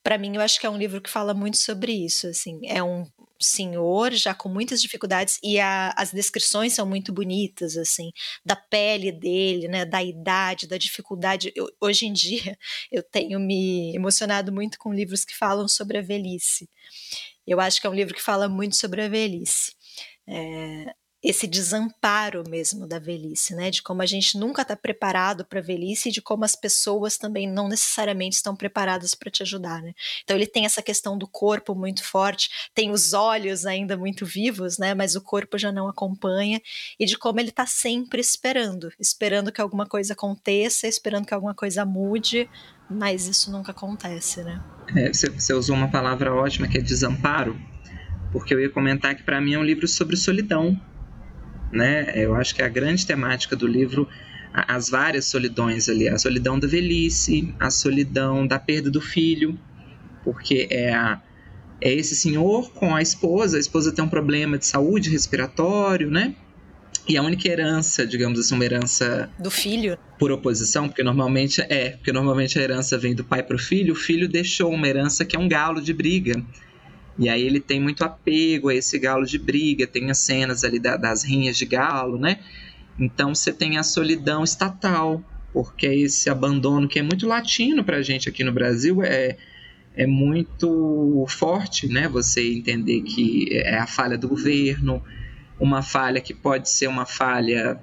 para 0.09 0.17
mim 0.17 0.37
eu 0.37 0.41
acho 0.41 0.59
que 0.59 0.65
é 0.65 0.71
um 0.71 0.79
livro 0.79 1.03
que 1.03 1.11
fala 1.11 1.35
muito 1.35 1.59
sobre 1.59 1.93
isso 1.93 2.27
assim 2.29 2.61
é 2.65 2.83
um 2.83 3.07
senhor 3.39 4.11
já 4.15 4.35
com 4.35 4.49
muitas 4.49 4.81
dificuldades 4.81 5.39
e 5.43 5.61
a, 5.61 5.93
as 5.99 6.11
descrições 6.11 6.73
são 6.73 6.87
muito 6.87 7.13
bonitas 7.13 7.77
assim 7.77 8.11
da 8.43 8.57
pele 8.57 9.13
dele 9.13 9.69
né 9.69 9.85
da 9.85 10.03
idade 10.03 10.67
da 10.67 10.79
dificuldade. 10.79 11.53
Eu, 11.55 11.69
hoje 11.79 12.07
em 12.07 12.13
dia 12.15 12.57
eu 12.91 13.03
tenho 13.03 13.39
me 13.39 13.95
emocionado 13.95 14.51
muito 14.51 14.79
com 14.79 14.95
livros 14.95 15.27
que 15.27 15.37
falam 15.37 15.69
sobre 15.69 15.99
a 15.99 16.03
velhice. 16.03 16.71
Eu 17.47 17.61
acho 17.61 17.79
que 17.79 17.87
é 17.87 17.91
um 17.91 17.95
livro 17.95 18.15
que 18.15 18.23
fala 18.23 18.49
muito 18.49 18.77
sobre 18.77 19.03
a 19.03 19.09
velhice. 19.09 19.75
É, 20.27 20.95
esse 21.29 21.47
desamparo 21.47 22.43
mesmo 22.49 22.87
da 22.87 22.99
velhice, 22.99 23.55
né? 23.55 23.71
De 23.71 23.83
como 23.83 24.01
a 24.01 24.07
gente 24.07 24.39
nunca 24.39 24.63
está 24.63 24.75
preparado 24.75 25.45
para 25.45 25.59
a 25.59 25.63
velhice 25.63 26.09
e 26.09 26.13
de 26.13 26.23
como 26.23 26.43
as 26.43 26.57
pessoas 26.57 27.19
também 27.19 27.47
não 27.47 27.69
necessariamente 27.69 28.37
estão 28.37 28.57
preparadas 28.57 29.15
para 29.15 29.31
te 29.31 29.43
ajudar, 29.43 29.83
né? 29.83 29.93
Então 30.25 30.35
ele 30.35 30.47
tem 30.47 30.65
essa 30.65 30.81
questão 30.81 31.19
do 31.19 31.29
corpo 31.29 31.75
muito 31.75 32.03
forte, 32.03 32.49
tem 32.75 32.91
os 32.91 33.13
olhos 33.13 33.67
ainda 33.67 33.95
muito 33.95 34.25
vivos, 34.25 34.79
né? 34.79 34.95
Mas 34.95 35.17
o 35.17 35.21
corpo 35.21 35.59
já 35.59 35.71
não 35.71 35.87
acompanha 35.87 36.63
e 36.99 37.05
de 37.05 37.19
como 37.19 37.39
ele 37.39 37.51
está 37.51 37.67
sempre 37.67 38.23
esperando, 38.23 38.91
esperando 38.99 39.53
que 39.53 39.61
alguma 39.61 39.85
coisa 39.85 40.15
aconteça, 40.15 40.87
esperando 40.87 41.27
que 41.27 41.35
alguma 41.35 41.55
coisa 41.55 41.85
mude, 41.85 42.49
mas 42.89 43.27
isso 43.27 43.53
nunca 43.53 43.73
acontece, 43.73 44.43
né? 44.43 44.65
É, 44.97 45.13
você, 45.13 45.29
você 45.29 45.53
usou 45.53 45.77
uma 45.77 45.91
palavra 45.91 46.33
ótima 46.33 46.67
que 46.67 46.79
é 46.79 46.81
desamparo, 46.81 47.55
porque 48.33 48.55
eu 48.55 48.61
ia 48.61 48.71
comentar 48.71 49.15
que 49.15 49.23
para 49.23 49.43
mim 49.43 49.53
é 49.53 49.59
um 49.59 49.63
livro 49.63 49.87
sobre 49.87 50.17
solidão, 50.17 50.81
né? 51.73 52.13
Eu 52.15 52.35
acho 52.35 52.55
que 52.55 52.63
a 52.63 52.69
grande 52.69 53.07
temática 53.07 53.55
do 53.55 53.67
livro 53.67 54.09
as 54.53 54.89
várias 54.89 55.27
solidões 55.27 55.89
ali, 55.89 56.09
a 56.09 56.19
solidão 56.19 56.59
da 56.59 56.67
velhice, 56.67 57.55
a 57.61 57.71
solidão 57.71 58.47
da 58.47 58.59
perda 58.59 58.91
do 58.91 59.01
filho, 59.01 59.59
porque 60.25 60.67
é 60.71 60.93
a, 60.93 61.21
é 61.81 61.93
esse 61.93 62.17
senhor 62.17 62.73
com 62.73 62.95
a 62.95 63.03
esposa, 63.03 63.57
a 63.57 63.61
esposa 63.61 63.93
tem 63.93 64.05
um 64.05 64.09
problema 64.09 64.59
de 64.59 64.67
saúde 64.67 65.11
respiratório, 65.11 66.11
né? 66.11 66.35
E 67.09 67.17
a 67.17 67.23
única 67.23 67.49
herança, 67.49 68.07
digamos 68.07 68.39
assim, 68.39 68.55
uma 68.55 68.65
herança 68.65 69.31
do 69.39 69.51
filho 69.51 69.97
por 70.19 70.31
oposição, 70.31 70.89
porque 70.89 71.03
normalmente 71.03 71.61
é, 71.63 71.91
porque 71.91 72.13
normalmente 72.13 72.59
a 72.59 72.63
herança 72.63 72.99
vem 72.99 73.15
do 73.15 73.25
pai 73.25 73.43
para 73.43 73.57
o 73.57 73.59
filho, 73.59 73.95
o 73.95 73.97
filho 73.97 74.29
deixou 74.29 74.71
uma 74.73 74.87
herança 74.87 75.25
que 75.25 75.37
é 75.37 75.39
um 75.39 75.49
galo 75.49 75.81
de 75.81 75.93
briga. 75.95 76.43
E 77.19 77.29
aí 77.29 77.43
ele 77.43 77.59
tem 77.59 77.81
muito 77.81 78.05
apego 78.05 78.69
a 78.69 78.75
esse 78.75 78.99
galo 78.99 79.27
de 79.27 79.39
briga, 79.39 79.87
tem 79.87 80.11
as 80.11 80.19
cenas 80.19 80.63
ali 80.63 80.79
da, 80.79 80.97
das 80.97 81.25
rinhas 81.25 81.57
de 81.57 81.67
galo, 81.67 82.17
né? 82.17 82.39
Então 82.99 83.35
você 83.35 83.53
tem 83.53 83.77
a 83.77 83.83
solidão 83.83 84.45
estatal, 84.45 85.23
porque 85.53 85.87
é 85.87 85.97
esse 85.97 86.31
abandono 86.31 86.89
que 86.89 86.99
é 86.99 87.03
muito 87.03 87.27
latino 87.27 87.83
para 87.83 87.97
a 87.97 88.03
gente 88.03 88.29
aqui 88.29 88.45
no 88.45 88.53
Brasil 88.53 89.03
é, 89.03 89.37
é 89.97 90.07
muito 90.07 91.25
forte, 91.29 91.89
né? 91.89 92.09
Você 92.09 92.53
entender 92.53 93.03
que 93.03 93.49
é 93.53 93.79
a 93.79 93.87
falha 93.87 94.17
do 94.17 94.29
governo, 94.29 95.03
uma 95.59 95.83
falha 95.83 96.21
que 96.21 96.33
pode 96.33 96.71
ser 96.71 96.87
uma 96.87 97.05
falha 97.05 97.81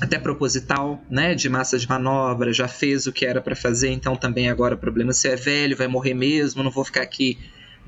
até 0.00 0.18
proposital, 0.18 1.02
né, 1.10 1.34
de 1.34 1.48
massa 1.48 1.76
de 1.76 1.88
manobra, 1.88 2.52
já 2.52 2.68
fez 2.68 3.06
o 3.08 3.12
que 3.12 3.26
era 3.26 3.40
para 3.40 3.56
fazer, 3.56 3.90
então 3.90 4.14
também 4.14 4.48
agora 4.48 4.76
o 4.76 4.78
problema 4.78 5.12
se 5.12 5.26
é 5.26 5.34
velho, 5.34 5.76
vai 5.76 5.88
morrer 5.88 6.14
mesmo, 6.14 6.62
não 6.62 6.70
vou 6.70 6.84
ficar 6.84 7.02
aqui 7.02 7.36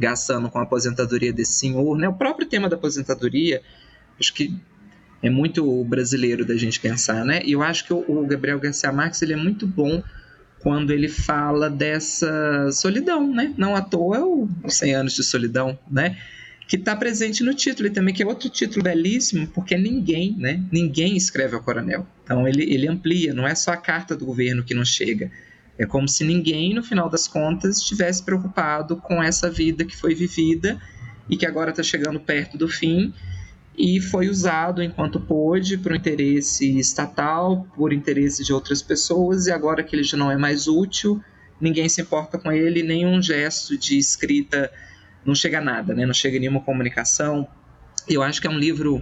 gastando 0.01 0.51
com 0.51 0.59
a 0.59 0.63
aposentadoria 0.63 1.33
desse 1.33 1.53
senhor, 1.53 1.97
né? 1.97 2.09
O 2.09 2.15
próprio 2.15 2.49
tema 2.49 2.69
da 2.71 2.77
aposentadoria, 2.77 3.61
acho 4.19 4.33
que 4.33 4.59
é 5.23 5.29
muito 5.29 5.85
brasileiro 5.85 6.45
da 6.45 6.57
gente 6.57 6.81
pensar, 6.81 7.23
né? 7.25 7.43
E 7.45 7.53
eu 7.53 7.63
acho 7.63 7.85
que 7.85 7.93
o, 7.93 8.27
Gabriel 8.27 8.59
Garcia 8.59 8.91
Marques 8.91 9.21
ele 9.21 9.35
é 9.35 9.37
muito 9.37 9.67
bom 9.67 10.03
quando 10.61 10.91
ele 10.91 11.09
fala 11.09 11.69
dessa 11.69 12.71
solidão, 12.73 13.33
né? 13.33 13.53
Não 13.59 13.77
à 13.77 13.83
toa 13.83 14.17
é 14.17 14.21
o 14.21 14.49
100 14.67 14.95
anos 14.95 15.13
de 15.13 15.23
solidão, 15.23 15.79
né? 15.91 16.17
Que 16.67 16.77
está 16.77 16.97
presente 16.97 17.43
no 17.43 17.53
título 17.53 17.89
e 17.89 17.91
também 17.91 18.15
que 18.15 18.23
é 18.23 18.27
outro 18.27 18.49
título 18.49 18.83
belíssimo, 18.83 19.47
porque 19.49 19.77
ninguém, 19.77 20.35
né? 20.39 20.63
Ninguém 20.73 21.15
escreve 21.15 21.55
ao 21.55 21.63
coronel. 21.63 22.07
Então 22.25 22.49
ele, 22.49 22.63
ele 22.73 22.89
amplia, 22.89 23.35
não 23.35 23.47
é 23.47 23.55
só 23.55 23.73
a 23.73 23.77
carta 23.77 24.17
do 24.17 24.25
governo 24.25 24.65
que 24.65 24.73
não 24.73 24.85
chega. 24.85 25.31
É 25.81 25.87
como 25.87 26.07
se 26.07 26.25
ninguém, 26.25 26.75
no 26.75 26.83
final 26.83 27.09
das 27.09 27.27
contas, 27.27 27.79
estivesse 27.79 28.23
preocupado 28.23 28.99
com 28.99 29.23
essa 29.23 29.51
vida 29.51 29.83
que 29.83 29.97
foi 29.97 30.15
vivida 30.15 30.79
e 31.27 31.39
que 31.39 31.47
agora 31.47 31.71
está 31.71 31.83
chegando 31.83 32.21
perto 32.21 32.59
do 32.59 32.69
fim 32.69 33.15
e 33.79 33.99
foi 33.99 34.29
usado 34.29 34.83
enquanto 34.83 35.19
pôde 35.19 35.79
por 35.79 35.93
um 35.93 35.95
interesse 35.95 36.79
estatal, 36.79 37.67
por 37.75 37.95
interesse 37.95 38.45
de 38.45 38.53
outras 38.53 38.83
pessoas, 38.83 39.47
e 39.47 39.53
agora 39.53 39.83
que 39.83 39.97
ele 39.97 40.03
já 40.03 40.19
não 40.19 40.31
é 40.31 40.37
mais 40.37 40.69
útil, 40.69 41.19
ninguém 41.59 41.89
se 41.89 42.03
importa 42.03 42.39
com 42.39 42.53
ele, 42.53 42.83
nenhum 42.83 43.23
gesto 43.23 43.79
de 43.79 43.97
escrita 43.97 44.71
não 45.25 45.35
chega 45.35 45.61
a 45.61 45.63
nada, 45.63 45.95
né? 45.95 46.05
não 46.05 46.13
chega 46.13 46.39
nenhuma 46.39 46.61
comunicação. 46.61 47.49
Eu 48.07 48.23
acho 48.23 48.39
que 48.39 48.47
é 48.47 48.51
um 48.51 48.59
livro 48.59 49.01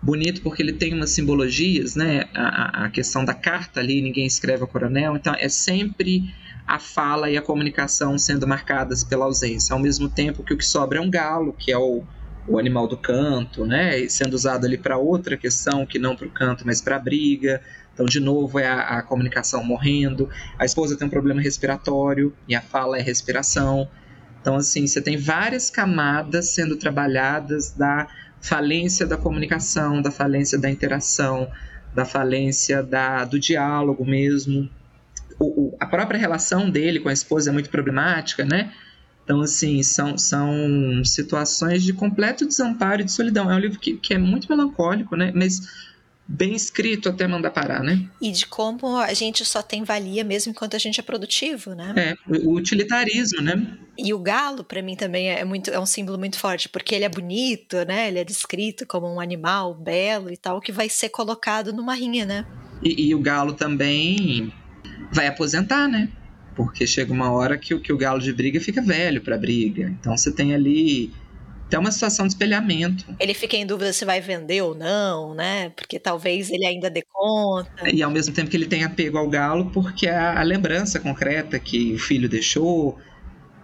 bonito 0.00 0.42
porque 0.42 0.62
ele 0.62 0.72
tem 0.72 0.94
umas 0.94 1.10
simbologias, 1.10 1.94
né? 1.94 2.28
A, 2.34 2.84
a 2.84 2.90
questão 2.90 3.24
da 3.24 3.34
carta 3.34 3.80
ali, 3.80 4.00
ninguém 4.00 4.26
escreve 4.26 4.62
ao 4.62 4.68
coronel, 4.68 5.16
então 5.16 5.34
é 5.36 5.48
sempre 5.48 6.34
a 6.66 6.78
fala 6.78 7.30
e 7.30 7.36
a 7.36 7.42
comunicação 7.42 8.18
sendo 8.18 8.46
marcadas 8.46 9.02
pela 9.02 9.24
ausência, 9.24 9.72
ao 9.72 9.80
mesmo 9.80 10.08
tempo 10.08 10.42
que 10.42 10.52
o 10.52 10.56
que 10.56 10.64
sobra 10.64 10.98
é 10.98 11.00
um 11.00 11.10
galo, 11.10 11.52
que 11.52 11.72
é 11.72 11.78
o 11.78 12.04
o 12.48 12.58
animal 12.58 12.88
do 12.88 12.96
canto, 12.96 13.66
né? 13.66 14.08
Sendo 14.08 14.32
usado 14.32 14.64
ali 14.64 14.78
para 14.78 14.96
outra 14.96 15.36
questão 15.36 15.84
que 15.84 15.98
não 15.98 16.16
para 16.16 16.26
o 16.26 16.30
canto, 16.30 16.66
mas 16.66 16.80
para 16.80 16.96
a 16.96 16.98
briga. 16.98 17.60
Então, 17.92 18.06
de 18.06 18.18
novo, 18.18 18.58
é 18.58 18.66
a, 18.66 18.98
a, 18.98 19.02
comunicação 19.02 19.62
morrendo. 19.62 20.28
A 20.58 20.64
esposa 20.64 20.96
tem 20.96 21.06
um 21.06 21.10
problema 21.10 21.42
respiratório 21.42 22.34
e 22.48 22.54
a 22.54 22.62
fala 22.62 22.96
é 22.96 23.02
respiração. 23.02 23.88
Então, 24.40 24.56
assim, 24.56 24.86
você 24.86 25.02
tem 25.02 25.16
várias 25.16 25.68
camadas 25.68 26.50
sendo 26.50 26.76
trabalhadas 26.76 27.72
da 27.72 28.08
falência 28.40 29.06
da 29.06 29.16
comunicação, 29.16 30.00
da 30.00 30.10
falência 30.10 30.58
da 30.58 30.70
interação, 30.70 31.50
da 31.94 32.04
falência 32.04 32.82
da, 32.82 33.24
do 33.24 33.38
diálogo 33.38 34.04
mesmo. 34.04 34.68
O, 35.38 35.44
o, 35.44 35.76
a 35.78 35.86
própria 35.86 36.18
relação 36.18 36.70
dele 36.70 37.00
com 37.00 37.08
a 37.08 37.12
esposa 37.12 37.50
é 37.50 37.52
muito 37.52 37.70
problemática, 37.70 38.44
né? 38.44 38.72
Então, 39.24 39.42
assim, 39.42 39.82
são, 39.82 40.16
são 40.16 41.04
situações 41.04 41.82
de 41.82 41.92
completo 41.92 42.46
desamparo 42.46 43.02
e 43.02 43.04
de 43.04 43.12
solidão. 43.12 43.50
É 43.50 43.54
um 43.54 43.58
livro 43.58 43.78
que, 43.78 43.96
que 43.96 44.14
é 44.14 44.18
muito 44.18 44.48
melancólico, 44.48 45.16
né? 45.16 45.30
Mas 45.34 45.87
bem 46.28 46.54
escrito 46.54 47.08
até 47.08 47.26
mandar 47.26 47.50
parar, 47.50 47.82
né? 47.82 48.06
E 48.20 48.30
de 48.30 48.46
como 48.46 48.98
a 48.98 49.14
gente 49.14 49.46
só 49.46 49.62
tem 49.62 49.82
valia 49.82 50.22
mesmo 50.22 50.50
enquanto 50.50 50.76
a 50.76 50.78
gente 50.78 51.00
é 51.00 51.02
produtivo, 51.02 51.74
né? 51.74 51.94
É, 51.96 52.14
o 52.46 52.54
utilitarismo, 52.54 53.40
né? 53.40 53.78
E 53.96 54.12
o 54.12 54.18
galo, 54.18 54.62
para 54.62 54.82
mim, 54.82 54.94
também 54.94 55.30
é, 55.30 55.42
muito, 55.44 55.70
é 55.70 55.80
um 55.80 55.86
símbolo 55.86 56.18
muito 56.18 56.38
forte, 56.38 56.68
porque 56.68 56.94
ele 56.94 57.04
é 57.04 57.08
bonito, 57.08 57.76
né? 57.86 58.08
Ele 58.08 58.18
é 58.18 58.24
descrito 58.24 58.86
como 58.86 59.12
um 59.12 59.18
animal 59.18 59.74
belo 59.74 60.30
e 60.30 60.36
tal, 60.36 60.60
que 60.60 60.70
vai 60.70 60.90
ser 60.90 61.08
colocado 61.08 61.72
numa 61.72 61.94
rinha, 61.94 62.26
né? 62.26 62.46
E, 62.82 63.08
e 63.08 63.14
o 63.14 63.20
galo 63.20 63.54
também 63.54 64.52
vai 65.10 65.26
aposentar, 65.26 65.88
né? 65.88 66.10
porque 66.54 66.88
chega 66.88 67.12
uma 67.12 67.30
hora 67.30 67.56
que, 67.56 67.72
o, 67.72 67.78
que 67.78 67.92
o 67.92 67.96
galo 67.96 68.18
de 68.18 68.32
briga 68.32 68.60
fica 68.60 68.82
velho 68.82 69.20
para 69.20 69.38
briga. 69.38 69.94
Então 70.00 70.16
você 70.16 70.32
tem 70.32 70.52
ali 70.52 71.12
até 71.68 71.78
uma 71.78 71.92
situação 71.92 72.26
de 72.26 72.32
espelhamento. 72.32 73.04
Ele 73.20 73.34
fica 73.34 73.54
em 73.54 73.66
dúvida 73.66 73.92
se 73.92 74.02
vai 74.04 74.22
vender 74.22 74.62
ou 74.62 74.74
não, 74.74 75.34
né? 75.34 75.68
Porque 75.76 75.98
talvez 75.98 76.50
ele 76.50 76.66
ainda 76.66 76.88
dê 76.88 77.04
conta. 77.12 77.90
E 77.92 78.02
ao 78.02 78.10
mesmo 78.10 78.34
tempo 78.34 78.50
que 78.50 78.56
ele 78.56 78.66
tem 78.66 78.84
apego 78.84 79.18
ao 79.18 79.28
galo, 79.28 79.70
porque 79.70 80.06
é 80.06 80.16
a, 80.16 80.40
a 80.40 80.42
lembrança 80.42 80.98
concreta 80.98 81.58
que 81.58 81.94
o 81.94 81.98
filho 81.98 82.26
deixou. 82.26 82.98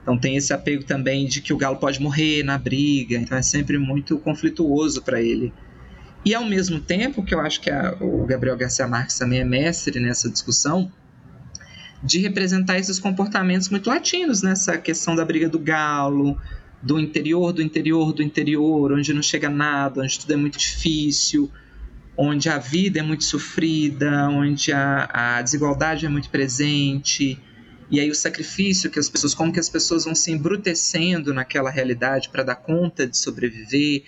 Então 0.02 0.18
tem 0.18 0.36
esse 0.36 0.52
apego 0.52 0.84
também 0.84 1.26
de 1.26 1.40
que 1.40 1.54
o 1.54 1.56
galo 1.56 1.76
pode 1.76 1.98
morrer 1.98 2.42
na 2.44 2.58
briga. 2.58 3.16
Então 3.16 3.38
é 3.38 3.42
sempre 3.42 3.78
muito 3.78 4.18
conflituoso 4.18 5.00
para 5.00 5.22
ele. 5.22 5.50
E 6.26 6.34
ao 6.34 6.44
mesmo 6.44 6.80
tempo 6.80 7.24
que 7.24 7.34
eu 7.34 7.40
acho 7.40 7.58
que 7.58 7.70
a, 7.70 7.96
o 8.02 8.26
Gabriel 8.26 8.56
Garcia 8.56 8.86
Marques 8.86 9.18
também 9.18 9.40
é 9.40 9.44
mestre 9.44 9.98
nessa 9.98 10.30
discussão, 10.30 10.92
de 12.02 12.18
representar 12.18 12.78
esses 12.78 12.98
comportamentos 12.98 13.70
muito 13.70 13.88
latinos, 13.88 14.42
nessa 14.42 14.76
questão 14.76 15.16
da 15.16 15.24
briga 15.24 15.48
do 15.48 15.58
galo, 15.58 16.38
do 16.84 17.00
interior, 17.00 17.50
do 17.50 17.62
interior, 17.62 18.12
do 18.12 18.22
interior, 18.22 18.92
onde 18.92 19.14
não 19.14 19.22
chega 19.22 19.48
nada, 19.48 20.02
onde 20.02 20.20
tudo 20.20 20.34
é 20.34 20.36
muito 20.36 20.58
difícil, 20.58 21.50
onde 22.14 22.50
a 22.50 22.58
vida 22.58 23.00
é 23.00 23.02
muito 23.02 23.24
sofrida, 23.24 24.28
onde 24.28 24.70
a, 24.70 25.38
a 25.38 25.42
desigualdade 25.42 26.04
é 26.04 26.08
muito 26.10 26.28
presente, 26.28 27.40
e 27.90 27.98
aí 27.98 28.10
o 28.10 28.14
sacrifício 28.14 28.90
que 28.90 28.98
as 28.98 29.08
pessoas, 29.08 29.34
como 29.34 29.50
que 29.50 29.58
as 29.58 29.70
pessoas 29.70 30.04
vão 30.04 30.14
se 30.14 30.30
embrutecendo 30.30 31.32
naquela 31.32 31.70
realidade 31.70 32.28
para 32.28 32.42
dar 32.42 32.56
conta 32.56 33.06
de 33.06 33.16
sobreviver, 33.16 34.04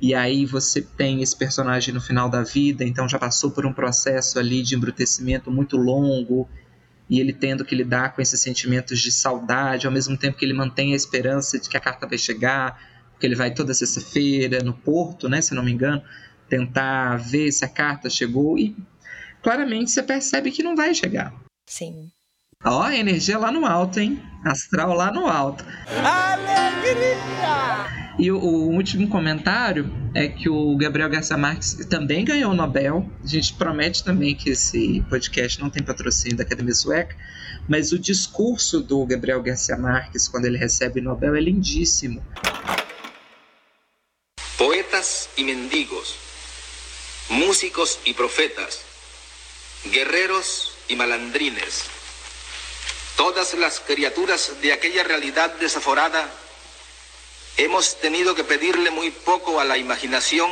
e 0.00 0.14
aí 0.14 0.46
você 0.46 0.80
tem 0.80 1.22
esse 1.22 1.36
personagem 1.36 1.92
no 1.92 2.00
final 2.00 2.28
da 2.28 2.44
vida, 2.44 2.84
então 2.84 3.08
já 3.08 3.18
passou 3.18 3.50
por 3.50 3.66
um 3.66 3.72
processo 3.72 4.38
ali 4.38 4.62
de 4.62 4.76
embrutecimento 4.76 5.50
muito 5.50 5.76
longo, 5.76 6.48
e 7.10 7.18
ele 7.18 7.32
tendo 7.32 7.64
que 7.64 7.74
lidar 7.74 8.14
com 8.14 8.22
esses 8.22 8.40
sentimentos 8.40 9.00
de 9.00 9.10
saudade, 9.10 9.84
ao 9.84 9.92
mesmo 9.92 10.16
tempo 10.16 10.38
que 10.38 10.44
ele 10.44 10.54
mantém 10.54 10.92
a 10.92 10.96
esperança 10.96 11.58
de 11.58 11.68
que 11.68 11.76
a 11.76 11.80
carta 11.80 12.06
vai 12.06 12.16
chegar, 12.16 12.80
porque 13.10 13.26
ele 13.26 13.34
vai 13.34 13.52
toda 13.52 13.74
sexta-feira 13.74 14.62
no 14.62 14.72
porto, 14.72 15.28
né, 15.28 15.42
se 15.42 15.52
não 15.52 15.64
me 15.64 15.72
engano, 15.72 16.00
tentar 16.48 17.16
ver 17.16 17.50
se 17.50 17.64
a 17.64 17.68
carta 17.68 18.08
chegou 18.08 18.56
e 18.56 18.76
claramente 19.42 19.90
você 19.90 20.04
percebe 20.04 20.52
que 20.52 20.62
não 20.62 20.76
vai 20.76 20.94
chegar. 20.94 21.34
Sim. 21.68 22.10
Ó, 22.64 22.82
a 22.82 22.96
energia 22.96 23.38
lá 23.38 23.50
no 23.50 23.66
alto, 23.66 23.98
hein? 23.98 24.22
Astral 24.44 24.94
lá 24.94 25.10
no 25.10 25.26
alto. 25.26 25.64
Alegria! 26.04 27.99
E 28.18 28.30
o, 28.30 28.38
o, 28.38 28.70
último 28.70 29.08
comentário 29.08 29.90
é 30.14 30.28
que 30.28 30.48
o 30.48 30.76
Gabriel 30.76 31.08
Garcia 31.08 31.36
Marques 31.36 31.74
também 31.86 32.24
ganhou 32.24 32.50
o 32.50 32.54
Nobel. 32.54 33.08
A 33.22 33.26
gente 33.26 33.54
promete 33.54 34.04
também 34.04 34.34
que 34.34 34.50
esse 34.50 35.04
podcast 35.08 35.60
não 35.60 35.70
tem 35.70 35.82
patrocínio 35.82 36.36
da 36.36 36.42
Academia 36.42 36.74
Sueca, 36.74 37.16
mas 37.68 37.92
o 37.92 37.98
discurso 37.98 38.80
do 38.80 39.06
Gabriel 39.06 39.42
Garcia 39.42 39.76
Marques 39.76 40.28
quando 40.28 40.46
ele 40.46 40.58
recebe 40.58 41.00
o 41.00 41.02
Nobel 41.02 41.34
é 41.36 41.40
lindíssimo. 41.40 42.22
Poetas 44.58 45.30
e 45.38 45.44
mendigos, 45.44 46.16
músicos 47.30 47.98
y 48.04 48.12
profetas, 48.12 48.80
guerreros 49.90 50.72
y 50.88 50.96
malandrines, 50.96 51.84
todas 53.16 53.54
las 53.54 53.80
criaturas 53.80 54.52
de 54.60 54.72
aquella 54.72 55.02
realidad 55.04 55.54
desaforada, 55.58 56.28
hemos 57.64 58.00
tenido 58.00 58.34
que 58.34 58.44
pedirle 58.44 58.90
muy 58.90 59.10
poco 59.10 59.60
a 59.60 59.64
la 59.64 59.76
imaginación 59.76 60.50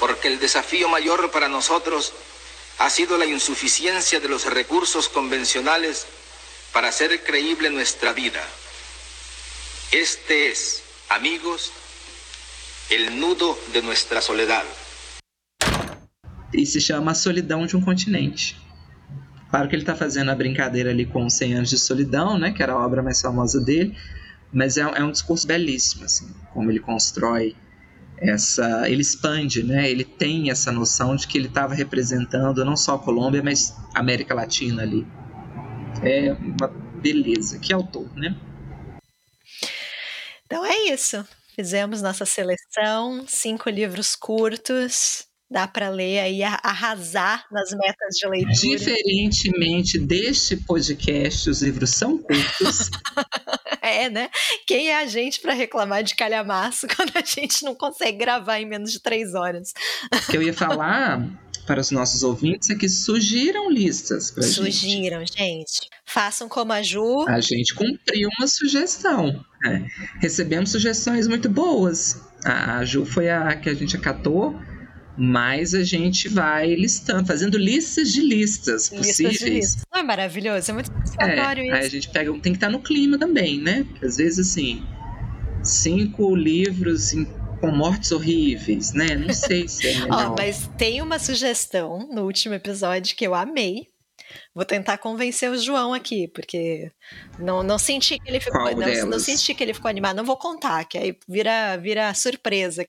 porque 0.00 0.26
el 0.28 0.40
desafío 0.40 0.88
mayor 0.88 1.30
para 1.30 1.48
nosotros 1.48 2.12
ha 2.78 2.90
sido 2.90 3.16
la 3.16 3.26
insuficiencia 3.26 4.18
de 4.18 4.28
los 4.28 4.44
recursos 4.46 5.08
convencionales 5.08 6.06
para 6.72 6.88
hacer 6.88 7.22
creíble 7.22 7.70
nuestra 7.70 8.12
vida. 8.12 8.42
Este 9.92 10.50
es, 10.50 10.82
amigos, 11.10 11.70
el 12.90 13.20
nudo 13.20 13.56
de 13.72 13.82
nuestra 13.82 14.20
soledad. 14.20 14.64
E 16.52 16.66
se 16.66 16.80
chama 16.80 17.12
A 17.12 17.14
Solidão 17.14 17.66
de 17.66 17.76
um 17.76 17.80
Continente. 17.80 18.56
Claro 19.50 19.68
que 19.68 19.76
ele 19.76 19.82
está 19.82 19.94
fazendo 19.94 20.30
a 20.32 20.34
brincadeira 20.34 20.90
ali 20.90 21.06
com 21.06 21.28
100 21.30 21.54
anos 21.54 21.70
de 21.70 21.78
solidão, 21.78 22.40
que 22.52 22.62
era 22.62 22.72
a 22.72 22.84
obra 22.84 23.02
mais 23.02 23.20
famosa 23.20 23.60
dele, 23.60 23.96
mas 24.54 24.76
é, 24.76 24.82
é 24.82 25.04
um 25.04 25.10
discurso 25.10 25.46
belíssimo, 25.46 26.04
assim, 26.04 26.32
como 26.52 26.70
ele 26.70 26.80
constrói 26.80 27.56
essa, 28.16 28.88
ele 28.88 29.02
expande, 29.02 29.62
né? 29.62 29.90
Ele 29.90 30.04
tem 30.04 30.50
essa 30.50 30.70
noção 30.70 31.16
de 31.16 31.26
que 31.26 31.36
ele 31.36 31.48
estava 31.48 31.74
representando 31.74 32.64
não 32.64 32.76
só 32.76 32.94
a 32.94 32.98
Colômbia, 32.98 33.42
mas 33.42 33.76
a 33.94 34.00
América 34.00 34.34
Latina 34.34 34.82
ali. 34.82 35.06
É 36.02 36.32
uma 36.32 36.68
beleza. 36.68 37.58
Que 37.58 37.72
autor, 37.72 38.08
né? 38.16 38.36
Então 40.46 40.64
é 40.64 40.92
isso. 40.92 41.26
Fizemos 41.54 42.02
nossa 42.02 42.24
seleção, 42.24 43.24
cinco 43.26 43.68
livros 43.68 44.14
curtos. 44.14 45.26
Dá 45.54 45.68
para 45.68 45.88
ler 45.88 46.18
aí, 46.18 46.42
arrasar 46.42 47.46
nas 47.48 47.70
metas 47.70 48.16
de 48.18 48.26
leitura. 48.26 48.54
Diferentemente 48.54 50.00
deste 50.00 50.56
podcast, 50.56 51.48
os 51.48 51.62
livros 51.62 51.90
são 51.90 52.18
curtos. 52.18 52.90
é, 53.80 54.10
né? 54.10 54.30
Quem 54.66 54.88
é 54.88 54.98
a 54.98 55.06
gente 55.06 55.40
para 55.40 55.52
reclamar 55.52 56.02
de 56.02 56.16
calhamaço 56.16 56.88
quando 56.96 57.12
a 57.14 57.20
gente 57.20 57.62
não 57.62 57.72
consegue 57.72 58.18
gravar 58.18 58.58
em 58.58 58.66
menos 58.66 58.90
de 58.90 58.98
três 58.98 59.32
horas? 59.32 59.72
O 60.12 60.28
que 60.28 60.36
eu 60.36 60.42
ia 60.42 60.52
falar 60.52 61.24
para 61.68 61.80
os 61.80 61.92
nossos 61.92 62.24
ouvintes 62.24 62.68
é 62.70 62.74
que 62.74 62.88
sugiram 62.88 63.70
listas 63.70 64.32
para 64.32 64.42
gente. 64.42 64.54
Sugiram, 64.54 65.24
gente. 65.24 65.88
Façam 66.04 66.48
como 66.48 66.72
a 66.72 66.82
Ju. 66.82 67.26
A 67.28 67.40
gente 67.40 67.76
cumpriu 67.76 68.28
uma 68.40 68.48
sugestão. 68.48 69.44
É. 69.64 69.84
Recebemos 70.20 70.72
sugestões 70.72 71.28
muito 71.28 71.48
boas. 71.48 72.20
A 72.44 72.84
Ju 72.84 73.06
foi 73.06 73.30
a 73.30 73.54
que 73.54 73.70
a 73.70 73.74
gente 73.74 73.96
acatou 73.96 74.60
mas 75.16 75.74
a 75.74 75.84
gente 75.84 76.28
vai 76.28 76.74
listando, 76.74 77.26
fazendo 77.26 77.56
listas 77.56 78.12
de 78.12 78.20
listas, 78.20 78.90
listas 78.90 79.06
possíveis. 79.06 79.38
De 79.38 79.50
listas. 79.50 79.82
Não 79.92 80.00
é 80.00 80.02
maravilhoso? 80.02 80.70
É 80.70 80.74
muito 80.74 80.92
satisfatório 80.92 81.62
é, 81.62 81.66
isso. 81.66 81.74
Aí 81.74 81.86
a 81.86 81.90
gente 81.90 82.08
pega, 82.10 82.32
tem 82.32 82.52
que 82.52 82.56
estar 82.56 82.70
no 82.70 82.80
clima 82.80 83.18
também, 83.18 83.60
né? 83.60 83.84
Porque 83.84 84.06
às 84.06 84.16
vezes 84.16 84.50
assim, 84.50 84.82
cinco 85.62 86.34
livros 86.34 87.12
em, 87.12 87.24
com 87.60 87.70
mortes 87.70 88.10
horríveis, 88.10 88.92
né? 88.92 89.14
Não 89.14 89.32
sei 89.32 89.68
se 89.68 89.88
é 89.88 90.04
oh, 90.10 90.34
mas 90.36 90.68
tem 90.76 91.00
uma 91.00 91.18
sugestão 91.18 92.08
no 92.12 92.22
último 92.22 92.54
episódio 92.54 93.16
que 93.16 93.26
eu 93.26 93.34
amei, 93.34 93.88
Vou 94.54 94.64
tentar 94.64 94.98
convencer 94.98 95.50
o 95.50 95.56
João 95.56 95.92
aqui, 95.92 96.28
porque 96.28 96.90
não, 97.38 97.62
não 97.62 97.78
senti 97.78 98.18
que 98.18 98.28
ele 98.28 98.40
ficou. 98.40 98.74
Não, 98.76 99.06
não, 99.06 99.18
senti 99.18 99.54
que 99.54 99.62
ele 99.62 99.74
ficou 99.74 99.88
animado. 99.88 100.16
Não 100.16 100.24
vou 100.24 100.36
contar, 100.36 100.84
que 100.84 100.96
aí 100.96 101.18
vira, 101.28 101.76
vira 101.76 102.12
surpresa. 102.14 102.84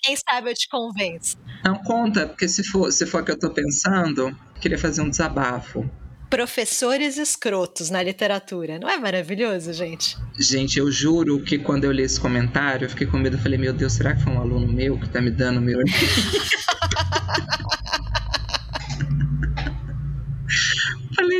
Quem 0.00 0.16
sabe 0.16 0.50
eu 0.50 0.54
te 0.54 0.68
convenço. 0.68 1.36
Não 1.64 1.76
conta, 1.82 2.26
porque 2.26 2.48
se 2.48 2.62
for, 2.64 2.92
se 2.92 3.06
for 3.06 3.22
o 3.22 3.24
que 3.24 3.32
eu 3.32 3.38
tô 3.38 3.50
pensando, 3.50 4.36
queria 4.60 4.78
fazer 4.78 5.02
um 5.02 5.10
desabafo. 5.10 5.88
Professores 6.30 7.18
escrotos 7.18 7.90
na 7.90 8.00
literatura. 8.02 8.78
Não 8.78 8.88
é 8.88 8.96
maravilhoso, 8.96 9.72
gente? 9.72 10.16
Gente, 10.38 10.78
eu 10.78 10.90
juro 10.90 11.42
que 11.42 11.58
quando 11.58 11.84
eu 11.84 11.90
li 11.90 12.04
esse 12.04 12.20
comentário, 12.20 12.84
eu 12.84 12.90
fiquei 12.90 13.06
com 13.06 13.18
medo. 13.18 13.36
Eu 13.36 13.40
falei, 13.40 13.58
meu 13.58 13.72
Deus, 13.72 13.94
será 13.94 14.14
que 14.14 14.22
foi 14.22 14.32
um 14.32 14.40
aluno 14.40 14.72
meu 14.72 14.96
que 14.98 15.08
tá 15.08 15.20
me 15.20 15.32
dando 15.32 15.60
meu. 15.60 15.80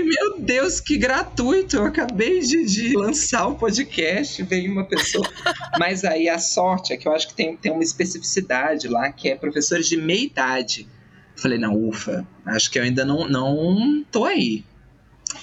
Falei, 0.01 0.05
meu 0.05 0.39
Deus, 0.39 0.81
que 0.81 0.97
gratuito! 0.97 1.77
Eu 1.77 1.85
acabei 1.85 2.41
de, 2.41 2.65
de 2.65 2.97
lançar 2.97 3.47
o 3.47 3.55
podcast, 3.57 4.43
veio 4.45 4.73
uma 4.73 4.85
pessoa. 4.85 5.29
Mas 5.79 6.05
aí 6.05 6.29
a 6.29 6.39
sorte 6.39 6.93
é 6.93 6.97
que 6.97 7.07
eu 7.07 7.13
acho 7.13 7.29
que 7.29 7.35
tem, 7.35 7.57
tem 7.57 7.71
uma 7.71 7.83
especificidade 7.83 8.89
lá, 8.89 9.13
que 9.13 9.29
é 9.29 9.35
professores 9.35 9.89
de 9.89 9.97
meia 9.97 10.25
idade. 10.25 10.89
Falei, 11.37 11.59
não, 11.59 11.75
ufa, 11.75 12.27
acho 12.47 12.71
que 12.71 12.79
eu 12.79 12.83
ainda 12.83 13.05
não, 13.05 13.29
não 13.29 14.05
tô 14.11 14.25
aí. 14.25 14.65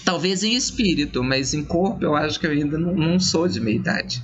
Talvez 0.04 0.44
em 0.44 0.56
espírito, 0.56 1.24
mas 1.24 1.54
em 1.54 1.64
corpo 1.64 2.04
eu 2.04 2.16
acho 2.16 2.40
que 2.40 2.48
eu 2.48 2.52
ainda 2.52 2.78
não, 2.78 2.94
não 2.94 3.20
sou 3.20 3.48
de 3.48 3.60
meia 3.60 3.76
idade. 3.76 4.24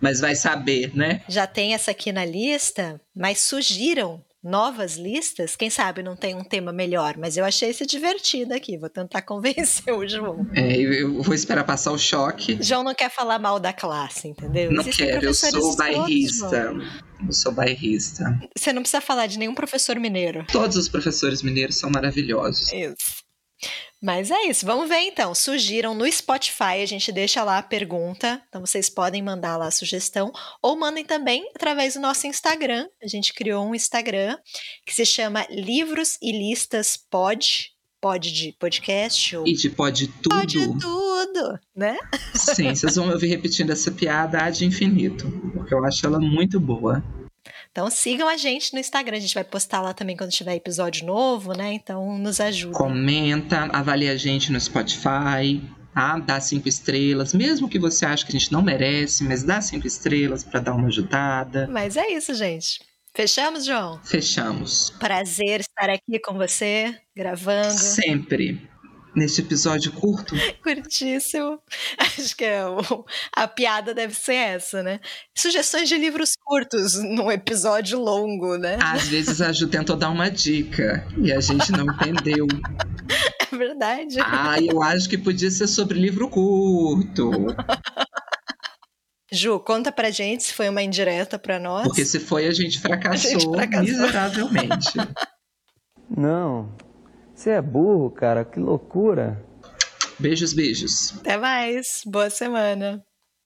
Mas 0.00 0.20
vai 0.20 0.34
saber, 0.34 0.94
né? 0.94 1.22
Já 1.28 1.46
tem 1.46 1.74
essa 1.74 1.92
aqui 1.92 2.12
na 2.12 2.24
lista, 2.24 3.00
mas 3.14 3.40
surgiram 3.40 4.22
novas 4.44 4.96
listas, 4.96 5.56
quem 5.56 5.70
sabe 5.70 6.02
não 6.02 6.14
tem 6.14 6.34
um 6.34 6.44
tema 6.44 6.70
melhor, 6.70 7.16
mas 7.16 7.38
eu 7.38 7.44
achei 7.44 7.70
esse 7.70 7.86
divertido 7.86 8.52
aqui, 8.52 8.76
vou 8.76 8.90
tentar 8.90 9.22
convencer 9.22 9.92
o 9.92 10.06
João. 10.06 10.46
É, 10.54 10.76
eu 10.76 11.22
vou 11.22 11.34
esperar 11.34 11.64
passar 11.64 11.92
o 11.92 11.98
choque. 11.98 12.58
João 12.60 12.84
não 12.84 12.94
quer 12.94 13.10
falar 13.10 13.38
mal 13.38 13.58
da 13.58 13.72
classe, 13.72 14.28
entendeu? 14.28 14.70
Não 14.70 14.82
Existem 14.82 15.06
quero, 15.06 15.24
eu 15.24 15.34
sou 15.34 15.76
bairrista. 15.76 16.74
Eu 17.26 17.32
sou 17.32 17.52
bairrista. 17.52 18.38
Você 18.56 18.72
não 18.72 18.82
precisa 18.82 19.00
falar 19.00 19.26
de 19.26 19.38
nenhum 19.38 19.54
professor 19.54 19.98
mineiro. 19.98 20.44
Todos 20.52 20.76
os 20.76 20.88
professores 20.88 21.42
mineiros 21.42 21.76
são 21.76 21.88
maravilhosos. 21.88 22.70
Isso. 22.72 23.24
Mas 24.04 24.30
é 24.30 24.48
isso, 24.48 24.66
vamos 24.66 24.86
ver 24.86 24.98
então. 24.98 25.34
Surgiram 25.34 25.94
no 25.94 26.10
Spotify, 26.12 26.82
a 26.82 26.86
gente 26.86 27.10
deixa 27.10 27.42
lá 27.42 27.56
a 27.56 27.62
pergunta, 27.62 28.42
então 28.46 28.60
vocês 28.60 28.90
podem 28.90 29.22
mandar 29.22 29.56
lá 29.56 29.68
a 29.68 29.70
sugestão, 29.70 30.30
ou 30.60 30.78
mandem 30.78 31.06
também 31.06 31.50
através 31.56 31.94
do 31.94 32.00
nosso 32.00 32.26
Instagram. 32.26 32.86
A 33.02 33.06
gente 33.08 33.32
criou 33.32 33.66
um 33.66 33.74
Instagram 33.74 34.36
que 34.84 34.92
se 34.92 35.06
chama 35.06 35.46
Livros 35.48 36.18
e 36.20 36.32
Listas 36.32 36.98
Pod, 36.98 37.70
pod 37.98 38.30
de 38.30 38.54
podcast. 38.58 39.38
Ou... 39.38 39.48
E 39.48 39.54
de 39.54 39.70
pod 39.70 40.06
tudo. 40.22 40.36
Pode 40.36 40.78
tudo, 40.78 41.58
né? 41.74 41.96
Sim, 42.34 42.74
vocês 42.74 42.96
vão 42.96 43.06
me 43.06 43.14
ouvir 43.14 43.28
repetindo 43.28 43.70
essa 43.70 43.90
piada 43.90 44.42
ad 44.42 44.62
infinito, 44.62 45.30
porque 45.54 45.72
eu 45.72 45.82
acho 45.82 46.04
ela 46.04 46.20
muito 46.20 46.60
boa. 46.60 47.02
Então 47.74 47.90
sigam 47.90 48.28
a 48.28 48.36
gente 48.36 48.72
no 48.72 48.78
Instagram, 48.78 49.16
a 49.16 49.20
gente 49.20 49.34
vai 49.34 49.42
postar 49.42 49.80
lá 49.80 49.92
também 49.92 50.16
quando 50.16 50.30
tiver 50.30 50.54
episódio 50.54 51.04
novo, 51.04 51.54
né? 51.54 51.72
Então 51.72 52.16
nos 52.16 52.38
ajuda. 52.38 52.78
Comenta, 52.78 53.68
avalie 53.72 54.08
a 54.08 54.16
gente 54.16 54.52
no 54.52 54.60
Spotify, 54.60 55.60
tá? 55.92 56.20
Dá 56.20 56.38
cinco 56.38 56.68
estrelas, 56.68 57.34
mesmo 57.34 57.68
que 57.68 57.76
você 57.76 58.06
ache 58.06 58.24
que 58.24 58.30
a 58.30 58.38
gente 58.38 58.52
não 58.52 58.62
merece, 58.62 59.24
mas 59.24 59.42
dá 59.42 59.60
cinco 59.60 59.88
estrelas 59.88 60.44
para 60.44 60.60
dar 60.60 60.72
uma 60.72 60.86
ajudada. 60.86 61.66
Mas 61.68 61.96
é 61.96 62.12
isso, 62.12 62.32
gente. 62.34 62.80
Fechamos, 63.12 63.64
João? 63.64 64.00
Fechamos. 64.04 64.90
Prazer 65.00 65.58
estar 65.58 65.90
aqui 65.90 66.20
com 66.20 66.34
você, 66.34 66.96
gravando. 67.16 67.72
Sempre 67.72 68.70
neste 69.14 69.40
episódio 69.40 69.92
curto. 69.92 70.34
Curtíssimo. 70.62 71.60
Acho 71.98 72.36
que 72.36 72.44
é 72.44 72.66
o, 72.66 73.04
a 73.32 73.46
piada 73.46 73.94
deve 73.94 74.14
ser 74.14 74.34
essa, 74.34 74.82
né? 74.82 75.00
Sugestões 75.34 75.88
de 75.88 75.96
livros 75.96 76.33
curtos 76.44 76.94
num 77.02 77.30
episódio 77.30 77.98
longo, 77.98 78.56
né? 78.56 78.78
Às 78.80 79.08
vezes 79.08 79.40
a 79.40 79.52
Ju 79.52 79.66
tentou 79.68 79.96
dar 79.96 80.10
uma 80.10 80.30
dica 80.30 81.06
e 81.16 81.32
a 81.32 81.40
gente 81.40 81.72
não 81.72 81.86
entendeu. 81.86 82.46
É 83.52 83.56
verdade. 83.56 84.16
Ah, 84.20 84.56
eu 84.60 84.82
acho 84.82 85.08
que 85.08 85.16
podia 85.16 85.48
ser 85.50 85.68
sobre 85.68 85.96
livro 85.96 86.28
curto. 86.28 87.30
Ju, 89.30 89.60
conta 89.60 89.92
pra 89.92 90.10
gente 90.10 90.44
se 90.44 90.54
foi 90.54 90.68
uma 90.68 90.82
indireta 90.82 91.38
pra 91.38 91.60
nós. 91.60 91.84
Porque 91.86 92.04
se 92.04 92.18
foi, 92.18 92.46
a 92.46 92.52
gente 92.52 92.80
fracassou, 92.80 93.30
a 93.30 93.32
gente 93.32 93.48
fracassou. 93.48 93.84
miseravelmente. 93.84 94.92
Não, 96.16 96.74
você 97.34 97.50
é 97.50 97.62
burro, 97.62 98.10
cara, 98.10 98.44
que 98.44 98.58
loucura. 98.58 99.44
Beijos, 100.18 100.52
beijos. 100.52 101.14
Até 101.18 101.36
mais. 101.36 102.00
Boa 102.06 102.30
semana. 102.30 103.04